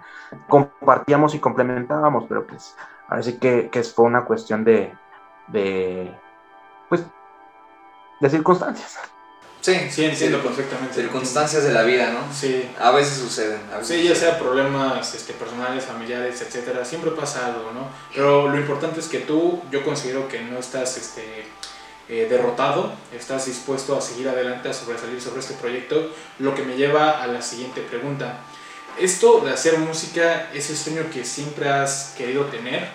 Compartíamos 0.47 1.33
y 1.35 1.39
complementábamos, 1.39 2.25
pero 2.27 2.45
pues 2.45 2.75
ahora 3.07 3.23
sí 3.23 3.39
que, 3.39 3.69
que 3.69 3.83
fue 3.83 4.05
una 4.05 4.25
cuestión 4.25 4.63
de, 4.63 4.93
de, 5.47 6.13
pues, 6.89 7.05
de 8.19 8.29
circunstancias. 8.29 8.99
Sí, 9.63 9.73
Sí, 9.89 10.03
entiendo 10.03 10.43
perfectamente. 10.43 10.93
Circunstancias 10.93 11.63
de 11.63 11.71
la 11.71 11.83
vida, 11.83 12.11
¿no? 12.11 12.33
Sí. 12.33 12.69
A 12.77 12.91
veces 12.91 13.17
suceden. 13.17 13.61
A 13.73 13.77
veces 13.77 13.97
Sí, 13.97 14.03
ya 14.03 14.13
sea 14.13 14.37
problemas 14.37 15.15
este, 15.15 15.31
personales, 15.31 15.85
familiares, 15.85 16.41
etcétera, 16.41 16.83
siempre 16.83 17.11
pasa 17.11 17.45
algo, 17.45 17.71
¿no? 17.71 17.87
Pero 18.13 18.49
lo 18.49 18.57
importante 18.57 18.99
es 18.99 19.07
que 19.07 19.19
tú, 19.19 19.63
yo 19.71 19.85
considero 19.85 20.27
que 20.27 20.41
no 20.41 20.59
estás 20.59 20.97
este, 20.97 21.45
eh, 22.09 22.27
derrotado, 22.29 22.91
estás 23.13 23.45
dispuesto 23.45 23.97
a 23.97 24.01
seguir 24.01 24.27
adelante, 24.27 24.67
a 24.67 24.73
sobresalir 24.73 25.21
sobre 25.21 25.39
este 25.39 25.53
proyecto, 25.53 26.11
lo 26.39 26.53
que 26.53 26.63
me 26.63 26.75
lleva 26.75 27.23
a 27.23 27.27
la 27.27 27.41
siguiente 27.41 27.79
pregunta. 27.79 28.39
Esto 28.99 29.39
de 29.39 29.53
hacer 29.53 29.77
música 29.77 30.49
es 30.53 30.69
el 30.71 30.75
sueño 30.75 31.09
que 31.09 31.23
siempre 31.23 31.69
has 31.69 32.13
querido 32.17 32.47
tener 32.47 32.89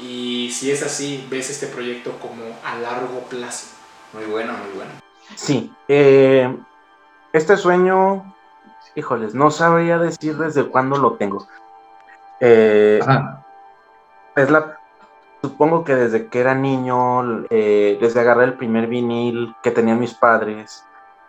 y 0.00 0.52
si 0.52 0.72
es 0.72 0.82
así, 0.82 1.24
ves 1.30 1.50
este 1.50 1.68
proyecto 1.68 2.18
como 2.18 2.58
a 2.64 2.76
largo 2.78 3.20
plazo. 3.28 3.66
Muy 4.12 4.24
bueno, 4.24 4.52
muy 4.54 4.74
bueno. 4.74 4.99
Sí, 5.34 5.74
eh, 5.88 6.56
este 7.32 7.56
sueño, 7.56 8.34
híjoles, 8.94 9.34
no 9.34 9.50
sabría 9.50 9.98
decir 9.98 10.36
desde 10.36 10.68
cuándo 10.68 10.96
lo 10.96 11.14
tengo. 11.14 11.46
Eh, 12.40 13.00
Ajá. 13.02 13.44
es 14.36 14.50
la, 14.50 14.78
supongo 15.42 15.84
que 15.84 15.94
desde 15.94 16.28
que 16.28 16.40
era 16.40 16.54
niño, 16.54 17.44
eh, 17.50 17.98
desde 18.00 18.20
agarrar 18.20 18.44
el 18.44 18.54
primer 18.54 18.86
vinil 18.86 19.54
que 19.62 19.70
tenían 19.70 20.00
mis 20.00 20.14
padres, 20.14 20.84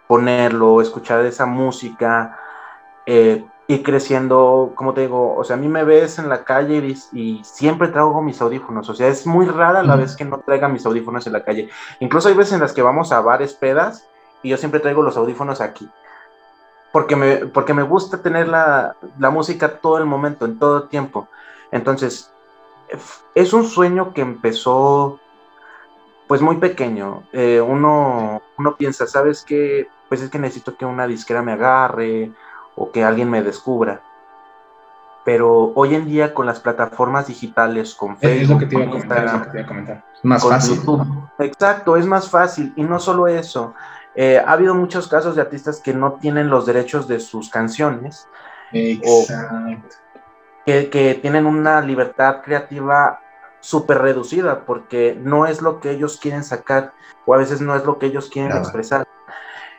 ponerlo, 0.08 0.82
escuchar 0.82 1.26
esa 1.26 1.46
música, 1.46 2.38
eh, 3.06 3.46
y 3.68 3.84
creciendo, 3.84 4.74
como 4.76 4.94
te 4.94 5.02
digo, 5.02 5.36
o 5.36 5.44
sea, 5.44 5.56
a 5.56 5.60
mí 5.60 5.68
me 5.68 5.84
ves 5.84 6.20
en 6.20 6.28
la 6.28 6.44
calle 6.44 6.96
y, 7.14 7.42
siempre 7.44 7.88
traigo 7.88 8.22
mis 8.22 8.42
audífonos, 8.42 8.90
o 8.90 8.94
sea, 8.94 9.08
es 9.08 9.26
muy 9.26 9.46
rara 9.46 9.82
la 9.84 9.96
vez 9.96 10.16
que 10.16 10.26
no 10.26 10.40
traiga 10.40 10.68
mis 10.68 10.86
audífonos 10.86 11.26
en 11.28 11.34
la 11.34 11.44
calle. 11.44 11.70
Incluso 12.00 12.28
hay 12.28 12.36
veces 12.36 12.54
en 12.54 12.60
las 12.60 12.74
que 12.74 12.82
vamos 12.82 13.12
a 13.12 13.22
bares, 13.22 13.54
pedas, 13.54 14.06
y 14.44 14.50
yo 14.50 14.58
siempre 14.58 14.80
traigo 14.80 15.04
los 15.04 15.16
audífonos 15.16 15.62
aquí. 15.62 15.90
Porque 16.92 17.16
me, 17.16 17.38
porque 17.46 17.74
me 17.74 17.84
gusta 17.84 18.22
tener 18.22 18.50
la, 18.50 18.96
la 19.18 19.30
música 19.30 19.78
todo 19.78 19.98
el 19.98 20.06
momento, 20.06 20.46
en 20.46 20.60
todo 20.60 20.90
tiempo. 20.90 21.30
Entonces, 21.72 22.30
es 23.36 23.54
un 23.54 23.66
sueño 23.66 24.14
que 24.14 24.22
empezó 24.22 25.20
pues 26.28 26.42
muy 26.42 26.58
pequeño. 26.58 27.24
Eh, 27.34 27.62
uno, 27.62 28.42
uno 28.58 28.76
piensa, 28.76 29.08
¿sabes 29.08 29.44
qué? 29.44 29.88
Pues 30.10 30.22
es 30.22 30.30
que 30.30 30.40
necesito 30.40 30.76
que 30.76 30.86
una 30.86 31.08
disquera 31.08 31.42
me 31.42 31.54
agarre 31.54 32.32
o 32.76 32.92
que 32.92 33.04
alguien 33.04 33.30
me 33.30 33.42
descubra. 33.42 34.02
Pero 35.24 35.72
hoy 35.76 35.94
en 35.94 36.06
día 36.06 36.34
con 36.34 36.46
las 36.48 36.60
plataformas 36.60 37.28
digitales, 37.28 37.94
con 37.94 38.18
Facebook, 38.18 38.42
Es 38.42 38.50
lo 38.50 38.58
que 38.58 38.66
te 38.66 38.76
iba 38.76 38.84
a 38.86 38.90
con 38.90 39.02
comentar. 39.02 39.26
Es 39.26 39.32
lo 39.32 39.38
Instagram, 39.38 39.64
a 39.64 39.68
comentar. 39.68 40.04
Más 40.24 40.42
con 40.42 40.52
fácil. 40.52 40.76
YouTube. 40.78 41.30
Exacto, 41.40 41.96
es 41.98 42.06
más 42.08 42.30
fácil. 42.30 42.74
Y 42.76 42.84
no 42.84 42.98
solo 43.00 43.28
eso. 43.28 43.74
eh, 44.16 44.42
ha 44.46 44.52
habido 44.52 44.74
muchos 44.76 45.08
casos 45.08 45.36
de 45.36 45.42
artistas 45.42 45.80
que 45.80 45.94
no 45.94 46.14
tienen 46.14 46.50
los 46.50 46.66
derechos 46.66 47.08
de 47.08 47.20
sus 47.20 47.50
canciones, 47.50 48.28
Exacto. 48.74 49.56
que, 50.66 50.90
que 50.90 51.14
tienen 51.16 51.46
una 51.46 51.82
libertad 51.82 52.42
creativa 52.44 53.20
súper 53.60 54.00
reducida, 54.00 54.66
porque 54.66 55.16
no 55.22 55.46
es 55.46 55.62
lo 55.62 55.80
que 55.80 55.92
ellos 55.92 56.18
quieren 56.20 56.44
sacar, 56.44 56.94
o 57.26 57.34
a 57.34 57.38
veces 57.38 57.62
no 57.62 57.76
es 57.76 57.86
lo 57.86 58.00
que 58.00 58.08
ellos 58.08 58.28
quieren 58.30 58.58
expresar. 58.58 59.08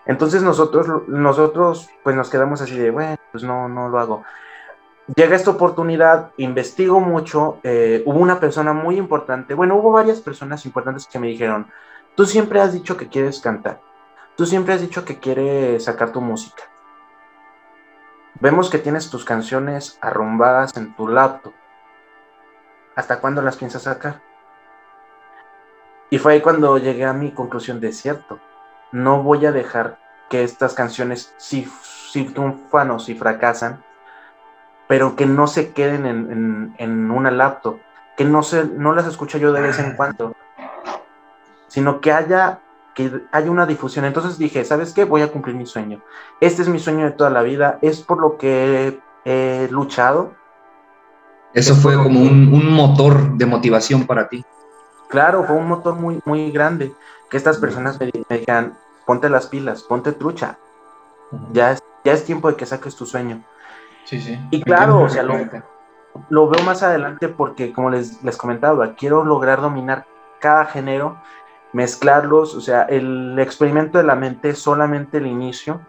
Entonces 0.07 0.43
nosotros, 0.43 1.09
nosotros 1.09 1.89
pues 2.03 2.17
nos 2.17 2.29
quedamos 2.29 2.61
así 2.61 2.77
de, 2.77 2.91
bueno, 2.91 3.17
pues 3.31 3.45
no, 3.45 3.69
no 3.69 3.89
lo 3.89 3.99
hago. 3.99 4.25
Llega 5.15 5.37
esta 5.37 5.51
oportunidad, 5.51 6.31
investigo 6.37 7.01
mucho, 7.01 7.59
eh, 7.63 8.03
hubo 8.07 8.19
una 8.19 8.41
persona 8.41 8.73
muy 8.73 8.97
importante, 8.97 9.55
bueno, 9.55 9.77
hubo 9.77 9.93
varias 9.93 10.21
personas 10.21 10.65
importantes 10.65 11.07
que 11.07 11.19
me 11.19 11.27
dijeron, 11.27 11.67
tú 12.15 12.25
siempre 12.25 12.61
has 12.61 12.73
dicho 12.73 12.97
que 12.97 13.09
quieres 13.09 13.41
cantar, 13.41 13.81
tú 14.37 14.47
siempre 14.47 14.75
has 14.75 14.81
dicho 14.81 15.05
que 15.05 15.19
quieres 15.19 15.85
sacar 15.85 16.13
tu 16.13 16.21
música. 16.21 16.63
Vemos 18.41 18.71
que 18.71 18.79
tienes 18.79 19.11
tus 19.11 19.25
canciones 19.25 19.99
arrumbadas 20.01 20.77
en 20.77 20.95
tu 20.97 21.07
laptop. 21.07 21.53
¿Hasta 22.97 23.21
cuándo 23.21 23.43
las 23.43 23.57
piensas 23.57 23.83
sacar? 23.83 24.21
Y 26.11 26.19
fue 26.19 26.35
ahí 26.35 26.41
cuando 26.41 26.77
llegué 26.79 27.05
a 27.05 27.13
mi 27.13 27.33
conclusión 27.33 27.81
de 27.81 27.93
cierto. 27.93 28.41
No 28.93 29.23
voy 29.23 29.47
a 29.47 29.53
dejar 29.53 29.99
que 30.29 30.45
estas 30.45 30.75
canciones, 30.75 31.35
si, 31.39 31.71
si 32.11 32.25
triunfan 32.25 32.91
o 32.91 32.99
si 32.99 33.15
fracasan, 33.15 33.83
pero 34.89 35.17
que 35.17 35.27
no 35.27 35.47
se 35.47 35.73
queden 35.73 36.07
en, 36.07 36.31
en- 36.33 36.75
en 36.79 37.11
una 37.11 37.31
laptop, 37.31 37.79
que 38.17 38.25
no, 38.25 38.43
se, 38.43 38.65
no 38.67 38.95
las 38.95 39.07
escucho 39.07 39.39
yo 39.39 39.53
de 39.53 39.63
vez 39.63 39.79
en 39.79 39.93
cuando, 39.97 40.35
sino 41.69 42.01
que 42.01 42.13
haya, 42.13 42.61
que 42.95 43.23
haya 43.33 43.51
una 43.51 43.67
difusión. 43.67 44.05
Entonces 44.05 44.37
dije, 44.39 44.65
¿sabes 44.65 44.93
qué? 44.93 45.05
Voy 45.05 45.23
a 45.23 45.33
cumplir 45.33 45.57
mi 45.57 45.67
sueño. 45.67 46.03
Este 46.41 46.63
es 46.63 46.69
mi 46.69 46.79
sueño 46.79 47.05
de 47.07 47.13
toda 47.13 47.31
la 47.31 47.43
vida, 47.43 47.79
es 47.83 48.03
por 48.03 48.21
lo 48.21 48.37
que 48.37 49.01
he, 49.25 49.65
he 49.65 49.69
luchado. 49.71 50.35
Eso 51.55 51.75
fue 51.75 51.95
como 51.97 52.21
un, 52.21 52.53
un 52.53 52.73
motor 52.73 53.33
de 53.37 53.47
motivación 53.47 54.07
para 54.07 54.29
ti. 54.29 54.45
Claro, 55.09 55.45
fue 55.45 55.57
un 55.57 55.69
motor 55.69 55.95
muy, 55.95 56.21
muy 56.25 56.51
grande, 56.51 56.95
que 57.33 57.39
estas 57.39 57.57
personas 57.57 57.99
me, 57.99 58.11
me 58.29 58.39
dijeran, 58.39 58.79
ponte 59.07 59.31
las 59.31 59.47
pilas, 59.47 59.83
ponte 59.85 60.13
trucha, 60.13 60.59
ya 61.55 61.73
es, 61.73 61.83
ya 62.05 62.13
es 62.13 62.27
tiempo 62.27 62.49
de 62.51 62.57
que 62.57 62.67
saques 62.67 62.95
tu 62.95 63.07
sueño. 63.07 63.43
Sí, 64.05 64.21
sí. 64.21 64.39
Y 64.51 64.63
claro, 64.63 65.01
o 65.01 65.09
sea, 65.09 65.23
lo- 65.23 66.51
veo 66.51 66.63
más 66.63 66.83
adelante 66.83 67.29
porque, 67.29 67.73
como 67.73 67.89
les, 67.89 68.23
les 68.23 68.37
comentaba, 68.37 68.95
quiero 68.97 69.25
lograr 69.25 69.63
dominar 69.63 70.05
cada 70.41 70.67
género, 70.67 71.17
mezclarlos, 71.73 72.55
o 72.55 72.61
sea, 72.61 72.83
el 72.83 73.39
experimento 73.39 73.97
de 73.97 74.05
la 74.05 74.15
mente 74.15 74.51
es 74.51 74.59
solamente 74.59 75.17
el 75.17 75.27
inicio. 75.27 75.81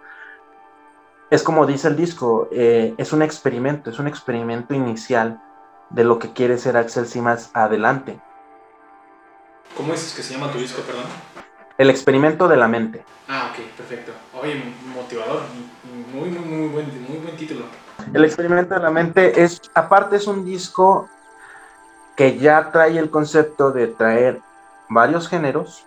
Es 1.30 1.44
como 1.44 1.66
dice 1.66 1.90
el 1.90 1.98
disco, 1.98 2.48
eh, 2.54 2.96
es 2.98 3.12
un 3.12 3.22
experimento, 3.22 3.90
es 3.90 4.00
un 4.00 4.08
experimento 4.08 4.74
inicial 4.74 5.42
de 5.90 6.06
lo 6.06 6.20
que 6.20 6.32
quiere 6.32 6.58
ser 6.58 6.78
Axel 6.78 7.06
más 7.22 7.52
adelante. 7.54 8.18
¿Cómo 9.76 9.92
dices 9.92 10.14
que 10.14 10.22
se 10.22 10.36
llama 10.36 10.52
tu 10.52 10.60
disco, 10.60 10.82
perdón? 10.84 11.06
El 11.78 11.90
experimento 11.90 12.48
de 12.48 12.58
la 12.58 12.68
mente. 12.68 13.04
Ah, 13.28 13.52
ok, 13.52 13.66
perfecto. 13.76 14.12
Oye, 14.40 14.62
motivador, 14.94 15.42
muy, 16.14 16.30
muy, 16.30 16.40
muy 16.40 16.68
buen, 16.68 17.06
muy 17.08 17.18
buen 17.18 17.36
título. 17.36 17.66
El 18.14 18.26
experimento 18.26 18.76
de 18.76 18.82
la 18.82 18.92
mente 18.92 19.44
es, 19.44 19.62
aparte 19.74 20.18
es 20.18 20.28
un 20.28 20.46
disco 20.46 21.10
que 22.16 22.38
ya 22.38 22.72
trae 22.72 22.98
el 22.98 23.10
concepto 23.10 23.72
de 23.72 23.88
traer 23.88 24.42
varios 24.90 25.28
géneros 25.28 25.86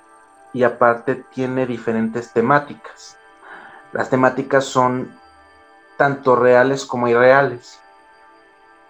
y 0.53 0.64
aparte 0.64 1.24
tiene 1.32 1.66
diferentes 1.66 2.32
temáticas. 2.32 3.16
Las 3.93 4.11
temáticas 4.11 4.64
son 4.64 5.12
tanto 5.97 6.34
reales 6.34 6.84
como 6.84 7.07
irreales. 7.07 7.78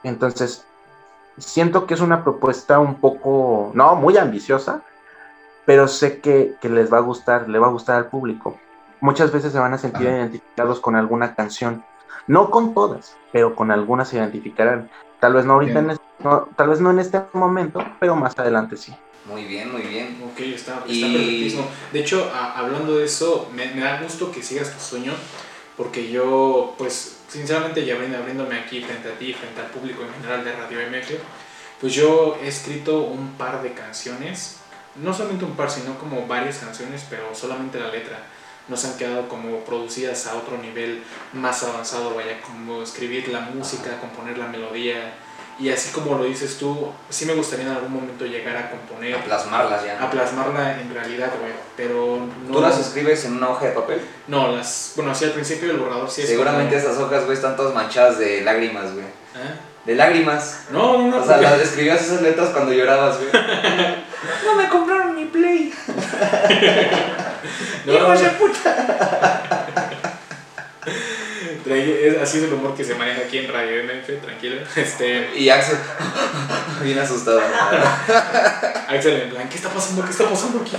Entonces, 0.03 0.65
siento 1.37 1.87
que 1.87 1.95
es 1.95 2.01
una 2.01 2.23
propuesta 2.23 2.79
un 2.79 2.95
poco, 3.01 3.71
no, 3.75 3.97
muy 3.97 4.17
ambiciosa, 4.17 4.83
pero 5.67 5.89
sé 5.89 6.21
que, 6.21 6.55
que 6.61 6.69
les 6.69 6.91
va 6.93 6.99
a 6.99 7.03
gustar, 7.03 7.49
le 7.49 7.59
va 7.59 7.67
a 7.67 7.71
gustar 7.71 7.97
al 7.97 8.07
público. 8.09 8.59
Muchas 9.01 9.31
veces 9.33 9.53
se 9.53 9.59
van 9.59 9.75
a 9.75 9.79
sentir 9.79 10.07
Ajá. 10.09 10.17
identificados 10.17 10.81
con 10.81 10.97
alguna 10.97 11.35
canción. 11.35 11.85
No 12.27 12.51
con 12.51 12.73
todas, 12.75 13.17
pero 13.33 13.55
con 13.55 13.71
algunas 13.71 14.09
se 14.09 14.17
identificarán. 14.17 14.89
Tal 15.21 15.35
vez 15.35 15.45
no 15.45 15.55
ahorita, 15.55 15.79
en 15.81 15.91
este- 15.91 16.05
no, 16.21 16.49
tal 16.57 16.69
vez 16.71 16.81
no 16.81 16.91
en 16.91 16.99
este 16.99 17.21
momento, 17.35 17.81
pero 18.01 18.17
más 18.17 18.39
adelante 18.39 18.77
sí. 18.77 18.95
Muy 19.27 19.45
bien, 19.45 19.73
muy 19.73 19.83
bien. 19.83 20.23
Ok, 20.25 20.41
está, 20.41 20.75
está 20.77 20.89
Y- 20.89 21.03
perfectísimo. 21.13 21.67
De 21.93 21.99
hecho, 22.01 22.31
a- 22.35 22.59
hablando 22.59 22.97
de 22.97 23.05
eso, 23.05 23.49
me, 23.55 23.67
me 23.75 23.83
da 23.83 24.01
gusto 24.03 24.31
que 24.31 24.43
sigas 24.43 24.73
tu 24.73 24.79
sueño, 24.81 25.13
porque 25.77 26.11
yo, 26.11 26.75
pues, 26.79 27.19
sinceramente, 27.29 27.85
ya 27.85 27.95
abriendo- 27.97 28.19
abriéndome 28.19 28.57
aquí 28.59 28.81
frente 28.83 29.09
a 29.13 29.19
ti, 29.19 29.33
frente 29.35 29.61
al 29.61 29.67
público 29.69 30.03
en 30.03 30.13
general 30.15 30.45
de 30.45 30.53
Radio 30.53 30.81
MF, 30.81 31.19
pues 31.81 31.93
yo 31.93 32.37
he 32.43 32.49
escrito 32.49 33.01
un 33.03 33.33
par 33.33 33.63
de 33.63 33.73
canciones, 33.73 34.61
no 35.03 35.13
solamente 35.15 35.45
un 35.45 35.57
par, 35.57 35.71
sino 35.71 35.99
como 35.99 36.27
varias 36.27 36.59
canciones, 36.59 37.05
pero 37.11 37.35
solamente 37.35 37.79
la 37.81 37.89
letra. 37.89 38.19
Nos 38.69 38.85
han 38.85 38.97
quedado 38.97 39.29
como 39.29 39.61
producidas 39.61 40.27
a 40.27 40.35
otro 40.35 40.59
nivel 40.59 41.03
más 41.33 41.63
avanzado, 41.63 42.15
vaya, 42.15 42.41
como 42.43 42.83
escribir 42.83 43.29
la 43.29 43.41
música, 43.41 43.99
componer 44.01 44.39
la 44.39 44.47
melodía. 44.49 45.15
Y 45.59 45.71
así 45.71 45.91
como 45.93 46.19
lo 46.19 46.25
dices 46.25 46.59
tú, 46.59 46.93
sí 47.09 47.25
me 47.25 47.33
gustaría 47.35 47.65
en 47.65 47.71
algún 47.73 47.93
momento 47.93 48.27
llegar 48.27 48.57
a 48.57 48.71
componer 48.71 49.15
A 49.15 49.25
plasmarlas 49.25 49.85
ya. 49.85 50.03
a 50.03 50.11
plasmarla 50.11 50.81
en 50.81 50.93
realidad, 50.93 51.31
güey. 51.41 51.53
Pero 51.77 52.19
no. 52.47 52.53
¿Tú 52.57 52.61
las 52.61 52.79
escribes 52.79 53.25
en 53.25 53.37
una 53.37 53.49
hoja 53.51 53.67
de 53.67 53.71
papel? 53.73 54.01
No, 54.27 54.49
las. 54.55 54.93
Bueno, 54.97 55.15
sí, 55.15 55.25
al 55.25 55.31
principio 55.31 55.71
el 55.71 55.79
borrador 55.79 56.11
sí 56.11 56.23
es. 56.23 56.29
Seguramente 56.29 56.75
como- 56.77 56.87
esas 56.91 57.03
hojas, 57.03 57.25
güey, 57.25 57.37
están 57.37 57.57
todas 57.57 57.73
manchadas 57.75 58.19
de 58.19 58.43
lágrimas, 58.43 58.93
güey. 58.93 59.07
¿Eh? 59.07 59.55
De 59.87 59.95
lágrimas. 59.95 60.65
No, 60.73 60.99
no, 60.99 61.09
no. 61.09 61.17
O 61.23 61.25
sea, 61.25 61.37
porque- 61.37 61.51
las 61.51 61.61
escribías 61.61 62.03
esas 62.03 62.21
letras 62.21 62.51
cuando 62.51 62.73
llorabas, 62.73 63.17
güey. 63.19 63.31
no 64.45 64.55
me 64.55 64.69
compraron 64.69 65.15
mi 65.15 65.27
play. 65.27 65.73
no, 67.87 67.93
Hijos 67.93 68.21
de 68.21 68.29
puta. 68.31 69.67
Así 72.23 72.39
es 72.39 72.45
el 72.45 72.53
humor 72.53 72.77
que 72.77 72.85
se 72.85 72.95
maneja 72.95 73.23
aquí 73.23 73.39
en 73.39 73.53
Radio 73.53 73.83
MF, 73.83 74.23
tranquilo. 74.23 74.57
Este, 74.77 75.31
Y 75.37 75.49
Axel, 75.49 75.79
bien 76.83 76.99
asustado. 76.99 77.41
Axel 78.89 79.23
en 79.23 79.31
plan, 79.31 79.49
¿qué 79.49 79.57
está 79.57 79.71
pasando? 79.71 80.05
¿Qué 80.05 80.11
está 80.11 80.29
pasando 80.29 80.61
aquí? 80.61 80.77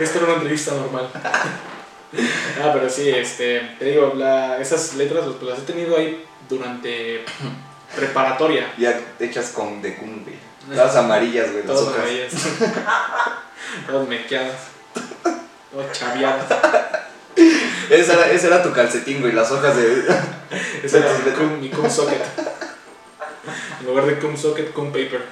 Esto 0.00 0.18
era 0.18 0.26
una 0.26 0.36
entrevista 0.36 0.72
normal. 0.72 1.08
Ah, 2.62 2.70
pero 2.72 2.88
sí, 2.90 3.08
este, 3.08 3.60
te 3.78 3.84
digo, 3.86 4.12
la, 4.16 4.58
esas 4.58 4.94
letras 4.94 5.24
pues, 5.24 5.42
las 5.42 5.58
he 5.60 5.62
tenido 5.62 5.96
ahí 5.96 6.24
durante 6.48 7.24
preparatoria. 7.94 8.72
Ya 8.78 8.98
te 9.18 9.26
echas 9.26 9.50
con 9.50 9.82
de 9.82 9.96
cum, 9.96 10.24
güey. 10.24 10.36
Todas 10.68 10.96
amarillas, 10.96 11.52
güey. 11.52 11.64
Todas 11.64 11.82
hojas. 11.82 11.98
amarillas. 11.98 12.32
Todas 13.86 14.08
mequeadas. 14.08 14.56
Todas 15.72 15.98
chaveadas. 15.98 16.44
Ese 17.90 18.12
era, 18.12 18.30
ese 18.30 18.46
era 18.46 18.62
tu 18.62 18.72
calcetín, 18.72 19.20
güey. 19.20 19.32
Las 19.32 19.50
hojas 19.50 19.76
de. 19.76 20.04
Ese 20.82 20.98
era 20.98 21.12
mi 21.12 21.30
cum, 21.32 21.60
mi 21.60 21.68
cum 21.70 21.90
socket. 21.90 22.22
En 23.80 23.86
lugar 23.86 24.06
de 24.06 24.18
cum 24.18 24.36
socket, 24.36 24.72
cum 24.72 24.92
paper. 24.92 25.24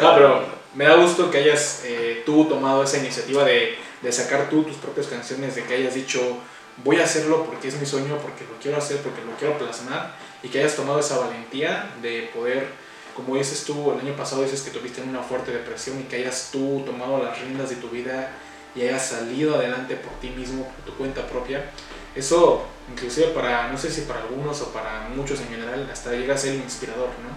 No, 0.00 0.14
pero 0.14 0.46
me 0.74 0.86
da 0.86 0.94
gusto 0.94 1.30
que 1.30 1.38
hayas 1.38 1.82
eh, 1.84 2.22
tú 2.24 2.46
tomado 2.46 2.84
esa 2.84 2.98
iniciativa 2.98 3.44
de, 3.44 3.76
de 4.00 4.12
sacar 4.12 4.48
tú 4.48 4.62
tus 4.62 4.76
propias 4.76 5.08
canciones, 5.08 5.54
de 5.54 5.64
que 5.64 5.74
hayas 5.74 5.94
dicho 5.94 6.38
voy 6.84 7.00
a 7.00 7.04
hacerlo 7.04 7.44
porque 7.44 7.68
es 7.68 7.78
mi 7.78 7.86
sueño, 7.86 8.18
porque 8.18 8.44
lo 8.44 8.58
quiero 8.60 8.78
hacer, 8.78 8.98
porque 8.98 9.20
lo 9.22 9.36
quiero 9.36 9.58
plasmar 9.58 10.14
y 10.42 10.48
que 10.48 10.60
hayas 10.60 10.76
tomado 10.76 11.00
esa 11.00 11.18
valentía 11.18 11.90
de 12.00 12.30
poder, 12.34 12.68
como 13.14 13.36
dices 13.36 13.64
tú, 13.64 13.92
el 13.92 14.00
año 14.00 14.16
pasado 14.16 14.42
dices 14.42 14.62
que 14.62 14.70
tuviste 14.70 15.02
una 15.02 15.22
fuerte 15.22 15.52
depresión 15.52 16.00
y 16.00 16.04
que 16.04 16.16
hayas 16.16 16.50
tú 16.52 16.82
tomado 16.86 17.22
las 17.22 17.38
riendas 17.40 17.70
de 17.70 17.76
tu 17.76 17.88
vida 17.88 18.30
y 18.74 18.82
hayas 18.82 19.06
salido 19.06 19.56
adelante 19.56 19.96
por 19.96 20.12
ti 20.20 20.30
mismo, 20.30 20.64
por 20.64 20.84
tu 20.84 20.98
cuenta 20.98 21.26
propia. 21.26 21.70
Eso, 22.14 22.66
inclusive 22.90 23.28
para, 23.28 23.68
no 23.68 23.78
sé 23.78 23.90
si 23.90 24.02
para 24.02 24.20
algunos 24.20 24.60
o 24.60 24.72
para 24.72 25.08
muchos 25.14 25.40
en 25.40 25.48
general, 25.48 25.88
hasta 25.92 26.12
llega 26.12 26.34
a 26.34 26.38
ser 26.38 26.54
inspirador, 26.54 27.08
¿no? 27.08 27.36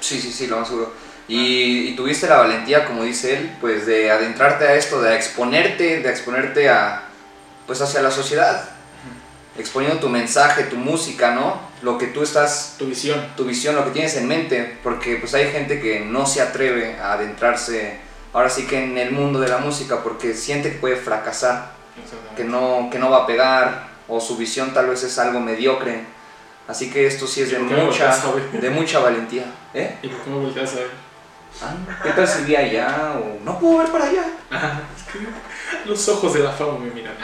Sí, 0.00 0.20
sí, 0.20 0.32
sí, 0.32 0.46
lo 0.46 0.58
más 0.58 0.68
seguro. 0.68 0.92
Y, 1.28 1.88
y 1.88 1.96
tuviste 1.96 2.28
la 2.28 2.38
valentía, 2.38 2.84
como 2.84 3.02
dice 3.02 3.36
él, 3.36 3.56
pues 3.60 3.86
de 3.86 4.10
adentrarte 4.10 4.66
a 4.66 4.74
esto, 4.74 5.02
de 5.02 5.16
exponerte, 5.16 6.00
de 6.00 6.10
exponerte 6.10 6.68
a, 6.68 7.08
pues 7.66 7.80
hacia 7.80 8.00
la 8.00 8.10
sociedad, 8.10 8.70
exponiendo 9.58 9.98
tu 9.98 10.08
mensaje, 10.08 10.64
tu 10.64 10.76
música, 10.76 11.34
¿no? 11.34 11.60
Lo 11.82 11.98
que 11.98 12.06
tú 12.06 12.22
estás, 12.22 12.74
Tu 12.78 12.86
visión. 12.86 13.32
tu 13.36 13.44
visión, 13.44 13.74
lo 13.76 13.84
que 13.84 13.90
tienes 13.90 14.16
en 14.16 14.26
mente, 14.26 14.78
porque 14.82 15.16
pues 15.16 15.34
hay 15.34 15.50
gente 15.52 15.80
que 15.80 16.00
no 16.00 16.26
se 16.26 16.40
atreve 16.40 16.98
a 16.98 17.12
adentrarse, 17.12 17.98
ahora 18.32 18.48
sí 18.48 18.66
que 18.66 18.82
en 18.82 18.96
el 18.98 19.12
mundo 19.12 19.40
de 19.40 19.48
la 19.48 19.58
música, 19.58 20.02
porque 20.02 20.34
siente 20.34 20.72
que 20.72 20.78
puede 20.78 20.96
fracasar, 20.96 21.72
que 22.36 22.44
no, 22.44 22.88
que 22.90 22.98
no 22.98 23.10
va 23.10 23.24
a 23.24 23.26
pegar, 23.26 23.88
o 24.08 24.20
su 24.20 24.36
visión 24.36 24.72
tal 24.72 24.86
vez 24.88 25.02
es 25.02 25.18
algo 25.18 25.40
mediocre. 25.40 26.00
Así 26.68 26.90
que 26.90 27.06
esto 27.06 27.26
sí 27.26 27.42
es 27.42 27.50
de 27.50 27.58
¿Por 27.58 27.68
qué 27.68 27.74
me 27.74 27.84
mucha, 27.84 28.16
de 28.52 28.70
mucha 28.70 28.98
valentía. 28.98 29.44
¿Eh? 29.72 29.96
¿Y 30.02 30.08
por 30.08 30.20
qué 30.22 30.30
me 30.30 30.36
volteas 30.38 30.72
a 30.72 30.76
ver? 30.76 30.90
Ah, 31.62 31.74
¿Qué 32.02 32.10
tal 32.10 32.26
si 32.26 32.42
vi 32.42 32.56
allá? 32.56 33.14
O 33.16 33.42
no 33.44 33.58
puedo 33.58 33.78
ver 33.78 33.88
para 33.88 34.04
allá. 34.06 34.24
Ajá, 34.50 34.80
es 34.96 35.12
que 35.12 35.88
los 35.88 36.08
ojos 36.08 36.34
de 36.34 36.40
la 36.40 36.50
fama 36.50 36.78
me 36.78 36.90
miran. 36.90 37.14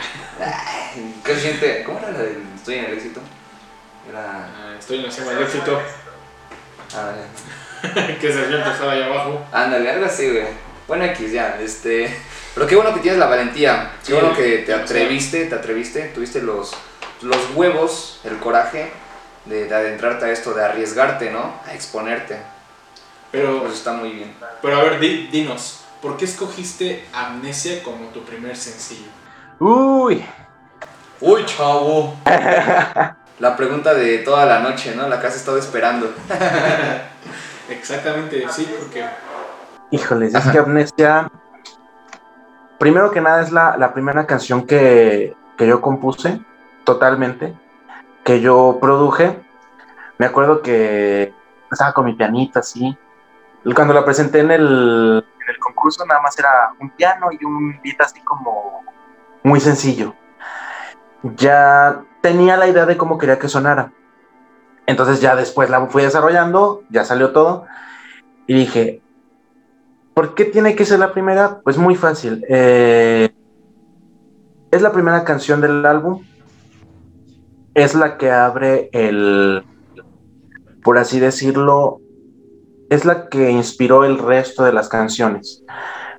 ¿Qué 1.24 1.36
siente? 1.36 1.82
¿Cómo 1.84 1.98
era 1.98 2.12
la 2.12 2.18
del 2.20 2.42
Estoy 2.54 2.76
en 2.76 2.84
el 2.86 2.92
éxito? 2.94 3.20
Era. 4.12 4.46
Ah, 4.46 4.74
Estoy 4.78 4.98
en 4.98 5.04
la 5.04 5.10
cima 5.10 5.30
del 5.32 5.42
éxito. 5.42 5.80
Ah, 6.94 7.12
que 8.20 8.32
se 8.32 8.46
siente 8.48 8.70
estar 8.70 8.88
ahí 8.88 9.02
abajo. 9.02 9.40
ándale, 9.50 9.90
algo 9.90 10.04
así, 10.06 10.30
güey. 10.30 10.44
Bueno, 10.86 11.04
X 11.06 11.32
ya, 11.32 11.56
este. 11.60 12.14
Pero 12.54 12.66
qué 12.66 12.76
bueno 12.76 12.92
que 12.92 13.00
tienes 13.00 13.18
la 13.18 13.26
valentía. 13.26 13.92
Qué 14.00 14.06
Sí, 14.08 14.12
bueno 14.12 14.34
que 14.36 14.58
te 14.58 14.74
atreviste, 14.74 15.46
te 15.46 15.54
atreviste, 15.54 16.02
tuviste 16.14 16.42
los, 16.42 16.74
los 17.22 17.38
huevos, 17.54 18.20
el 18.24 18.36
coraje 18.38 18.92
de, 19.46 19.64
de 19.64 19.74
adentrarte 19.74 20.26
a 20.26 20.30
esto, 20.30 20.52
de 20.52 20.62
arriesgarte, 20.64 21.30
¿no? 21.30 21.54
A 21.66 21.72
exponerte. 21.74 22.36
Pero, 23.30 23.62
Pues 23.62 23.74
está 23.74 23.94
muy 23.94 24.10
bien. 24.10 24.34
pero 24.60 24.76
a 24.78 24.82
ver, 24.82 25.00
di- 25.00 25.28
dinos, 25.28 25.80
¿por 26.02 26.18
qué 26.18 26.26
escogiste 26.26 27.06
Amnesia 27.14 27.82
como 27.82 28.08
tu 28.08 28.22
primer 28.24 28.54
sencillo? 28.54 29.08
Uy, 29.58 30.22
Uy, 31.20 31.46
chavo. 31.46 32.16
La 33.42 33.56
pregunta 33.56 33.92
de 33.92 34.18
toda 34.18 34.46
la 34.46 34.60
noche, 34.60 34.94
¿no? 34.94 35.08
La 35.08 35.20
que 35.20 35.26
has 35.26 35.34
estado 35.34 35.58
esperando. 35.58 36.14
Exactamente, 37.68 38.46
sí, 38.48 38.72
porque 38.78 39.04
híjoles, 39.90 40.32
es 40.32 40.46
que 40.46 40.58
Amnesia, 40.60 41.28
primero 42.78 43.10
que 43.10 43.20
nada 43.20 43.42
es 43.42 43.50
la, 43.50 43.76
la 43.76 43.92
primera 43.92 44.28
canción 44.28 44.64
que, 44.64 45.34
que 45.58 45.66
yo 45.66 45.80
compuse 45.80 46.40
totalmente, 46.84 47.52
que 48.22 48.40
yo 48.40 48.78
produje. 48.80 49.42
Me 50.18 50.26
acuerdo 50.26 50.62
que 50.62 51.34
estaba 51.68 51.92
con 51.92 52.04
mi 52.04 52.14
pianito 52.14 52.60
así. 52.60 52.96
Y 53.64 53.74
Cuando 53.74 53.92
la 53.92 54.04
presenté 54.04 54.38
en 54.38 54.52
el, 54.52 55.26
en 55.40 55.50
el 55.50 55.58
concurso, 55.58 56.06
nada 56.06 56.20
más 56.20 56.38
era 56.38 56.74
un 56.78 56.90
piano 56.90 57.26
y 57.32 57.44
un 57.44 57.80
beat 57.82 58.00
así 58.02 58.20
como 58.20 58.84
muy 59.42 59.58
sencillo. 59.58 60.14
Ya 61.36 62.04
tenía 62.20 62.56
la 62.56 62.68
idea 62.68 62.86
de 62.86 62.96
cómo 62.96 63.18
quería 63.18 63.38
que 63.38 63.48
sonara. 63.48 63.92
Entonces 64.86 65.20
ya 65.20 65.36
después 65.36 65.70
la 65.70 65.86
fui 65.86 66.02
desarrollando, 66.02 66.82
ya 66.90 67.04
salió 67.04 67.32
todo. 67.32 67.66
Y 68.46 68.54
dije, 68.54 69.00
¿por 70.14 70.34
qué 70.34 70.44
tiene 70.44 70.74
que 70.74 70.84
ser 70.84 70.98
la 70.98 71.12
primera? 71.12 71.60
Pues 71.62 71.78
muy 71.78 71.94
fácil. 71.94 72.44
Eh, 72.48 73.30
es 74.70 74.82
la 74.82 74.92
primera 74.92 75.24
canción 75.24 75.60
del 75.60 75.84
álbum. 75.86 76.24
Es 77.74 77.94
la 77.94 78.18
que 78.18 78.30
abre 78.30 78.90
el, 78.92 79.64
por 80.82 80.98
así 80.98 81.20
decirlo, 81.20 82.00
es 82.90 83.04
la 83.04 83.28
que 83.28 83.50
inspiró 83.50 84.04
el 84.04 84.18
resto 84.18 84.64
de 84.64 84.72
las 84.72 84.88
canciones. 84.88 85.64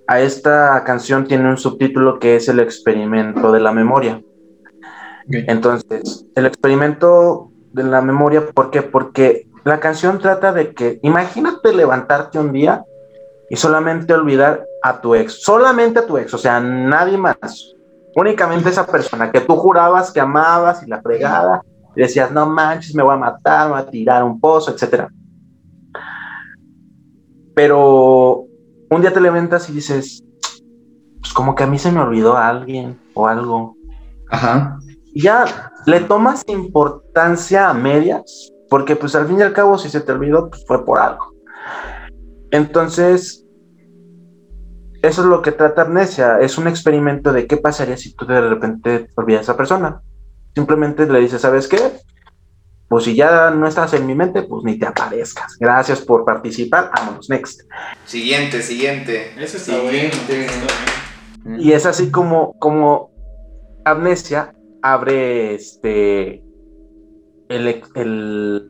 A 0.08 0.20
esta 0.20 0.84
canción 0.84 1.28
tiene 1.28 1.49
un 1.49 1.58
subtítulo 1.58 2.20
que 2.20 2.36
es 2.36 2.49
el 2.49 2.60
experimento 2.60 3.51
de 3.51 3.60
la 3.60 3.72
memoria. 3.72 4.22
Entonces, 5.30 6.26
el 6.36 6.45
experimento 6.45 7.51
de 7.71 7.84
la 7.84 8.01
memoria, 8.01 8.45
¿por 8.53 8.69
qué? 8.69 8.82
Porque 8.82 9.47
la 9.63 9.80
canción 9.80 10.19
trata 10.19 10.51
de 10.51 10.74
que, 10.74 10.99
imagínate 11.03 11.74
levantarte 11.74 12.39
un 12.39 12.51
día 12.51 12.84
y 13.49 13.55
solamente 13.55 14.13
olvidar 14.13 14.65
a 14.82 14.99
tu 14.99 15.15
ex, 15.15 15.41
solamente 15.43 15.99
a 15.99 16.05
tu 16.05 16.17
ex, 16.17 16.34
o 16.34 16.38
sea, 16.38 16.59
nadie 16.59 17.17
más, 17.17 17.74
únicamente 18.15 18.69
esa 18.69 18.86
persona 18.86 19.32
que 19.32 19.41
tú 19.41 19.55
jurabas 19.55 20.11
que 20.11 20.19
amabas 20.19 20.84
y 20.84 20.89
la 20.89 21.01
fregada, 21.01 21.61
y 21.95 22.01
decías, 22.01 22.32
no 22.32 22.45
manches, 22.45 22.95
me 22.95 23.03
voy 23.03 23.13
a 23.13 23.17
matar, 23.17 23.67
me 23.67 23.74
voy 23.74 23.82
a 23.82 23.89
tirar 23.89 24.21
a 24.21 24.26
un 24.26 24.39
pozo, 24.39 24.71
etcétera. 24.71 25.09
Pero 27.55 28.45
un 28.89 29.01
día 29.01 29.13
te 29.13 29.21
levantas 29.21 29.69
y 29.69 29.74
dices, 29.74 30.24
pues 31.21 31.34
como 31.34 31.55
que 31.55 31.63
a 31.63 31.67
mí 31.67 31.78
se 31.78 31.91
me 31.91 31.99
olvidó 31.99 32.36
a 32.36 32.47
alguien 32.47 32.99
o 33.13 33.28
algo, 33.28 33.76
Ajá. 34.30 34.80
Ya 35.14 35.72
le 35.86 36.01
tomas 36.01 36.43
importancia 36.47 37.70
a 37.70 37.74
medias, 37.74 38.51
porque 38.70 38.95
pues 38.95 39.16
al 39.16 39.28
fin 39.28 39.39
y 39.39 39.43
al 39.43 39.53
cabo 39.53 39.78
si 39.78 39.89
se 39.89 40.01
te 40.01 40.11
olvidó, 40.11 40.49
pues 40.49 40.64
fue 40.66 40.84
por 40.86 40.99
algo. 40.99 41.34
Entonces, 42.51 43.45
eso 45.01 45.22
es 45.22 45.28
lo 45.28 45.41
que 45.41 45.51
trata 45.51 45.84
Amnesia, 45.84 46.39
es 46.39 46.57
un 46.57 46.68
experimento 46.68 47.34
de 47.34 47.45
qué 47.45 47.57
pasaría 47.57 47.97
si 47.97 48.14
tú 48.14 48.26
de 48.26 48.41
repente 48.41 48.99
te 48.99 49.14
olvidas 49.16 49.41
a 49.41 49.43
esa 49.43 49.57
persona. 49.57 50.01
Simplemente 50.55 51.05
le 51.05 51.20
dices, 51.20 51.41
¿sabes 51.41 51.68
qué? 51.68 51.80
Pues 52.88 53.05
si 53.05 53.16
ya 53.16 53.49
no 53.49 53.68
estás 53.68 53.93
en 53.93 54.05
mi 54.05 54.14
mente, 54.14 54.43
pues 54.43 54.64
ni 54.64 54.78
te 54.78 54.86
aparezcas. 54.86 55.57
Gracias 55.59 55.99
por 56.01 56.26
participar, 56.26 56.91
vámonos, 56.95 57.30
next. 57.30 57.61
Siguiente, 58.05 58.61
siguiente. 58.61 59.34
eso 59.38 59.57
está. 59.57 59.74
Siguiente. 59.74 60.47
bueno. 61.43 61.61
Y 61.61 61.74
es 61.74 61.86
así 61.86 62.11
como, 62.11 62.53
como 62.59 63.11
Amnesia 63.84 64.53
abre 64.84 65.56
este 65.56 66.44
el, 67.50 67.84
el 67.96 68.70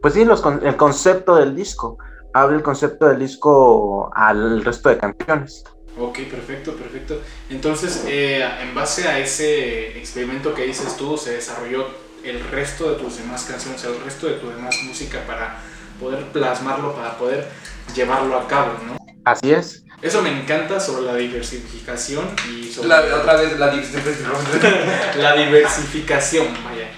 pues 0.00 0.14
sí, 0.14 0.24
los 0.24 0.42
el 0.62 0.76
concepto 0.76 1.36
del 1.36 1.54
disco. 1.54 1.98
Abre 2.32 2.56
el 2.56 2.62
concepto 2.62 3.06
del 3.06 3.18
disco 3.18 4.10
al 4.14 4.64
resto 4.64 4.88
de 4.88 4.98
canciones. 4.98 5.64
Ok, 5.98 6.18
perfecto, 6.30 6.74
perfecto. 6.74 7.20
Entonces, 7.48 8.04
eh, 8.08 8.44
en 8.60 8.74
base 8.74 9.06
a 9.06 9.20
ese 9.20 9.96
experimento 9.96 10.52
que 10.52 10.64
dices 10.64 10.96
tú, 10.96 11.16
se 11.16 11.32
desarrolló 11.34 11.86
el 12.24 12.40
resto 12.50 12.90
de 12.90 12.96
tus 12.96 13.18
demás 13.18 13.44
canciones, 13.44 13.84
el 13.84 14.00
resto 14.02 14.26
de 14.26 14.34
tu 14.34 14.48
demás 14.48 14.76
música 14.84 15.24
para 15.26 15.62
poder 16.00 16.24
plasmarlo, 16.26 16.94
para 16.94 17.16
poder 17.16 17.48
llevarlo 17.94 18.38
a 18.38 18.46
cabo, 18.48 18.72
¿no? 18.86 18.96
Así 19.24 19.52
es. 19.52 19.84
Eso 20.02 20.20
me 20.20 20.30
encanta 20.30 20.78
sobre 20.78 21.04
la 21.04 21.14
diversificación 21.16 22.26
y 22.50 22.70
sobre 22.70 22.88
La, 22.88 23.00
otra 23.00 23.36
vez 23.36 23.58
la 23.58 23.70
división. 23.70 24.02
la 25.18 25.34
diversificación, 25.34 26.48
vaya. 26.62 26.90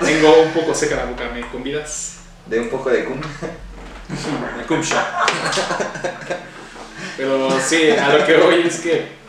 Tengo 0.00 0.42
un 0.42 0.52
poco 0.52 0.74
seca 0.74 0.96
la 0.96 1.04
boca, 1.06 1.28
¿me 1.34 1.40
convidas? 1.48 2.18
De 2.46 2.60
un 2.60 2.68
poco 2.68 2.90
de 2.90 3.04
cum. 3.04 3.20
La 4.58 4.66
cum. 4.66 4.80
Pero 7.16 7.60
sí, 7.60 7.90
a 7.90 8.16
lo 8.16 8.24
que 8.24 8.36
voy 8.36 8.62
es 8.66 8.80
que 8.80 9.22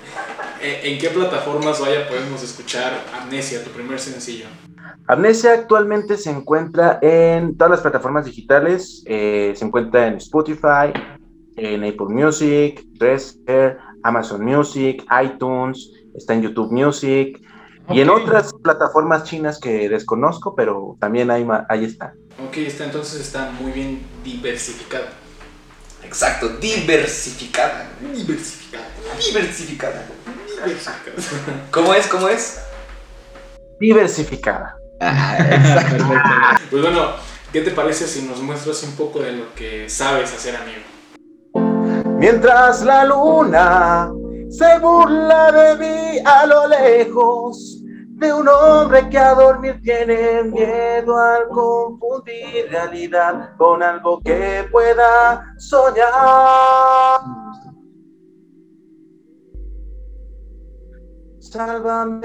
eh, 0.62 0.82
¿en 0.84 1.00
qué 1.00 1.10
plataformas 1.10 1.80
vaya 1.80 2.08
podemos 2.08 2.42
escuchar 2.42 3.04
Amnesia, 3.14 3.64
tu 3.64 3.72
primer 3.72 4.00
sencillo? 4.00 4.46
Amnesia 5.08 5.54
actualmente 5.54 6.18
se 6.18 6.32
encuentra 6.32 7.00
en 7.02 7.58
todas 7.58 7.72
las 7.72 7.82
plataformas 7.82 8.26
digitales, 8.26 9.04
eh, 9.06 9.54
se 9.56 9.66
encuentra 9.66 10.08
en 10.08 10.16
Spotify, 10.16 10.94
en 11.56 11.84
Apple 11.84 12.08
Music, 12.10 12.84
Dresser, 12.94 13.78
Amazon 14.04 14.44
Music, 14.44 15.04
iTunes, 15.24 15.92
está 16.16 16.34
en 16.34 16.42
YouTube 16.42 16.72
Music 16.72 17.40
y 17.90 18.00
en 18.00 18.10
otras 18.10 18.54
plataformas 18.54 19.26
chinas 19.26 19.60
que 19.60 19.90
desconozco, 19.90 20.56
pero 20.56 20.96
también 21.00 21.30
ahí, 21.30 21.46
está. 21.84 22.14
Ok, 22.48 22.58
está, 22.58 22.86
entonces 22.86 23.22
está 23.22 23.52
muy 23.52 23.72
bien 23.72 24.02
diversificado. 24.24 25.06
Exacto, 26.04 26.50
diversificada. 26.60 27.90
Diversificado. 28.00 28.84
Diversificada. 29.20 30.06
Diversificado. 30.66 31.18
¿Cómo 31.72 31.94
es? 31.94 32.08
¿Cómo 32.08 32.30
es? 32.30 32.60
Diversificada. 33.80 34.78
Pues 36.70 36.82
bueno, 36.82 37.02
¿qué 37.52 37.62
te 37.62 37.72
parece 37.72 38.08
si 38.08 38.22
nos 38.24 38.42
muestras 38.42 38.84
un 38.84 38.94
poco 38.94 39.20
de 39.20 39.34
lo 39.34 39.54
que 39.54 39.90
sabes 39.90 40.34
hacer, 40.34 40.56
amigo? 40.56 40.82
Mientras 42.18 42.84
la 42.84 43.06
luna 43.06 44.12
se 44.50 44.80
burla 44.80 45.52
de 45.52 45.76
mí 45.78 46.20
a 46.26 46.46
lo 46.46 46.68
lejos, 46.68 47.82
de 48.24 48.32
un 48.32 48.48
hombre 48.48 49.10
que 49.10 49.18
a 49.18 49.34
dormir 49.34 49.82
tiene 49.84 50.44
miedo 50.44 51.18
al 51.18 51.48
confundir 51.50 52.70
realidad 52.70 53.56
con 53.58 53.84
algo 53.84 54.22
que 54.22 54.66
pueda 54.72 55.44
soñar. 55.58 57.20
Sálvame. 61.40 62.24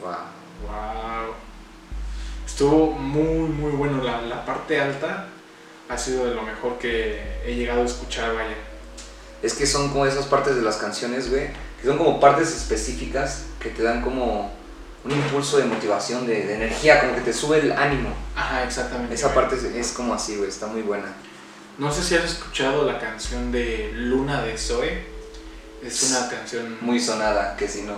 Wow. 0.00 0.10
Wow. 0.66 1.34
Estuvo 2.46 2.92
muy, 2.92 3.48
muy 3.48 3.72
bueno. 3.72 4.02
La, 4.02 4.22
la 4.22 4.44
parte 4.44 4.80
alta 4.80 5.26
ha 5.88 5.98
sido 5.98 6.26
de 6.26 6.34
lo 6.34 6.42
mejor 6.42 6.78
que 6.78 7.20
he 7.44 7.54
llegado 7.54 7.82
a 7.82 7.84
escuchar, 7.84 8.34
vaya. 8.34 8.56
Es 9.42 9.54
que 9.54 9.66
son 9.66 9.90
como 9.90 10.06
esas 10.06 10.26
partes 10.26 10.56
de 10.56 10.62
las 10.62 10.76
canciones, 10.76 11.30
güey, 11.30 11.48
que 11.80 11.86
son 11.86 11.98
como 11.98 12.20
partes 12.20 12.54
específicas 12.54 13.44
que 13.58 13.70
te 13.70 13.82
dan 13.82 14.02
como 14.02 14.52
un 15.04 15.10
impulso 15.10 15.56
de 15.56 15.64
motivación, 15.64 16.26
de, 16.26 16.46
de 16.46 16.54
energía, 16.54 17.00
como 17.00 17.14
que 17.14 17.22
te 17.22 17.32
sube 17.32 17.58
el 17.58 17.72
ánimo. 17.72 18.10
Ajá, 18.36 18.64
exactamente. 18.64 19.14
Esa 19.14 19.28
güey. 19.28 19.36
parte 19.36 19.56
es, 19.56 19.64
es 19.64 19.92
como 19.92 20.12
así, 20.12 20.36
güey, 20.36 20.48
está 20.48 20.66
muy 20.66 20.82
buena. 20.82 21.14
No 21.78 21.90
sé 21.90 22.02
si 22.02 22.14
has 22.14 22.24
escuchado 22.24 22.84
la 22.84 22.98
canción 22.98 23.50
de 23.50 23.92
Luna 23.94 24.42
de 24.42 24.58
Zoe. 24.58 25.02
Es 25.82 26.10
una 26.10 26.28
canción 26.28 26.76
Muy 26.82 27.00
sonada, 27.00 27.56
que 27.56 27.66
si 27.66 27.82
no. 27.82 27.94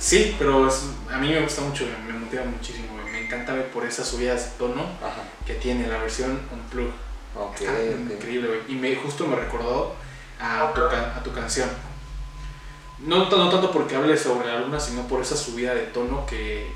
Sí, 0.00 0.34
pero 0.38 0.66
es- 0.66 0.84
a 1.12 1.18
mí 1.18 1.28
me 1.28 1.40
gusta 1.40 1.60
mucho, 1.60 1.84
me 2.06 2.12
motiva 2.14 2.42
muchísimo. 2.44 2.86
Me 3.12 3.20
encanta 3.26 3.52
ver 3.52 3.66
por 3.68 3.84
esas 3.86 4.08
subidas 4.08 4.44
de 4.44 4.50
tono 4.58 4.82
Ajá. 5.02 5.22
que 5.46 5.54
tiene 5.54 5.86
la 5.86 5.98
versión 5.98 6.40
Unplugged. 6.50 6.90
Ok, 7.36 7.60
Está 7.60 7.72
ok. 7.72 8.10
increíble, 8.12 8.48
güey. 8.48 8.60
Y 8.68 8.74
me, 8.80 8.96
justo 8.96 9.26
me 9.26 9.36
recordó 9.36 9.94
a 10.40 10.72
tu, 10.74 10.80
ca- 10.88 11.14
a 11.16 11.22
tu 11.22 11.32
canción. 11.32 11.68
No 13.00 13.28
tanto 13.28 13.70
porque 13.70 13.96
hable 13.96 14.16
sobre 14.16 14.48
la 14.48 14.60
luna, 14.60 14.80
sino 14.80 15.06
por 15.06 15.20
esa 15.22 15.36
subida 15.36 15.74
de 15.74 15.82
tono 15.82 16.26
que, 16.26 16.70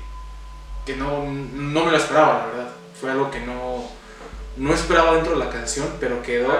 que 0.85 0.95
no, 0.95 1.23
no 1.25 1.85
me 1.85 1.91
lo 1.91 1.97
esperaba, 1.97 2.39
la 2.39 2.45
verdad. 2.47 2.69
Fue 2.99 3.11
algo 3.11 3.29
que 3.31 3.41
no, 3.41 3.83
no 4.57 4.73
esperaba 4.73 5.13
dentro 5.15 5.37
de 5.37 5.45
la 5.45 5.51
canción, 5.51 5.87
pero 5.99 6.21
quedó 6.23 6.51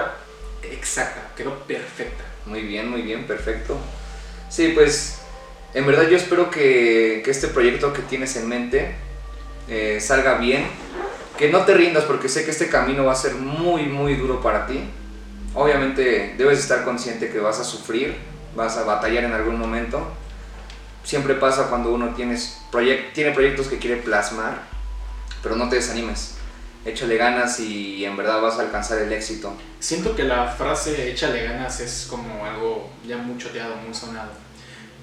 exacta, 0.63 1.31
quedó 1.35 1.59
perfecta. 1.59 2.23
Muy 2.45 2.61
bien, 2.61 2.89
muy 2.89 3.01
bien, 3.03 3.25
perfecto. 3.25 3.77
Sí, 4.49 4.71
pues 4.75 5.21
en 5.75 5.85
verdad 5.85 6.07
yo 6.09 6.17
espero 6.17 6.49
que, 6.49 7.21
que 7.23 7.29
este 7.29 7.47
proyecto 7.49 7.93
que 7.93 8.01
tienes 8.01 8.35
en 8.37 8.47
mente 8.47 8.95
eh, 9.69 9.99
salga 10.01 10.39
bien. 10.39 10.65
Que 11.37 11.49
no 11.49 11.65
te 11.65 11.73
rindas 11.73 12.05
porque 12.05 12.29
sé 12.29 12.45
que 12.45 12.51
este 12.51 12.69
camino 12.69 13.03
va 13.03 13.11
a 13.11 13.15
ser 13.15 13.35
muy, 13.35 13.83
muy 13.83 14.15
duro 14.15 14.41
para 14.41 14.65
ti. 14.67 14.79
Obviamente 15.53 16.33
debes 16.37 16.59
estar 16.59 16.85
consciente 16.85 17.29
que 17.29 17.39
vas 17.39 17.59
a 17.59 17.65
sufrir, 17.65 18.15
vas 18.55 18.77
a 18.77 18.83
batallar 18.83 19.25
en 19.25 19.33
algún 19.33 19.59
momento. 19.59 20.01
Siempre 21.03 21.33
pasa 21.35 21.67
cuando 21.69 21.91
uno 21.93 22.13
tienes 22.15 22.57
proyec- 22.71 23.11
tiene 23.13 23.31
proyectos 23.31 23.67
que 23.67 23.77
quiere 23.79 23.97
plasmar, 23.97 24.63
pero 25.43 25.57
no 25.57 25.67
te 25.67 25.75
desanimes. 25.75 26.35
Échale 26.85 27.17
ganas 27.17 27.59
y 27.59 28.05
en 28.05 28.15
verdad 28.15 28.41
vas 28.41 28.57
a 28.57 28.61
alcanzar 28.61 28.99
el 28.99 29.11
éxito. 29.11 29.53
Siento 29.79 30.15
que 30.15 30.23
la 30.23 30.47
frase 30.47 31.11
échale 31.11 31.43
ganas 31.43 31.79
es 31.81 32.07
como 32.09 32.45
algo 32.45 32.89
ya 33.05 33.17
muy 33.17 33.37
choteado, 33.37 33.75
muy 33.75 33.93
sonado. 33.93 34.31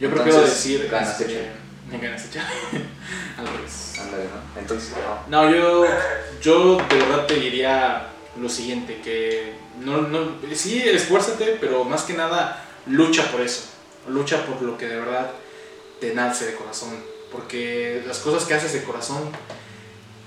Yo 0.00 0.10
creo 0.10 0.24
que 0.24 0.30
Entonces, 0.30 0.64
debo 0.64 0.78
decir. 0.80 0.90
ganas 0.90 1.20
este, 1.20 1.50
me 1.90 1.98
ganas 2.06 2.24
échale. 2.26 2.46
Al 3.38 3.46
revés. 3.46 3.94
Ándale, 4.00 4.24
¿no? 4.24 4.60
Entonces, 4.60 4.92
No, 5.28 5.50
yo, 5.50 5.84
yo 6.40 6.76
de 6.88 6.96
verdad 6.96 7.26
te 7.26 7.34
diría 7.36 8.08
lo 8.40 8.48
siguiente: 8.48 9.00
que 9.02 9.54
no, 9.80 10.02
no, 10.02 10.36
sí, 10.54 10.82
esfuérzate, 10.86 11.56
pero 11.60 11.84
más 11.84 12.02
que 12.02 12.14
nada 12.14 12.64
lucha 12.86 13.30
por 13.30 13.40
eso. 13.40 13.64
Lucha 14.08 14.44
por 14.46 14.60
lo 14.62 14.76
que 14.76 14.88
de 14.88 14.96
verdad 14.96 15.30
te 16.00 16.14
nace 16.14 16.46
de 16.46 16.54
corazón. 16.54 16.90
Porque 17.30 18.02
las 18.06 18.18
cosas 18.18 18.44
que 18.44 18.54
haces 18.54 18.72
de 18.74 18.82
corazón 18.82 19.30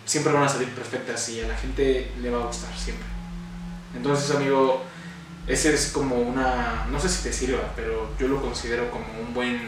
siempre 0.05 0.33
van 0.33 0.43
a 0.43 0.49
salir 0.49 0.69
perfectas 0.69 1.29
y 1.29 1.41
a 1.41 1.47
la 1.47 1.55
gente 1.55 2.11
le 2.21 2.29
va 2.29 2.43
a 2.43 2.45
gustar 2.47 2.75
siempre. 2.77 3.05
Entonces, 3.95 4.35
amigo, 4.35 4.81
ese 5.47 5.73
es 5.73 5.91
como 5.91 6.15
una, 6.15 6.87
no 6.91 6.99
sé 6.99 7.09
si 7.09 7.23
te 7.23 7.33
sirva, 7.33 7.71
pero 7.75 8.09
yo 8.19 8.27
lo 8.27 8.41
considero 8.41 8.89
como 8.91 9.05
un 9.21 9.33
buen 9.33 9.59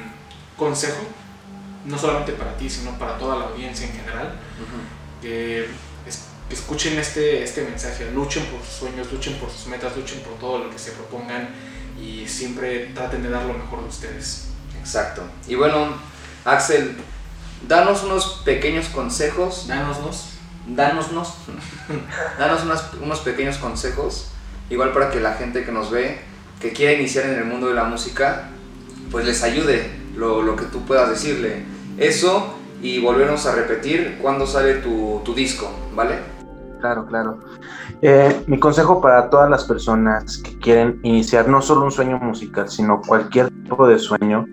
consejo, 0.58 0.98
no 1.86 1.98
solamente 1.98 2.34
para 2.34 2.56
ti, 2.58 2.70
sino 2.70 2.98
para 2.98 3.18
toda 3.18 3.36
la 3.38 3.46
audiencia 3.46 3.86
en 3.88 3.94
general, 3.94 4.34
que, 5.22 5.66
es- 6.06 6.24
que 6.50 6.56
escuchen 6.56 6.98
este, 6.98 7.44
este 7.44 7.62
mensaje, 7.64 8.12
luchen 8.12 8.46
por 8.46 8.60
sus 8.62 8.74
sueños, 8.76 9.12
luchen 9.12 9.36
por 9.36 9.50
sus 9.52 9.68
metas, 9.68 9.96
luchen 9.96 10.20
por 10.22 10.34
todo 10.40 10.60
lo 10.66 10.70
que 10.70 10.80
se 10.80 10.92
propongan 10.92 11.50
y 12.02 12.28
siempre 12.28 12.88
traten 12.96 13.24
de 13.24 13.30
dar 13.30 13.44
lo 13.46 13.54
mejor 13.54 13.82
de 13.84 13.90
ustedes. 13.90 14.48
Exacto. 14.80 15.24
Y 15.48 15.56
bueno, 15.56 15.94
Axel, 16.46 16.98
danos 17.68 18.04
unos 18.04 18.42
pequeños 18.46 18.88
consejos. 18.88 19.68
Dánoslos. 19.68 20.30
Danosnos. 20.68 21.34
danos 22.40 22.64
unas- 22.64 22.94
unos 23.02 23.20
pequeños 23.22 23.58
consejos. 23.58 24.28
Igual 24.70 24.92
para 24.92 25.10
que 25.10 25.20
la 25.20 25.34
gente 25.34 25.64
que 25.64 25.72
nos 25.72 25.92
ve, 25.92 26.18
que 26.60 26.74
quiera 26.74 26.94
iniciar 26.94 27.26
en 27.26 27.36
el 27.36 27.46
mundo 27.46 27.68
de 27.68 27.74
la 27.74 27.86
música, 27.86 28.50
pues 29.12 29.26
les 29.26 29.44
ayude 29.44 29.92
lo, 30.16 30.42
lo 30.42 30.56
que 30.56 30.66
tú 30.66 30.86
puedas 30.86 31.10
decirle. 31.10 31.64
Eso 31.98 32.54
y 32.82 33.00
volvernos 33.00 33.46
a 33.46 33.56
repetir 33.56 34.18
cuando 34.22 34.46
sale 34.46 34.76
tu, 34.76 35.22
tu 35.24 35.34
disco, 35.34 35.70
¿vale? 35.96 36.16
Claro, 36.80 37.06
claro. 37.08 37.40
Eh, 38.02 38.44
mi 38.46 38.60
consejo 38.60 39.02
para 39.02 39.30
todas 39.30 39.50
las 39.50 39.64
personas 39.66 40.38
que 40.38 40.58
quieren 40.60 41.00
iniciar 41.04 41.48
no 41.48 41.62
solo 41.62 41.86
un 41.86 41.92
sueño 41.92 42.20
musical, 42.20 42.70
sino 42.70 43.02
cualquier 43.02 43.50
tipo 43.50 43.88
de 43.88 43.98
sueño, 43.98 44.46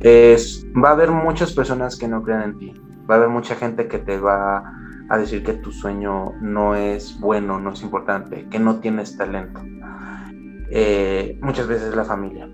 es, 0.00 0.66
va 0.74 0.88
a 0.88 0.92
haber 0.92 1.10
muchas 1.10 1.52
personas 1.52 1.96
que 1.96 2.08
no 2.08 2.22
crean 2.22 2.42
en 2.42 2.58
ti. 2.58 2.74
Va 3.08 3.14
a 3.14 3.18
haber 3.18 3.28
mucha 3.28 3.54
gente 3.54 3.86
que 3.86 3.98
te 3.98 4.18
va 4.18 4.64
a 5.12 5.18
decir 5.18 5.44
que 5.44 5.52
tu 5.52 5.70
sueño 5.72 6.32
no 6.40 6.74
es 6.74 7.20
bueno, 7.20 7.60
no 7.60 7.74
es 7.74 7.82
importante, 7.82 8.48
que 8.48 8.58
no 8.58 8.80
tienes 8.80 9.14
talento. 9.18 9.60
Eh, 10.70 11.38
muchas 11.42 11.66
veces 11.66 11.94
la 11.94 12.06
familia. 12.06 12.48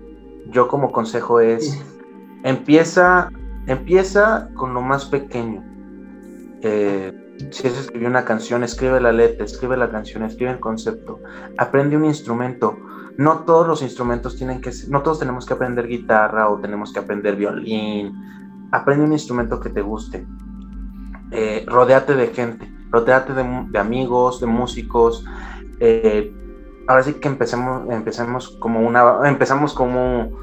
Yo 0.47 0.67
como 0.67 0.91
consejo 0.91 1.39
es, 1.39 1.81
empieza, 2.43 3.31
empieza 3.65 4.49
con 4.55 4.73
lo 4.73 4.81
más 4.81 5.05
pequeño. 5.05 5.63
Eh, 6.61 7.37
si 7.49 7.65
es 7.65 7.79
escribir 7.79 8.09
una 8.09 8.25
canción, 8.25 8.65
escribe 8.65 8.99
la 8.99 9.13
letra, 9.13 9.45
escribe 9.45 9.77
la 9.77 9.89
canción, 9.89 10.23
escribe 10.23 10.51
el 10.51 10.59
concepto, 10.59 11.21
aprende 11.57 11.95
un 11.95 12.03
instrumento. 12.03 12.77
No 13.15 13.45
todos 13.45 13.69
los 13.69 13.81
instrumentos 13.81 14.35
tienen 14.35 14.59
que 14.59 14.73
ser, 14.73 14.89
no 14.89 15.01
todos 15.01 15.19
tenemos 15.19 15.45
que 15.45 15.53
aprender 15.53 15.87
guitarra 15.87 16.49
o 16.49 16.59
tenemos 16.59 16.91
que 16.91 16.99
aprender 16.99 17.37
violín. 17.37 18.11
Aprende 18.71 19.05
un 19.05 19.13
instrumento 19.13 19.61
que 19.61 19.69
te 19.69 19.81
guste. 19.81 20.27
Eh, 21.31 21.63
rodéate 21.67 22.15
de 22.15 22.27
gente, 22.27 22.71
rodéate 22.89 23.33
de, 23.33 23.79
amigos, 23.79 24.41
de 24.41 24.47
músicos. 24.47 25.25
Eh, 25.79 26.33
ahora 26.87 27.03
sí 27.03 27.13
que 27.13 27.27
empecemos, 27.27 27.91
empecemos 27.91 28.49
como 28.59 28.81
una, 28.81 29.27
empezamos 29.29 29.73
como, 29.73 30.37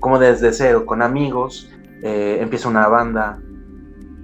como 0.00 0.18
desde 0.18 0.52
cero, 0.52 0.86
con 0.86 1.02
amigos. 1.02 1.70
eh, 2.02 2.38
empieza 2.40 2.68
una 2.68 2.86
banda, 2.88 3.38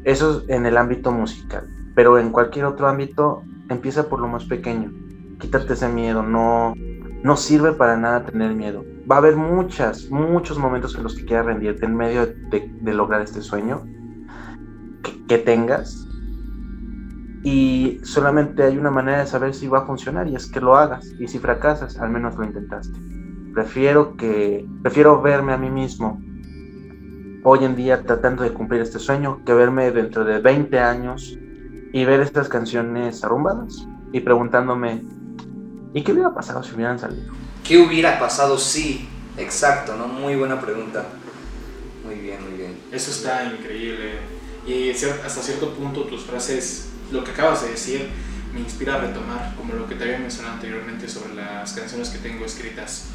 eso 0.05 0.42
es 0.42 0.48
en 0.51 0.66
el 0.66 0.76
ámbito 0.76 1.12
musical, 1.12 1.66
pero 1.94 2.18
en 2.18 2.30
cualquier 2.30 2.66
otro 2.66 2.86
ámbito 2.86 3.42
empieza 3.70 4.09
por 4.09 4.20
lo 4.20 4.28
más 4.28 4.44
pequeño. 4.44 4.92
Quítate 5.38 5.72
ese 5.72 5.88
miedo, 5.88 6.22
no, 6.22 6.74
no 7.22 7.36
sirve 7.36 7.72
para 7.72 7.96
nada 7.96 8.26
tener 8.26 8.55
miedo. 8.55 8.84
Va 9.11 9.16
a 9.16 9.18
haber 9.18 9.36
muchas, 9.36 10.11
muchos 10.11 10.59
momentos 10.59 10.94
en 10.94 11.03
los 11.03 11.14
que 11.14 11.24
quieras 11.24 11.46
rendirte 11.46 11.86
en 11.86 11.96
medio 11.96 12.26
de 12.26 12.94
lograr 12.94 13.22
este 13.22 13.40
sueño 13.40 13.82
que, 15.31 15.39
tengas. 15.39 16.07
Y 17.43 18.01
solamente 18.03 18.64
hay 18.64 18.76
una 18.76 18.91
manera 18.91 19.20
de 19.20 19.26
saber 19.26 19.55
si 19.55 19.66
va 19.68 19.78
a 19.78 19.87
funcionar 19.87 20.28
y 20.28 20.35
es 20.35 20.47
que 20.47 20.61
lo 20.61 20.76
hagas. 20.76 21.07
Y 21.18 21.28
si 21.28 21.39
fracasas, 21.39 21.99
al 21.99 22.11
menos 22.11 22.37
lo 22.37 22.45
intentaste. 22.45 22.99
Prefiero 23.55 24.16
que, 24.16 24.66
prefiero 24.83 25.22
verme 25.22 25.53
a 25.53 25.57
mí 25.57 25.70
mismo 25.70 26.20
hoy 27.43 27.64
en 27.64 27.74
día 27.74 28.03
tratando 28.03 28.43
de 28.43 28.53
cumplir 28.53 28.83
este 28.83 28.99
sueño 28.99 29.43
que 29.47 29.55
verme 29.55 29.91
dentro 29.91 30.24
de 30.24 30.41
20 30.41 30.78
años 30.78 31.39
y 31.93 32.05
ver 32.05 32.20
estas 32.20 32.49
canciones 32.49 33.24
arrumbadas 33.24 33.87
y 34.12 34.20
preguntándome, 34.20 35.05
¿y 35.95 36.03
qué 36.03 36.12
hubiera 36.12 36.35
pasado 36.35 36.62
si 36.62 36.74
hubieran 36.74 36.99
salido? 36.99 37.33
¿Qué 37.66 37.78
hubiera 37.78 38.18
pasado 38.18 38.59
si? 38.59 39.09
Exacto, 39.37 39.97
¿no? 39.97 40.07
Muy 40.07 40.37
buena 40.37 40.61
pregunta. 40.61 41.07
Muy 42.05 42.16
bien, 42.16 42.43
muy 42.43 42.59
bien. 42.59 42.76
Eso 42.93 43.11
está 43.11 43.45
increíble. 43.45 44.39
Y 44.71 44.91
hasta 44.93 45.43
cierto 45.43 45.75
punto 45.75 46.05
tus 46.05 46.23
frases, 46.25 46.91
lo 47.11 47.25
que 47.25 47.33
acabas 47.33 47.62
de 47.64 47.71
decir, 47.71 48.09
me 48.55 48.61
inspira 48.61 48.95
a 48.95 48.99
retomar, 48.99 49.53
como 49.57 49.75
lo 49.75 49.89
que 49.89 49.97
te 49.97 50.05
había 50.05 50.18
mencionado 50.21 50.55
anteriormente 50.55 51.09
sobre 51.09 51.35
las 51.35 51.73
canciones 51.73 52.11
que 52.11 52.18
tengo 52.18 52.45
escritas, 52.45 53.07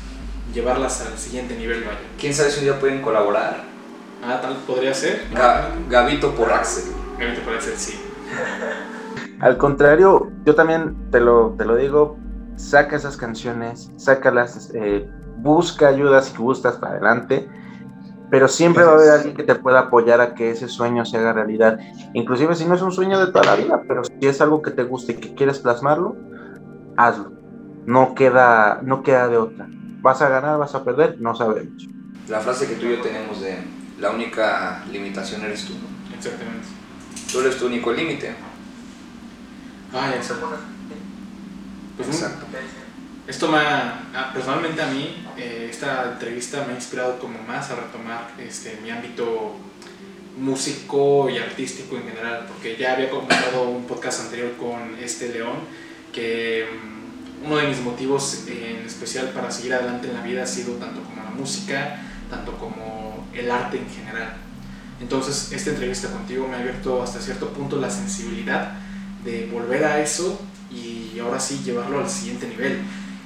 llevarlas 0.53 0.99
al 1.01 1.17
siguiente 1.17 1.55
nivel, 1.55 1.85
vaya. 1.85 1.99
¿Quién 2.19 2.33
sabe 2.33 2.51
si 2.51 2.59
un 2.59 2.65
día 2.65 2.79
pueden 2.79 3.01
colaborar? 3.01 3.63
Ah, 4.21 4.41
tal 4.41 4.57
podría 4.67 4.93
ser. 4.93 5.29
Ga- 5.33 5.69
Gabito 5.89 6.35
por 6.35 6.51
Axel. 6.51 6.91
A 7.15 7.23
mí 7.23 7.35
te 7.35 7.41
parece 7.41 7.77
sí. 7.77 7.97
Al 9.39 9.57
contrario, 9.57 10.31
yo 10.45 10.55
también 10.55 11.09
te 11.09 11.21
lo, 11.21 11.55
te 11.57 11.63
lo 11.63 11.77
digo, 11.77 12.17
saca 12.57 12.97
esas 12.97 13.15
canciones, 13.15 13.91
sácalas, 13.95 14.71
eh, 14.73 15.09
busca 15.37 15.87
ayuda 15.87 16.21
si 16.21 16.35
gustas 16.35 16.75
para 16.75 16.93
adelante, 16.93 17.47
pero 18.29 18.47
siempre 18.47 18.83
va 18.83 18.91
a 18.91 18.95
haber 18.95 19.09
alguien 19.09 19.35
que 19.35 19.43
te 19.43 19.55
pueda 19.55 19.79
apoyar 19.79 20.21
a 20.21 20.33
que 20.33 20.51
ese 20.51 20.67
sueño 20.67 21.05
se 21.05 21.17
haga 21.17 21.33
realidad. 21.33 21.77
Inclusive 22.13 22.55
si 22.55 22.65
no 22.65 22.75
es 22.75 22.81
un 22.81 22.91
sueño 22.91 23.19
de 23.19 23.31
toda 23.31 23.45
la 23.45 23.55
vida, 23.55 23.81
pero 23.87 24.03
si 24.03 24.27
es 24.27 24.41
algo 24.41 24.61
que 24.61 24.71
te 24.71 24.83
gusta 24.83 25.11
y 25.11 25.15
que 25.15 25.33
quieres 25.35 25.59
plasmarlo, 25.59 26.15
hazlo. 26.97 27.31
No 27.85 28.15
queda, 28.15 28.81
no 28.83 29.03
queda 29.03 29.27
de 29.27 29.37
otra. 29.37 29.67
¿Vas 30.01 30.21
a 30.21 30.29
ganar, 30.29 30.57
vas 30.57 30.73
a 30.75 30.83
perder? 30.83 31.19
No 31.19 31.35
sabemos. 31.35 31.87
La 32.27 32.39
frase 32.39 32.67
que 32.67 32.75
tú 32.75 32.87
y 32.87 32.95
yo 32.97 33.01
tenemos 33.01 33.41
de 33.41 33.57
la 33.99 34.11
única 34.11 34.83
limitación 34.91 35.43
eres 35.43 35.65
tú. 35.65 35.73
¿no? 35.73 36.15
Exactamente. 36.15 36.67
Tú 37.31 37.39
eres 37.41 37.57
tu 37.57 37.67
único 37.67 37.91
límite. 37.91 38.33
Ah, 39.93 40.11
ya 40.15 40.21
sé. 40.21 40.33
Pues 41.95 42.09
Exacto. 42.09 42.45
Esto 43.27 43.47
me 43.49 43.57
ha, 43.57 44.31
personalmente 44.33 44.81
a 44.81 44.87
mí, 44.87 45.24
eh, 45.37 45.67
esta 45.69 46.11
entrevista 46.13 46.63
me 46.65 46.73
ha 46.73 46.75
inspirado 46.75 47.19
como 47.19 47.39
más 47.43 47.69
a 47.71 47.75
retomar 47.75 48.33
este, 48.39 48.79
mi 48.81 48.89
ámbito 48.89 49.55
músico 50.37 51.29
y 51.29 51.37
artístico 51.37 51.95
en 51.97 52.03
general, 52.03 52.45
porque 52.47 52.75
ya 52.77 52.93
había 52.93 53.09
comentado 53.09 53.69
un 53.69 53.85
podcast 53.85 54.21
anterior 54.21 54.53
con 54.57 54.97
este 55.01 55.29
León, 55.29 55.57
que 56.13 56.65
mm, 56.65 57.45
uno 57.45 57.57
de 57.57 57.67
mis 57.67 57.79
motivos 57.81 58.45
en 58.47 58.85
especial 58.85 59.29
para 59.29 59.51
seguir 59.51 59.73
adelante 59.73 60.07
en 60.07 60.13
la 60.13 60.21
vida 60.21 60.43
ha 60.43 60.47
sido 60.47 60.73
tanto 60.75 61.01
como 61.03 61.23
la 61.23 61.29
música, 61.29 62.01
tanto 62.29 62.57
como 62.57 63.27
el 63.33 63.49
arte 63.51 63.77
en 63.77 63.89
general. 63.89 64.35
Entonces, 65.01 65.51
esta 65.51 65.71
entrevista 65.71 66.09
contigo 66.09 66.47
me 66.47 66.55
ha 66.55 66.59
abierto 66.59 67.03
hasta 67.03 67.19
cierto 67.19 67.49
punto 67.49 67.77
la 67.77 67.89
sensibilidad 67.89 68.73
de 69.23 69.47
volver 69.51 69.83
a 69.83 70.01
eso 70.01 70.39
y 70.71 71.19
ahora 71.19 71.39
sí 71.39 71.61
llevarlo 71.63 71.99
al 71.99 72.09
siguiente 72.09 72.47
nivel. 72.47 72.79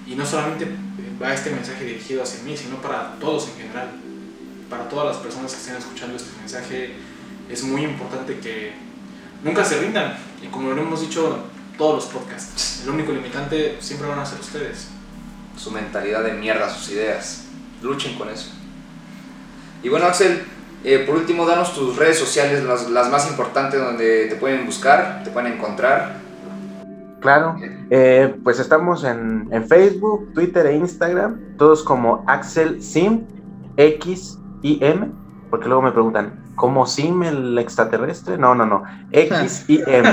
Y 0.07 0.15
no 0.15 0.25
solamente 0.25 0.67
va 1.21 1.33
este 1.33 1.51
mensaje 1.51 1.83
dirigido 1.85 2.23
hacia 2.23 2.43
mí, 2.43 2.55
sino 2.55 2.81
para 2.81 3.15
todos 3.19 3.49
en 3.49 3.55
general. 3.57 3.89
Para 4.69 4.87
todas 4.87 5.07
las 5.07 5.17
personas 5.17 5.51
que 5.53 5.59
estén 5.59 5.75
escuchando 5.75 6.15
este 6.15 6.37
mensaje, 6.39 6.93
es 7.49 7.63
muy 7.63 7.83
importante 7.83 8.39
que 8.39 8.73
nunca 9.43 9.65
se 9.65 9.79
rindan. 9.79 10.17
Y 10.43 10.47
como 10.47 10.71
lo 10.71 10.81
hemos 10.81 11.01
dicho 11.01 11.43
todos 11.77 11.95
los 11.95 12.05
podcasts, 12.05 12.81
el 12.83 12.89
único 12.89 13.11
limitante 13.11 13.77
siempre 13.79 14.07
van 14.07 14.19
a 14.19 14.25
ser 14.25 14.39
ustedes. 14.39 14.87
Su 15.57 15.71
mentalidad 15.71 16.23
de 16.23 16.33
mierda, 16.33 16.69
sus 16.69 16.91
ideas. 16.91 17.45
Luchen 17.81 18.17
con 18.17 18.29
eso. 18.29 18.51
Y 19.81 19.89
bueno, 19.89 20.05
Axel, 20.05 20.43
eh, 20.83 20.99
por 20.99 21.15
último, 21.15 21.45
danos 21.45 21.73
tus 21.73 21.95
redes 21.95 22.17
sociales, 22.17 22.63
las, 22.63 22.89
las 22.89 23.09
más 23.09 23.27
importantes, 23.29 23.79
donde 23.79 24.27
te 24.27 24.35
pueden 24.35 24.65
buscar, 24.65 25.23
te 25.23 25.31
pueden 25.31 25.53
encontrar. 25.53 26.28
Claro, 27.21 27.55
eh, 27.89 28.35
pues 28.43 28.59
estamos 28.59 29.03
en, 29.03 29.47
en 29.51 29.67
Facebook, 29.67 30.31
Twitter 30.33 30.65
e 30.67 30.75
Instagram, 30.77 31.57
todos 31.57 31.83
como 31.83 32.23
Axel 32.27 32.81
Sim, 32.81 33.27
X 33.75 34.37
y 34.61 34.83
M, 34.83 35.11
porque 35.49 35.67
luego 35.67 35.81
me 35.81 35.91
preguntan, 35.91 36.43
¿cómo 36.55 36.85
Sim 36.85 37.23
el 37.23 37.57
extraterrestre? 37.57 38.37
No, 38.37 38.55
no, 38.55 38.65
no, 38.65 38.83
X 39.11 39.65
y 39.69 39.81
M. 39.85 40.09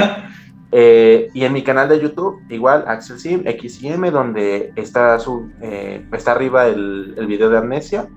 Eh, 0.72 1.28
y 1.32 1.44
en 1.44 1.52
mi 1.52 1.62
canal 1.62 1.88
de 1.88 2.00
YouTube, 2.00 2.42
igual, 2.48 2.84
Axel 2.88 3.20
Sim, 3.20 3.42
X 3.44 3.82
y 3.82 3.88
M, 3.88 4.11
donde 4.11 4.72
está, 4.74 5.18
su, 5.20 5.48
eh, 5.62 6.04
está 6.12 6.32
arriba 6.32 6.66
el, 6.66 7.14
el 7.16 7.26
video 7.26 7.50
de 7.50 7.59
Amnesia, 7.59 8.09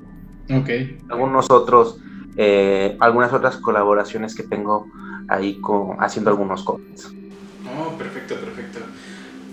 Ok. 0.51 0.69
algunos 1.09 1.45
otros, 1.51 2.01
eh, 2.37 2.97
algunas 2.99 3.31
otras 3.33 3.57
colaboraciones 3.57 4.35
que 4.35 4.43
tengo 4.43 4.87
ahí 5.27 5.61
con, 5.61 5.97
haciendo 5.99 6.31
algunos 6.31 6.63
cómics. 6.63 7.15
Oh, 7.65 7.95
perfecto, 7.97 7.97
perfecto. 7.97 8.18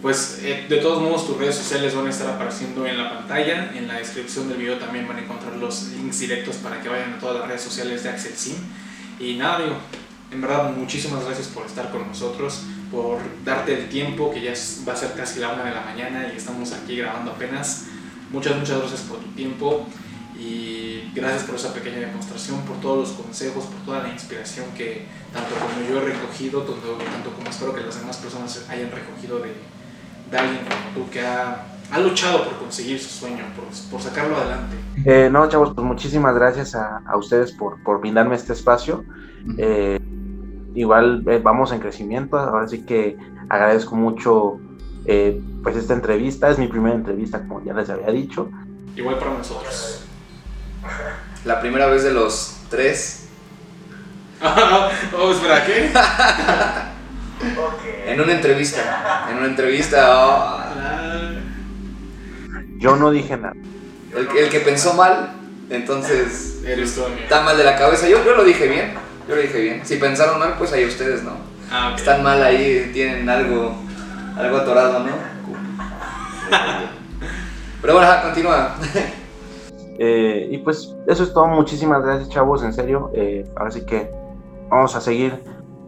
Pues 0.02 0.40
eh, 0.42 0.66
de 0.68 0.76
todos 0.76 1.02
modos 1.02 1.26
tus 1.26 1.36
redes 1.38 1.56
sociales 1.56 1.94
van 1.94 2.06
a 2.06 2.10
estar 2.10 2.28
apareciendo 2.28 2.86
en 2.86 2.98
la 2.98 3.10
pantalla, 3.10 3.72
en 3.74 3.88
la 3.88 3.94
descripción 3.94 4.48
del 4.48 4.58
video 4.58 4.78
también 4.78 5.08
van 5.08 5.16
a 5.16 5.20
encontrar 5.22 5.56
los 5.56 5.88
links 5.88 6.20
directos 6.20 6.56
para 6.56 6.82
que 6.82 6.88
vayan 6.88 7.14
a 7.14 7.18
todas 7.18 7.38
las 7.38 7.48
redes 7.48 7.62
sociales 7.62 8.02
de 8.02 8.10
Axel 8.10 8.34
Sim. 8.36 8.56
Y 9.18 9.34
nada, 9.34 9.60
digo, 9.60 9.76
en 10.30 10.40
verdad 10.40 10.70
muchísimas 10.76 11.24
gracias 11.24 11.48
por 11.48 11.66
estar 11.66 11.90
con 11.90 12.06
nosotros, 12.06 12.62
por 12.90 13.18
darte 13.44 13.74
el 13.74 13.88
tiempo, 13.88 14.30
que 14.32 14.42
ya 14.42 14.52
va 14.86 14.92
a 14.92 14.96
ser 14.96 15.14
casi 15.14 15.40
la 15.40 15.54
una 15.54 15.64
de 15.64 15.74
la 15.74 15.80
mañana 15.80 16.30
y 16.32 16.36
estamos 16.36 16.72
aquí 16.72 16.96
grabando 16.96 17.32
apenas. 17.32 17.86
Muchas, 18.30 18.56
muchas 18.56 18.78
gracias 18.78 19.00
por 19.00 19.18
tu 19.18 19.28
tiempo 19.30 19.86
y 20.38 21.10
gracias 21.14 21.44
por 21.44 21.54
esa 21.54 21.72
pequeña 21.72 22.00
demostración, 22.00 22.60
por 22.62 22.78
todos 22.80 23.08
los 23.08 23.16
consejos, 23.16 23.64
por 23.64 23.80
toda 23.86 24.02
la 24.02 24.10
inspiración 24.10 24.66
que 24.76 25.06
tanto 25.32 25.54
como 25.54 25.88
yo 25.88 26.02
he 26.02 26.12
recogido, 26.12 26.62
tanto, 26.62 26.98
tanto 26.98 27.30
como 27.30 27.48
espero 27.48 27.74
que 27.74 27.80
las 27.80 27.98
demás 27.98 28.18
personas 28.18 28.66
hayan 28.68 28.90
recogido 28.90 29.38
de, 29.38 29.54
de 30.30 30.38
alguien 30.38 30.60
como 30.64 31.04
tú 31.06 31.10
que 31.10 31.20
ha, 31.20 31.66
ha 31.90 31.98
luchado 31.98 32.44
por 32.44 32.58
conseguir 32.58 32.98
su 32.98 33.08
sueño, 33.08 33.44
por, 33.54 33.64
por 33.90 34.00
sacarlo 34.00 34.36
adelante. 34.36 34.76
Eh, 35.04 35.28
no, 35.30 35.48
chavos, 35.48 35.72
pues 35.74 35.86
muchísimas 35.86 36.34
gracias 36.34 36.74
a, 36.74 37.02
a 37.06 37.16
ustedes 37.16 37.52
por, 37.52 37.82
por 37.82 38.00
brindarme 38.00 38.36
este 38.36 38.52
espacio. 38.52 39.04
Eh, 39.58 40.00
igual 40.74 41.22
eh, 41.28 41.40
vamos 41.42 41.72
en 41.72 41.80
crecimiento, 41.80 42.38
ahora 42.38 42.68
sí 42.68 42.84
que 42.84 43.16
agradezco 43.48 43.94
mucho 43.96 44.58
eh, 45.04 45.40
pues 45.62 45.76
esta 45.76 45.94
entrevista, 45.94 46.50
es 46.50 46.58
mi 46.58 46.66
primera 46.66 46.94
entrevista 46.94 47.46
como 47.46 47.64
ya 47.64 47.72
les 47.74 47.88
había 47.88 48.10
dicho. 48.10 48.50
Igual 48.96 49.18
para 49.18 49.34
nosotros. 49.34 50.04
La 51.44 51.60
primera 51.60 51.86
vez 51.86 52.02
de 52.02 52.12
los 52.12 52.56
tres 52.68 53.26
oh, 55.18 55.30
espera, 55.30 55.64
¿qué? 55.64 55.90
en 58.06 58.20
una 58.20 58.32
entrevista. 58.32 59.26
En 59.30 59.36
una 59.38 59.46
entrevista. 59.46 60.26
oh, 60.26 60.60
Ah, 60.78 61.30
Yo 62.78 62.96
no 62.96 63.10
dije 63.10 63.36
nada. 63.36 63.54
el, 64.16 64.28
que- 64.28 64.44
el 64.44 64.50
que 64.50 64.60
pensó 64.60 64.94
mal, 64.94 65.30
entonces 65.70 66.62
eres 66.64 66.94
tú, 66.94 67.04
amigo. 67.04 67.20
está 67.22 67.42
mal 67.42 67.56
de 67.56 67.64
la 67.64 67.76
cabeza. 67.76 68.08
Yo, 68.08 68.24
yo 68.24 68.34
lo 68.36 68.44
dije 68.44 68.66
bien. 68.68 68.94
Yo 69.28 69.34
lo 69.34 69.40
dije 69.42 69.60
bien. 69.60 69.80
Si 69.84 69.96
pensaron 69.96 70.38
mal, 70.38 70.54
pues 70.58 70.72
ahí 70.72 70.84
ustedes 70.84 71.22
no. 71.22 71.32
Ah. 71.70 71.92
Están 71.96 72.22
mal 72.22 72.42
ahí, 72.42 72.90
tienen 72.94 73.28
algo, 73.28 73.74
algo 74.36 74.56
atorado, 74.58 75.00
¿no? 75.00 75.12
Pero 77.82 77.94
bueno, 77.94 78.12
continúa. 78.22 78.74
Eh, 79.98 80.48
y 80.50 80.58
pues 80.58 80.94
eso 81.08 81.22
es 81.22 81.32
todo, 81.32 81.46
muchísimas 81.46 82.04
gracias 82.04 82.28
chavos, 82.28 82.62
en 82.62 82.74
serio. 82.74 83.10
Eh, 83.14 83.46
ahora 83.56 83.70
sí 83.70 83.80
que 83.86 84.10
vamos 84.68 84.94
a 84.94 85.00
seguir 85.00 85.40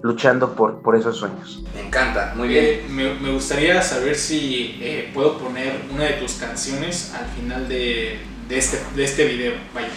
luchando 0.03 0.55
por, 0.55 0.80
por 0.82 0.96
esos 0.96 1.16
sueños. 1.16 1.62
Me 1.74 1.86
encanta, 1.86 2.32
muy 2.36 2.49
bien. 2.49 2.64
Eh, 2.64 2.86
me, 2.88 3.14
me 3.14 3.32
gustaría 3.32 3.82
saber 3.82 4.14
si 4.14 4.78
eh, 4.80 5.11
puedo 5.12 5.38
poner 5.38 5.80
una 5.92 6.05
de 6.05 6.12
tus 6.14 6.34
canciones 6.34 7.14
al 7.14 7.26
final 7.26 7.68
de, 7.68 8.18
de, 8.49 8.59
este, 8.59 8.78
de 8.94 9.05
este 9.05 9.24
video, 9.26 9.53
vaya, 9.74 9.88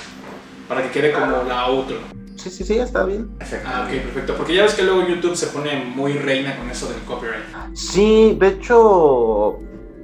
para 0.68 0.84
que 0.84 0.90
quede 0.90 1.12
como 1.12 1.44
la 1.48 1.68
outro. 1.68 1.98
Sí, 2.36 2.50
sí, 2.50 2.64
sí, 2.64 2.80
está 2.80 3.06
bien. 3.06 3.30
Perfecto. 3.38 3.70
Ah, 3.72 3.84
ok, 3.86 4.02
perfecto. 4.02 4.36
Porque 4.36 4.56
ya 4.56 4.64
ves 4.64 4.74
que 4.74 4.82
luego 4.82 5.08
YouTube 5.08 5.36
se 5.36 5.48
pone 5.48 5.86
muy 5.96 6.14
reina 6.14 6.58
con 6.58 6.72
eso 6.72 6.90
del 6.90 7.00
copyright. 7.04 7.44
Sí, 7.76 8.36
de 8.40 8.48
hecho, 8.48 9.60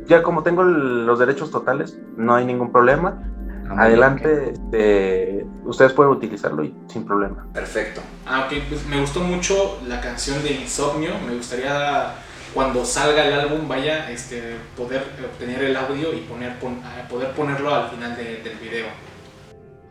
ya 0.07 0.21
como 0.21 0.43
tengo 0.43 0.63
los 0.63 1.17
derechos 1.17 1.49
totales, 1.49 1.97
no 2.15 2.35
hay 2.35 2.45
ningún 2.45 2.71
problema. 2.71 3.23
Adelante, 3.69 4.51
este, 4.53 5.45
ustedes 5.65 5.93
pueden 5.93 6.13
utilizarlo 6.13 6.63
y 6.63 6.73
sin 6.87 7.05
problema. 7.05 7.45
Perfecto. 7.53 8.01
Ah, 8.25 8.45
ok, 8.47 8.57
pues 8.69 8.85
me 8.87 8.99
gustó 8.99 9.19
mucho 9.21 9.79
la 9.87 9.99
canción 10.01 10.41
de 10.43 10.51
Insomnio. 10.51 11.11
Me 11.27 11.35
gustaría 11.35 12.13
cuando 12.53 12.85
salga 12.85 13.25
el 13.27 13.33
álbum, 13.39 13.67
vaya, 13.67 14.09
este, 14.09 14.55
poder 14.75 15.03
obtener 15.23 15.63
el 15.63 15.75
audio 15.75 16.13
y 16.13 16.21
poner, 16.21 16.57
pon- 16.59 16.79
ah, 16.83 17.07
poder 17.09 17.31
ponerlo 17.31 17.73
al 17.73 17.89
final 17.89 18.15
de- 18.15 18.41
del 18.41 18.57
video. 18.57 18.85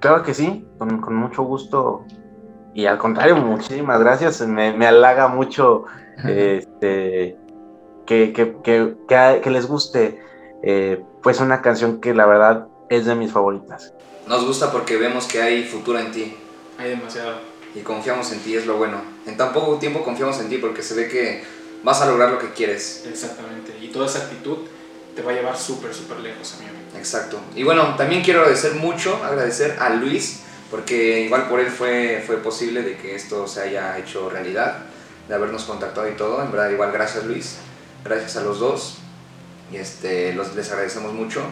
Claro 0.01 0.22
que 0.22 0.35
sí, 0.35 0.66
con, 0.79 1.01
con 1.01 1.14
mucho 1.14 1.43
gusto. 1.43 2.05
Y 2.74 2.87
al 2.87 2.99
contrario, 2.99 3.37
muchísimas 3.37 4.01
gracias. 4.01 4.41
Me, 4.47 4.72
me 4.72 4.87
halaga 4.87 5.29
mucho 5.29 5.85
este, 6.24 7.37
que, 8.07 8.33
que, 8.33 8.57
que, 8.62 8.95
que- 9.09 9.41
que 9.43 9.51
les 9.51 9.66
guste 9.66 10.20
eh, 10.62 11.03
pues 11.22 11.41
una 11.41 11.61
canción 11.62 12.01
que 12.01 12.14
la 12.14 12.27
verdad 12.27 12.68
es 12.89 13.07
de 13.07 13.14
mis 13.14 13.32
favoritas. 13.32 13.93
Nos 14.26 14.45
gusta 14.45 14.72
porque 14.72 14.97
vemos 14.97 15.26
que 15.26 15.41
hay 15.41 15.64
futuro 15.64 15.99
en 15.99 16.12
ti. 16.12 16.37
Hay 16.78 16.91
demasiado. 16.91 17.39
Y 17.74 17.80
confiamos 17.80 18.32
en 18.32 18.41
ti, 18.41 18.57
es 18.57 18.66
lo 18.66 18.76
bueno. 18.76 19.01
En 19.26 19.37
tan 19.37 19.53
poco 19.53 19.76
tiempo 19.78 20.03
confiamos 20.03 20.39
en 20.41 20.49
ti 20.49 20.59
porque 20.59 20.82
se 20.82 20.95
ve 20.95 21.09
que 21.09 21.45
vas 21.82 22.01
a 22.01 22.07
lograr 22.07 22.30
lo 22.30 22.39
que 22.39 22.51
quieres. 22.51 23.05
Exactamente. 23.09 23.76
Y 23.80 23.89
toda 23.89 24.07
esa 24.07 24.20
actitud 24.20 24.59
te 25.14 25.22
va 25.22 25.32
a 25.32 25.34
llevar 25.34 25.57
súper, 25.57 25.95
súper 25.95 26.18
lejos, 26.20 26.55
amigo. 26.55 26.72
Exacto. 26.97 27.39
Y 27.55 27.62
bueno, 27.62 27.95
también 27.97 28.22
quiero 28.22 28.41
agradecer 28.41 28.74
mucho, 28.74 29.22
agradecer 29.24 29.76
a 29.80 29.91
Luis, 29.91 30.41
porque 30.70 31.20
igual 31.20 31.49
por 31.49 31.61
él 31.61 31.68
fue, 31.68 32.22
fue 32.26 32.37
posible 32.37 32.82
de 32.82 32.97
que 32.97 33.14
esto 33.14 33.47
se 33.47 33.62
haya 33.62 33.97
hecho 33.99 34.28
realidad, 34.28 34.78
de 35.28 35.34
habernos 35.34 35.64
contactado 35.64 36.09
y 36.09 36.12
todo. 36.12 36.43
En 36.43 36.51
verdad, 36.51 36.70
igual 36.70 36.93
gracias 36.93 37.24
Luis, 37.24 37.57
gracias 38.05 38.37
a 38.37 38.43
los 38.43 38.59
dos. 38.59 38.99
Y 39.72 39.76
este, 39.76 40.32
los, 40.34 40.55
les 40.55 40.70
agradecemos 40.70 41.12
mucho. 41.12 41.43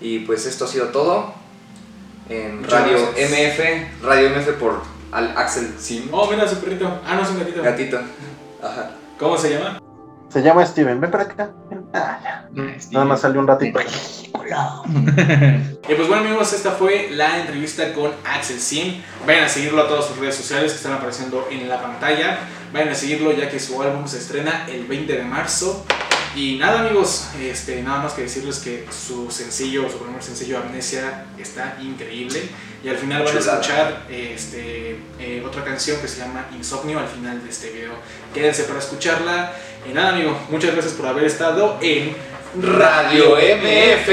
Y 0.00 0.20
pues 0.20 0.46
esto 0.46 0.64
ha 0.64 0.68
sido 0.68 0.86
todo 0.88 1.34
en 2.28 2.60
Muchas 2.62 2.72
Radio 2.72 2.98
gracias. 3.16 3.30
MF, 3.30 4.04
Radio 4.04 4.30
MF 4.30 4.48
por 4.58 4.82
al 5.10 5.36
Axel 5.36 5.74
Sim, 5.78 6.08
Oh, 6.12 6.30
mira 6.30 6.46
su 6.46 6.56
perrito. 6.58 7.00
Ah, 7.06 7.14
no, 7.16 7.22
es 7.22 7.30
un 7.30 7.38
gatito. 7.38 7.62
gatito. 7.62 8.00
Ajá. 8.62 8.90
¿Cómo 9.18 9.36
se 9.38 9.50
llama? 9.50 9.80
Se 10.28 10.42
llama 10.42 10.64
Steven, 10.66 11.00
ven 11.00 11.10
para 11.10 11.24
acá. 11.24 11.50
Ah, 11.94 12.18
ya. 12.22 12.48
Nada 12.92 13.04
más 13.06 13.20
salió 13.20 13.40
un 13.40 13.46
ratito. 13.46 13.78
Y 14.48 15.94
pues 15.94 16.08
bueno 16.08 16.22
amigos, 16.26 16.52
esta 16.54 16.70
fue 16.72 17.08
la 17.10 17.38
entrevista 17.40 17.92
con 17.92 18.12
Axel 18.24 18.58
Sim. 18.60 19.02
Vayan 19.26 19.44
a 19.44 19.48
seguirlo 19.48 19.82
a 19.82 19.88
todas 19.88 20.06
sus 20.06 20.16
redes 20.18 20.36
sociales 20.36 20.72
que 20.72 20.76
están 20.78 20.92
apareciendo 20.94 21.46
en 21.50 21.68
la 21.68 21.80
pantalla. 21.82 22.38
Vayan 22.72 22.88
a 22.90 22.94
seguirlo 22.94 23.32
ya 23.32 23.50
que 23.50 23.60
su 23.60 23.80
álbum 23.82 24.06
se 24.06 24.18
estrena 24.18 24.66
el 24.68 24.86
20 24.86 25.12
de 25.14 25.22
marzo. 25.24 25.84
Y 26.38 26.56
nada 26.56 26.82
amigos, 26.82 27.26
este, 27.42 27.82
nada 27.82 28.00
más 28.02 28.12
que 28.12 28.22
decirles 28.22 28.60
que 28.60 28.86
su 28.92 29.28
sencillo, 29.28 29.90
su 29.90 29.98
primer 29.98 30.22
sencillo 30.22 30.58
Amnesia 30.58 31.24
está 31.36 31.76
increíble. 31.82 32.48
Y 32.84 32.88
al 32.88 32.96
final 32.96 33.24
van 33.24 33.36
a 33.36 33.40
escuchar 33.40 34.06
este, 34.08 35.00
eh, 35.18 35.42
otra 35.44 35.64
canción 35.64 36.00
que 36.00 36.06
se 36.06 36.20
llama 36.20 36.46
Insomnio 36.56 37.00
al 37.00 37.08
final 37.08 37.42
de 37.42 37.50
este 37.50 37.70
video. 37.70 37.90
Quédense 38.32 38.62
para 38.64 38.78
escucharla. 38.78 39.52
Y 39.84 39.92
nada 39.92 40.10
amigo, 40.10 40.38
muchas 40.48 40.72
gracias 40.74 40.94
por 40.94 41.06
haber 41.08 41.24
estado 41.24 41.76
en 41.80 42.14
Radio 42.62 43.34
MF. 43.34 44.08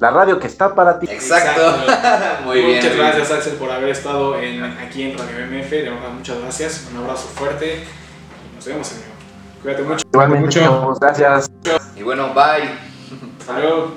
La 0.00 0.10
radio 0.10 0.40
que 0.40 0.48
está 0.48 0.74
para 0.74 0.98
ti. 0.98 1.06
Exacto. 1.08 1.76
Muy 2.44 2.60
bien. 2.60 2.76
Muchas 2.78 2.96
muy 2.96 3.04
gracias 3.04 3.30
Axel 3.30 3.52
por 3.52 3.70
haber 3.70 3.90
estado 3.90 4.36
en- 4.40 4.64
aquí 4.64 5.04
en 5.04 5.16
Radio 5.16 5.46
MF. 5.46 5.70
De 5.70 5.90
verdad, 5.90 6.08
muchas 6.08 6.40
gracias. 6.40 6.88
Un 6.90 7.04
abrazo 7.04 7.28
fuerte. 7.28 7.84
Y 7.84 8.56
nos 8.56 8.66
vemos, 8.66 8.90
amigo. 8.90 9.11
Cuídate 9.62 9.82
mucho. 9.82 10.04
Igualmente, 10.12 10.60
Mucho. 10.60 10.94
gracias. 11.00 11.50
Y 11.96 12.02
bueno, 12.02 12.32
bye. 12.34 12.70
Hasta 13.40 13.58
luego. 13.58 13.92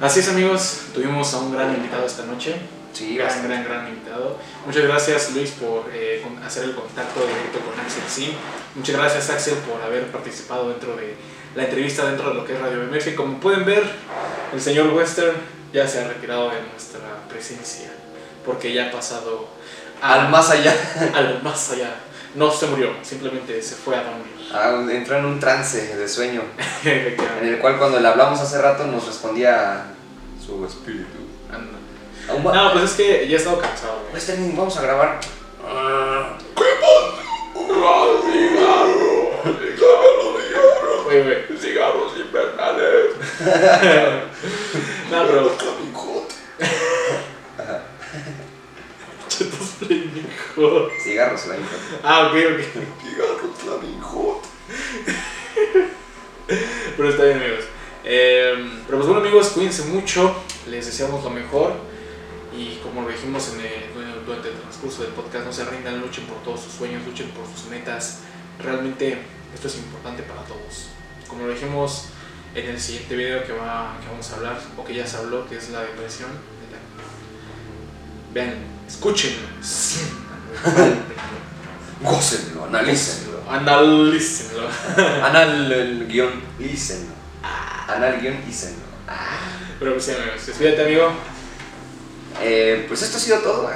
Así 0.00 0.20
es, 0.20 0.28
amigos. 0.28 0.82
Tuvimos 0.92 1.32
a 1.34 1.38
un 1.38 1.52
gran 1.52 1.72
invitado 1.74 2.04
esta 2.06 2.24
noche. 2.26 2.56
Sí, 2.92 3.16
gran, 3.16 3.26
bastante. 3.28 3.48
gran, 3.54 3.64
gran 3.64 3.88
invitado. 3.88 4.38
Muchas 4.66 4.84
gracias, 4.84 5.32
Luis, 5.34 5.50
por 5.52 5.84
eh, 5.92 6.24
hacer 6.46 6.64
el 6.64 6.74
contacto 6.74 7.20
directo 7.26 7.58
con 7.60 7.78
Axel 7.80 8.02
Sim. 8.08 8.32
Muchas 8.76 8.96
gracias, 8.96 9.30
Axel, 9.30 9.54
por 9.58 9.80
haber 9.82 10.10
participado 10.12 10.68
dentro 10.68 10.94
de 10.96 11.16
la 11.56 11.64
entrevista 11.64 12.04
dentro 12.06 12.28
de 12.28 12.34
lo 12.34 12.44
que 12.44 12.54
es 12.54 12.60
Radio 12.60 12.82
MF. 12.84 13.14
Como 13.16 13.38
pueden 13.40 13.64
ver, 13.64 13.82
el 14.52 14.60
señor 14.60 14.92
Western 14.94 15.34
ya 15.72 15.86
se 15.88 16.00
ha 16.04 16.08
retirado 16.08 16.50
de 16.50 16.56
nuestra 16.70 17.00
presencia 17.28 17.90
porque 18.44 18.72
ya 18.72 18.88
ha 18.88 18.90
pasado 18.92 19.48
a- 20.02 20.14
Al 20.14 20.28
más 20.28 20.50
allá. 20.50 20.72
al 21.14 21.42
más 21.42 21.70
allá. 21.72 21.94
No 22.34 22.50
se 22.50 22.66
murió, 22.66 22.90
simplemente 23.02 23.62
se 23.62 23.74
fue 23.76 23.94
a 23.96 24.02
dormir. 24.02 24.24
Ah, 24.52 24.84
entró 24.90 25.16
en 25.18 25.24
un 25.24 25.38
trance 25.40 25.96
de 25.96 26.08
sueño, 26.08 26.42
en 26.84 27.48
el 27.48 27.58
cual 27.60 27.78
cuando 27.78 28.00
le 28.00 28.08
hablamos 28.08 28.40
hace 28.40 28.60
rato 28.60 28.86
nos 28.86 29.06
respondía 29.06 29.84
su 30.44 30.64
espíritu. 30.66 31.18
Va- 32.46 32.54
No, 32.54 32.72
pues 32.72 32.84
es 32.84 32.92
que 32.92 33.28
ya 33.28 33.34
he 33.36 33.38
estado 33.38 33.58
cansado, 33.58 33.98
güey. 34.00 34.10
Pues, 34.12 34.22
Sterling, 34.24 34.56
vamos 34.56 34.76
a 34.76 34.82
grabar. 34.82 35.20
Ah, 35.66 36.36
Oye, 41.06 41.22
güey. 41.22 41.58
Cigarros 41.58 42.12
invernales. 42.16 43.12
no, 45.10 45.26
pero. 45.26 45.73
Flaming 50.54 51.00
Cigarros, 51.02 51.46
la 51.46 51.56
hija. 51.56 51.76
Ah, 52.02 52.26
ok, 52.28 52.34
ok. 52.34 52.60
Cigarros, 53.02 53.56
Flaming 53.58 54.00
Pero 56.96 57.08
está 57.10 57.24
bien, 57.24 57.38
amigos. 57.38 57.64
Eh, 58.04 58.54
pero 58.86 58.98
pues 58.98 59.08
bueno, 59.08 59.20
amigos, 59.22 59.48
cuídense 59.48 59.84
mucho. 59.84 60.34
Les 60.68 60.86
deseamos 60.86 61.24
lo 61.24 61.30
mejor. 61.30 61.72
Y 62.56 62.76
como 62.82 63.02
lo 63.02 63.08
dijimos 63.08 63.52
en 63.54 63.60
el- 63.60 64.24
durante 64.24 64.48
el 64.48 64.54
transcurso 64.54 65.02
del 65.02 65.12
podcast, 65.12 65.44
no 65.46 65.52
se 65.52 65.64
rindan, 65.64 66.00
luchen 66.00 66.24
por 66.26 66.42
todos 66.42 66.60
sus 66.60 66.72
sueños, 66.72 67.04
luchen 67.04 67.28
por 67.30 67.44
sus 67.46 67.66
metas. 67.68 68.20
Realmente 68.62 69.18
esto 69.54 69.66
es 69.68 69.76
importante 69.76 70.22
para 70.22 70.42
todos. 70.44 70.88
Como 71.28 71.46
lo 71.46 71.52
dijimos 71.52 72.06
en 72.54 72.70
el 72.70 72.80
siguiente 72.80 73.16
video 73.16 73.44
que, 73.44 73.52
va, 73.52 73.98
que 74.00 74.06
vamos 74.08 74.30
a 74.30 74.36
hablar, 74.36 74.60
o 74.76 74.84
que 74.84 74.94
ya 74.94 75.06
se 75.06 75.16
habló, 75.16 75.48
que 75.48 75.56
es 75.56 75.70
la 75.70 75.80
depresión. 75.82 76.30
Vean, 78.32 78.54
escúchenlo. 78.86 79.46
Gócenlo, 82.00 82.64
analícenlo. 82.64 83.40
Analícenlo. 83.48 84.68
Anal 85.22 85.72
el 85.72 86.06
guion, 86.08 86.30
lícenlo. 86.58 87.12
Anal 87.88 88.20
guion, 88.20 88.36
lícenlo. 88.46 88.84
Pero 89.78 89.92
pues 89.92 90.04
sí, 90.04 90.12
amigos, 90.12 90.46
despídete, 90.46 90.82
amigo. 90.82 91.12
Eh, 92.42 92.84
pues 92.88 93.02
esto 93.02 93.16
ha 93.16 93.20
sido 93.20 93.38
todo. 93.38 93.70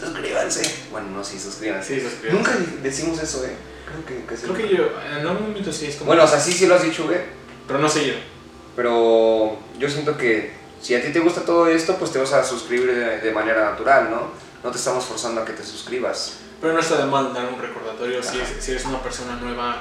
Suscríbanse. 0.00 0.74
Bueno, 0.90 1.08
no, 1.10 1.24
sí, 1.24 1.38
suscríbanse. 1.38 1.94
Sí, 1.94 2.00
suscríbanse. 2.00 2.36
Nunca 2.36 2.52
decimos 2.82 3.22
eso, 3.22 3.44
eh. 3.44 3.54
Creo 3.86 4.04
que, 4.04 4.26
que 4.26 4.36
sí. 4.36 4.42
Creo 4.44 4.56
que 4.56 4.76
yo, 4.76 4.88
en 5.08 5.26
algún 5.26 5.48
momento 5.48 5.72
sí 5.72 5.86
es 5.86 5.96
como. 5.96 6.08
Bueno, 6.08 6.24
o 6.24 6.26
sea, 6.28 6.40
sí, 6.40 6.52
sí 6.52 6.66
lo 6.66 6.74
has 6.74 6.82
dicho, 6.82 7.04
güey. 7.04 7.20
pero 7.66 7.78
no 7.78 7.88
sé 7.88 8.06
yo. 8.06 8.14
Pero 8.74 9.58
yo 9.78 9.88
siento 9.88 10.16
que 10.18 10.52
si 10.82 10.94
a 10.94 11.02
ti 11.02 11.12
te 11.12 11.20
gusta 11.20 11.42
todo 11.42 11.68
esto, 11.68 11.96
pues 11.96 12.12
te 12.12 12.18
vas 12.18 12.32
a 12.32 12.44
suscribir 12.44 12.92
de, 12.92 13.20
de 13.20 13.32
manera 13.32 13.70
natural, 13.70 14.10
¿no? 14.10 14.30
No 14.66 14.72
te 14.72 14.78
estamos 14.78 15.04
forzando 15.04 15.42
a 15.42 15.44
que 15.44 15.52
te 15.52 15.62
suscribas. 15.62 16.38
Pero 16.60 16.72
no 16.72 16.80
está 16.80 16.96
de 16.96 17.04
mal 17.06 17.32
dar 17.32 17.46
un 17.54 17.60
recordatorio 17.60 18.20
si, 18.20 18.40
Ajá. 18.40 18.48
es- 18.58 18.64
si 18.64 18.72
eres 18.72 18.84
una 18.84 19.00
persona 19.00 19.36
nueva 19.36 19.80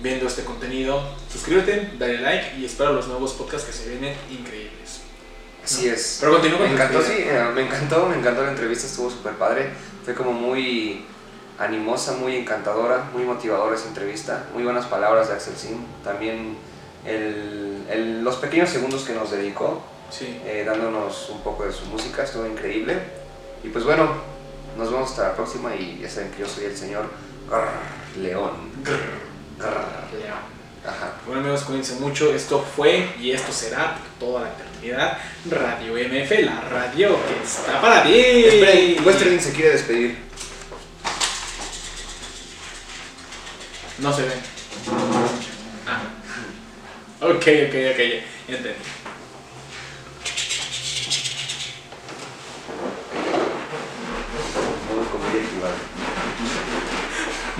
viendo 0.00 0.28
este 0.28 0.44
contenido. 0.44 1.02
Suscríbete, 1.28 1.94
dale 1.98 2.20
like 2.20 2.56
y 2.56 2.66
espero 2.66 2.92
los 2.92 3.08
nuevos 3.08 3.32
podcasts 3.32 3.66
que 3.66 3.72
se 3.72 3.88
vienen 3.88 4.16
increíbles. 4.30 5.00
Así 5.64 5.88
es. 5.88 6.18
Pero 6.20 6.34
continúa 6.34 6.58
con 6.58 6.68
Me 6.68 6.74
encantó, 6.74 7.02
sí, 7.02 7.14
eh, 7.18 7.50
me 7.52 7.62
encantó, 7.62 8.06
me 8.06 8.14
encantó 8.16 8.44
la 8.44 8.50
entrevista, 8.50 8.86
estuvo 8.86 9.10
súper 9.10 9.32
padre. 9.32 9.70
Fue 10.04 10.14
como 10.14 10.30
muy 10.32 11.04
animosa, 11.58 12.12
muy 12.12 12.36
encantadora, 12.36 13.10
muy 13.12 13.24
motivadora 13.24 13.74
esa 13.74 13.88
entrevista. 13.88 14.46
Muy 14.54 14.62
buenas 14.62 14.86
palabras 14.86 15.26
de 15.26 15.34
Axel 15.34 15.56
Sim. 15.56 15.84
También 16.04 16.56
el- 17.04 17.84
el- 17.90 18.22
los 18.22 18.36
pequeños 18.36 18.70
segundos 18.70 19.02
que 19.02 19.14
nos 19.14 19.32
dedicó, 19.32 19.82
Sí. 20.12 20.40
eh, 20.44 20.62
dándonos 20.64 21.28
un 21.30 21.40
poco 21.40 21.64
de 21.64 21.72
su 21.72 21.86
música, 21.86 22.22
estuvo 22.22 22.46
increíble. 22.46 23.25
Y 23.66 23.68
pues 23.70 23.84
bueno, 23.84 24.08
nos 24.78 24.92
vemos 24.92 25.10
hasta 25.10 25.24
la 25.24 25.34
próxima 25.34 25.74
y 25.74 25.98
ya 26.00 26.08
saben 26.08 26.30
que 26.30 26.40
yo 26.40 26.48
soy 26.48 26.66
el 26.66 26.76
señor 26.76 27.10
Grrr 27.50 28.22
León. 28.22 28.52
Grrr. 28.84 30.20
León. 30.20 30.56
Ajá. 30.86 31.14
Bueno 31.26 31.40
amigos, 31.40 31.64
cuídense 31.64 31.96
mucho. 31.96 32.32
Esto 32.32 32.64
fue 32.76 33.08
y 33.18 33.32
esto 33.32 33.52
será 33.52 33.98
por 33.98 34.28
toda 34.28 34.42
la 34.42 34.50
eternidad 34.52 35.18
Radio 35.50 35.94
MF, 35.94 36.30
la 36.44 36.60
radio 36.60 37.18
que 37.26 37.44
está 37.44 37.80
para 37.80 38.04
ti. 38.04 38.14
Esperen, 38.14 39.04
Westerling 39.04 39.40
se 39.40 39.52
quiere 39.52 39.70
despedir. 39.70 40.16
No 43.98 44.12
se 44.12 44.22
ve. 44.22 44.32
Ah. 45.88 46.02
Ok, 47.20 47.34
ok, 47.34 47.74
ok, 47.90 47.98
ya 48.48 48.56
entendí. 48.56 48.78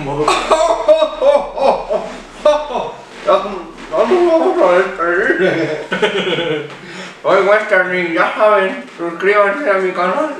Modo. 0.07 0.25
No 3.91 4.05
nos 4.07 4.31
vamos 4.31 4.57
a 4.61 4.77
despedir. 4.77 6.69
Hoy 7.23 7.41
Westerning, 7.45 8.13
ya 8.13 8.33
saben, 8.33 8.85
suscríbanse 8.97 9.69
a 9.69 9.73
mi 9.73 9.91
canal. 9.91 10.35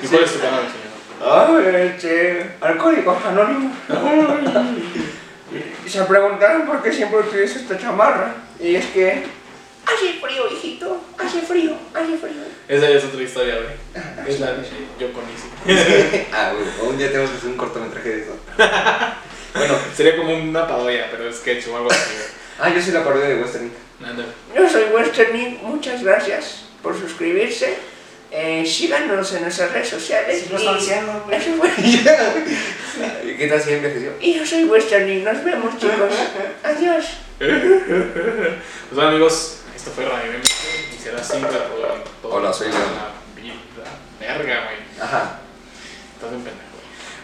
¿Y 0.00 0.06
cuál 0.06 0.22
es 0.22 0.32
tu 0.32 0.38
canal, 0.38 0.62
señor? 0.70 0.92
Ay, 1.20 1.86
este, 1.86 2.52
Alcohólicos 2.60 3.24
Anónimos. 3.24 3.72
Y 5.84 5.88
se 5.88 6.04
preguntaron 6.04 6.66
por 6.66 6.82
qué 6.82 6.92
siempre 6.92 7.20
utilizo 7.20 7.58
esta 7.58 7.78
chamarra. 7.78 8.34
Y 8.60 8.74
es 8.76 8.84
que 8.88 9.24
hace 9.94 10.12
frío, 10.20 10.48
hijito, 10.50 11.00
hace 11.18 11.40
frío, 11.42 11.72
hace 11.94 12.16
frío. 12.16 12.42
Esa 12.68 12.90
es 12.90 13.04
otra 13.04 13.22
historia, 13.22 13.54
güey. 13.56 14.28
Es 14.28 14.40
la 14.40 14.52
de 14.52 14.62
yo 14.98 15.12
con 15.12 15.22
ah, 16.32 16.52
güey, 16.52 16.90
un 16.90 16.98
día 16.98 17.08
tenemos 17.08 17.30
que 17.30 17.36
hacer 17.38 17.50
un 17.50 17.56
cortometraje 17.56 18.08
de 18.08 18.22
eso. 18.22 18.36
bueno, 19.54 19.74
Sería 19.96 20.16
como 20.16 20.34
una 20.34 20.66
parodia, 20.66 21.08
pero 21.10 21.32
sketch 21.32 21.68
o 21.68 21.76
algo 21.76 21.90
así, 21.90 22.14
ah, 22.60 22.70
yo 22.70 22.80
soy 22.80 22.92
la 22.92 23.04
parodia 23.04 23.28
de 23.28 23.40
Westerning. 23.40 23.72
Ándale. 24.04 24.28
Yo 24.54 24.68
soy 24.68 24.84
Westerning, 24.94 25.58
muchas 25.62 26.02
gracias 26.02 26.64
por 26.82 26.98
suscribirse. 26.98 27.74
Eh, 28.30 28.64
síganos 28.66 29.32
en 29.32 29.42
nuestras 29.42 29.72
redes 29.72 29.88
sociales. 29.88 30.44
Sí, 30.46 30.52
y- 30.52 30.56
güey. 30.56 31.38
Eso 31.38 31.50
fue. 31.56 31.70
¿Qué 33.38 33.46
tal 33.48 33.60
si 33.62 33.72
envejeció? 33.72 34.12
Y 34.20 34.34
yo 34.34 34.44
soy 34.44 34.64
vuestro 34.64 35.00
Nick. 35.00 35.24
Nos 35.24 35.42
vemos, 35.42 35.78
chicos. 35.78 36.12
Adiós. 36.62 37.06
Pues 37.38 37.50
bueno, 38.92 39.10
amigos, 39.10 39.60
esto 39.78 39.92
fue 39.92 40.04
Radio 40.06 40.32
MX 40.38 40.50
y 40.92 41.02
será 41.02 41.22
todo. 41.22 41.38
todo 42.20 42.34
Hola, 42.34 42.52
soy 42.52 42.68
León. 42.68 42.82
Verga, 44.18 44.64
güey. 44.64 44.76
Ajá. 45.00 45.38
Estás 46.14 46.30
bien 46.30 46.42
pendejo. 46.42 46.68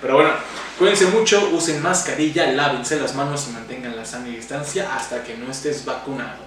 Pero 0.00 0.14
bueno, 0.14 0.30
cuídense 0.78 1.06
mucho, 1.06 1.48
usen 1.52 1.82
mascarilla, 1.82 2.46
lávense 2.52 3.00
las 3.00 3.14
manos 3.14 3.46
y 3.48 3.52
mantengan 3.52 3.96
la 3.96 4.04
sana 4.04 4.26
distancia 4.26 4.94
hasta 4.94 5.24
que 5.24 5.36
no 5.36 5.50
estés 5.50 5.84
vacunado. 5.84 6.44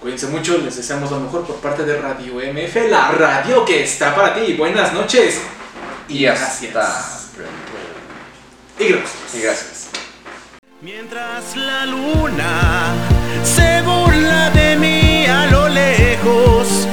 Cuídense 0.00 0.26
mucho, 0.26 0.58
les 0.58 0.76
deseamos 0.76 1.10
lo 1.10 1.20
mejor 1.20 1.46
por 1.46 1.56
parte 1.56 1.84
de 1.84 1.98
Radio 1.98 2.34
MF, 2.34 2.90
la 2.90 3.12
radio 3.12 3.64
que 3.64 3.84
está 3.84 4.14
para 4.14 4.34
ti. 4.34 4.52
Buenas 4.54 4.92
noches 4.92 5.40
Y 6.08 6.26
hasta 6.26 6.44
gracias. 6.44 7.30
pronto. 7.34 7.52
Y 8.78 8.88
gracias. 8.88 9.34
Y 9.34 9.40
gracias. 9.40 9.88
Mientras 10.84 11.54
la 11.54 11.86
luna 11.86 12.92
se 13.44 13.82
burla 13.82 14.50
de 14.50 14.76
mí 14.76 15.24
a 15.26 15.46
lo 15.46 15.68
lejos, 15.68 16.88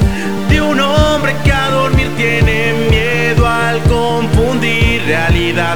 de 0.47 0.61
un 0.61 0.79
hombre 0.79 1.33
que 1.43 1.51
a 1.51 1.71
dormir 1.71 2.07
tiene 2.15 2.73
miedo 2.87 3.47
al 3.47 3.81
confundir 3.85 5.01
realidad 5.07 5.75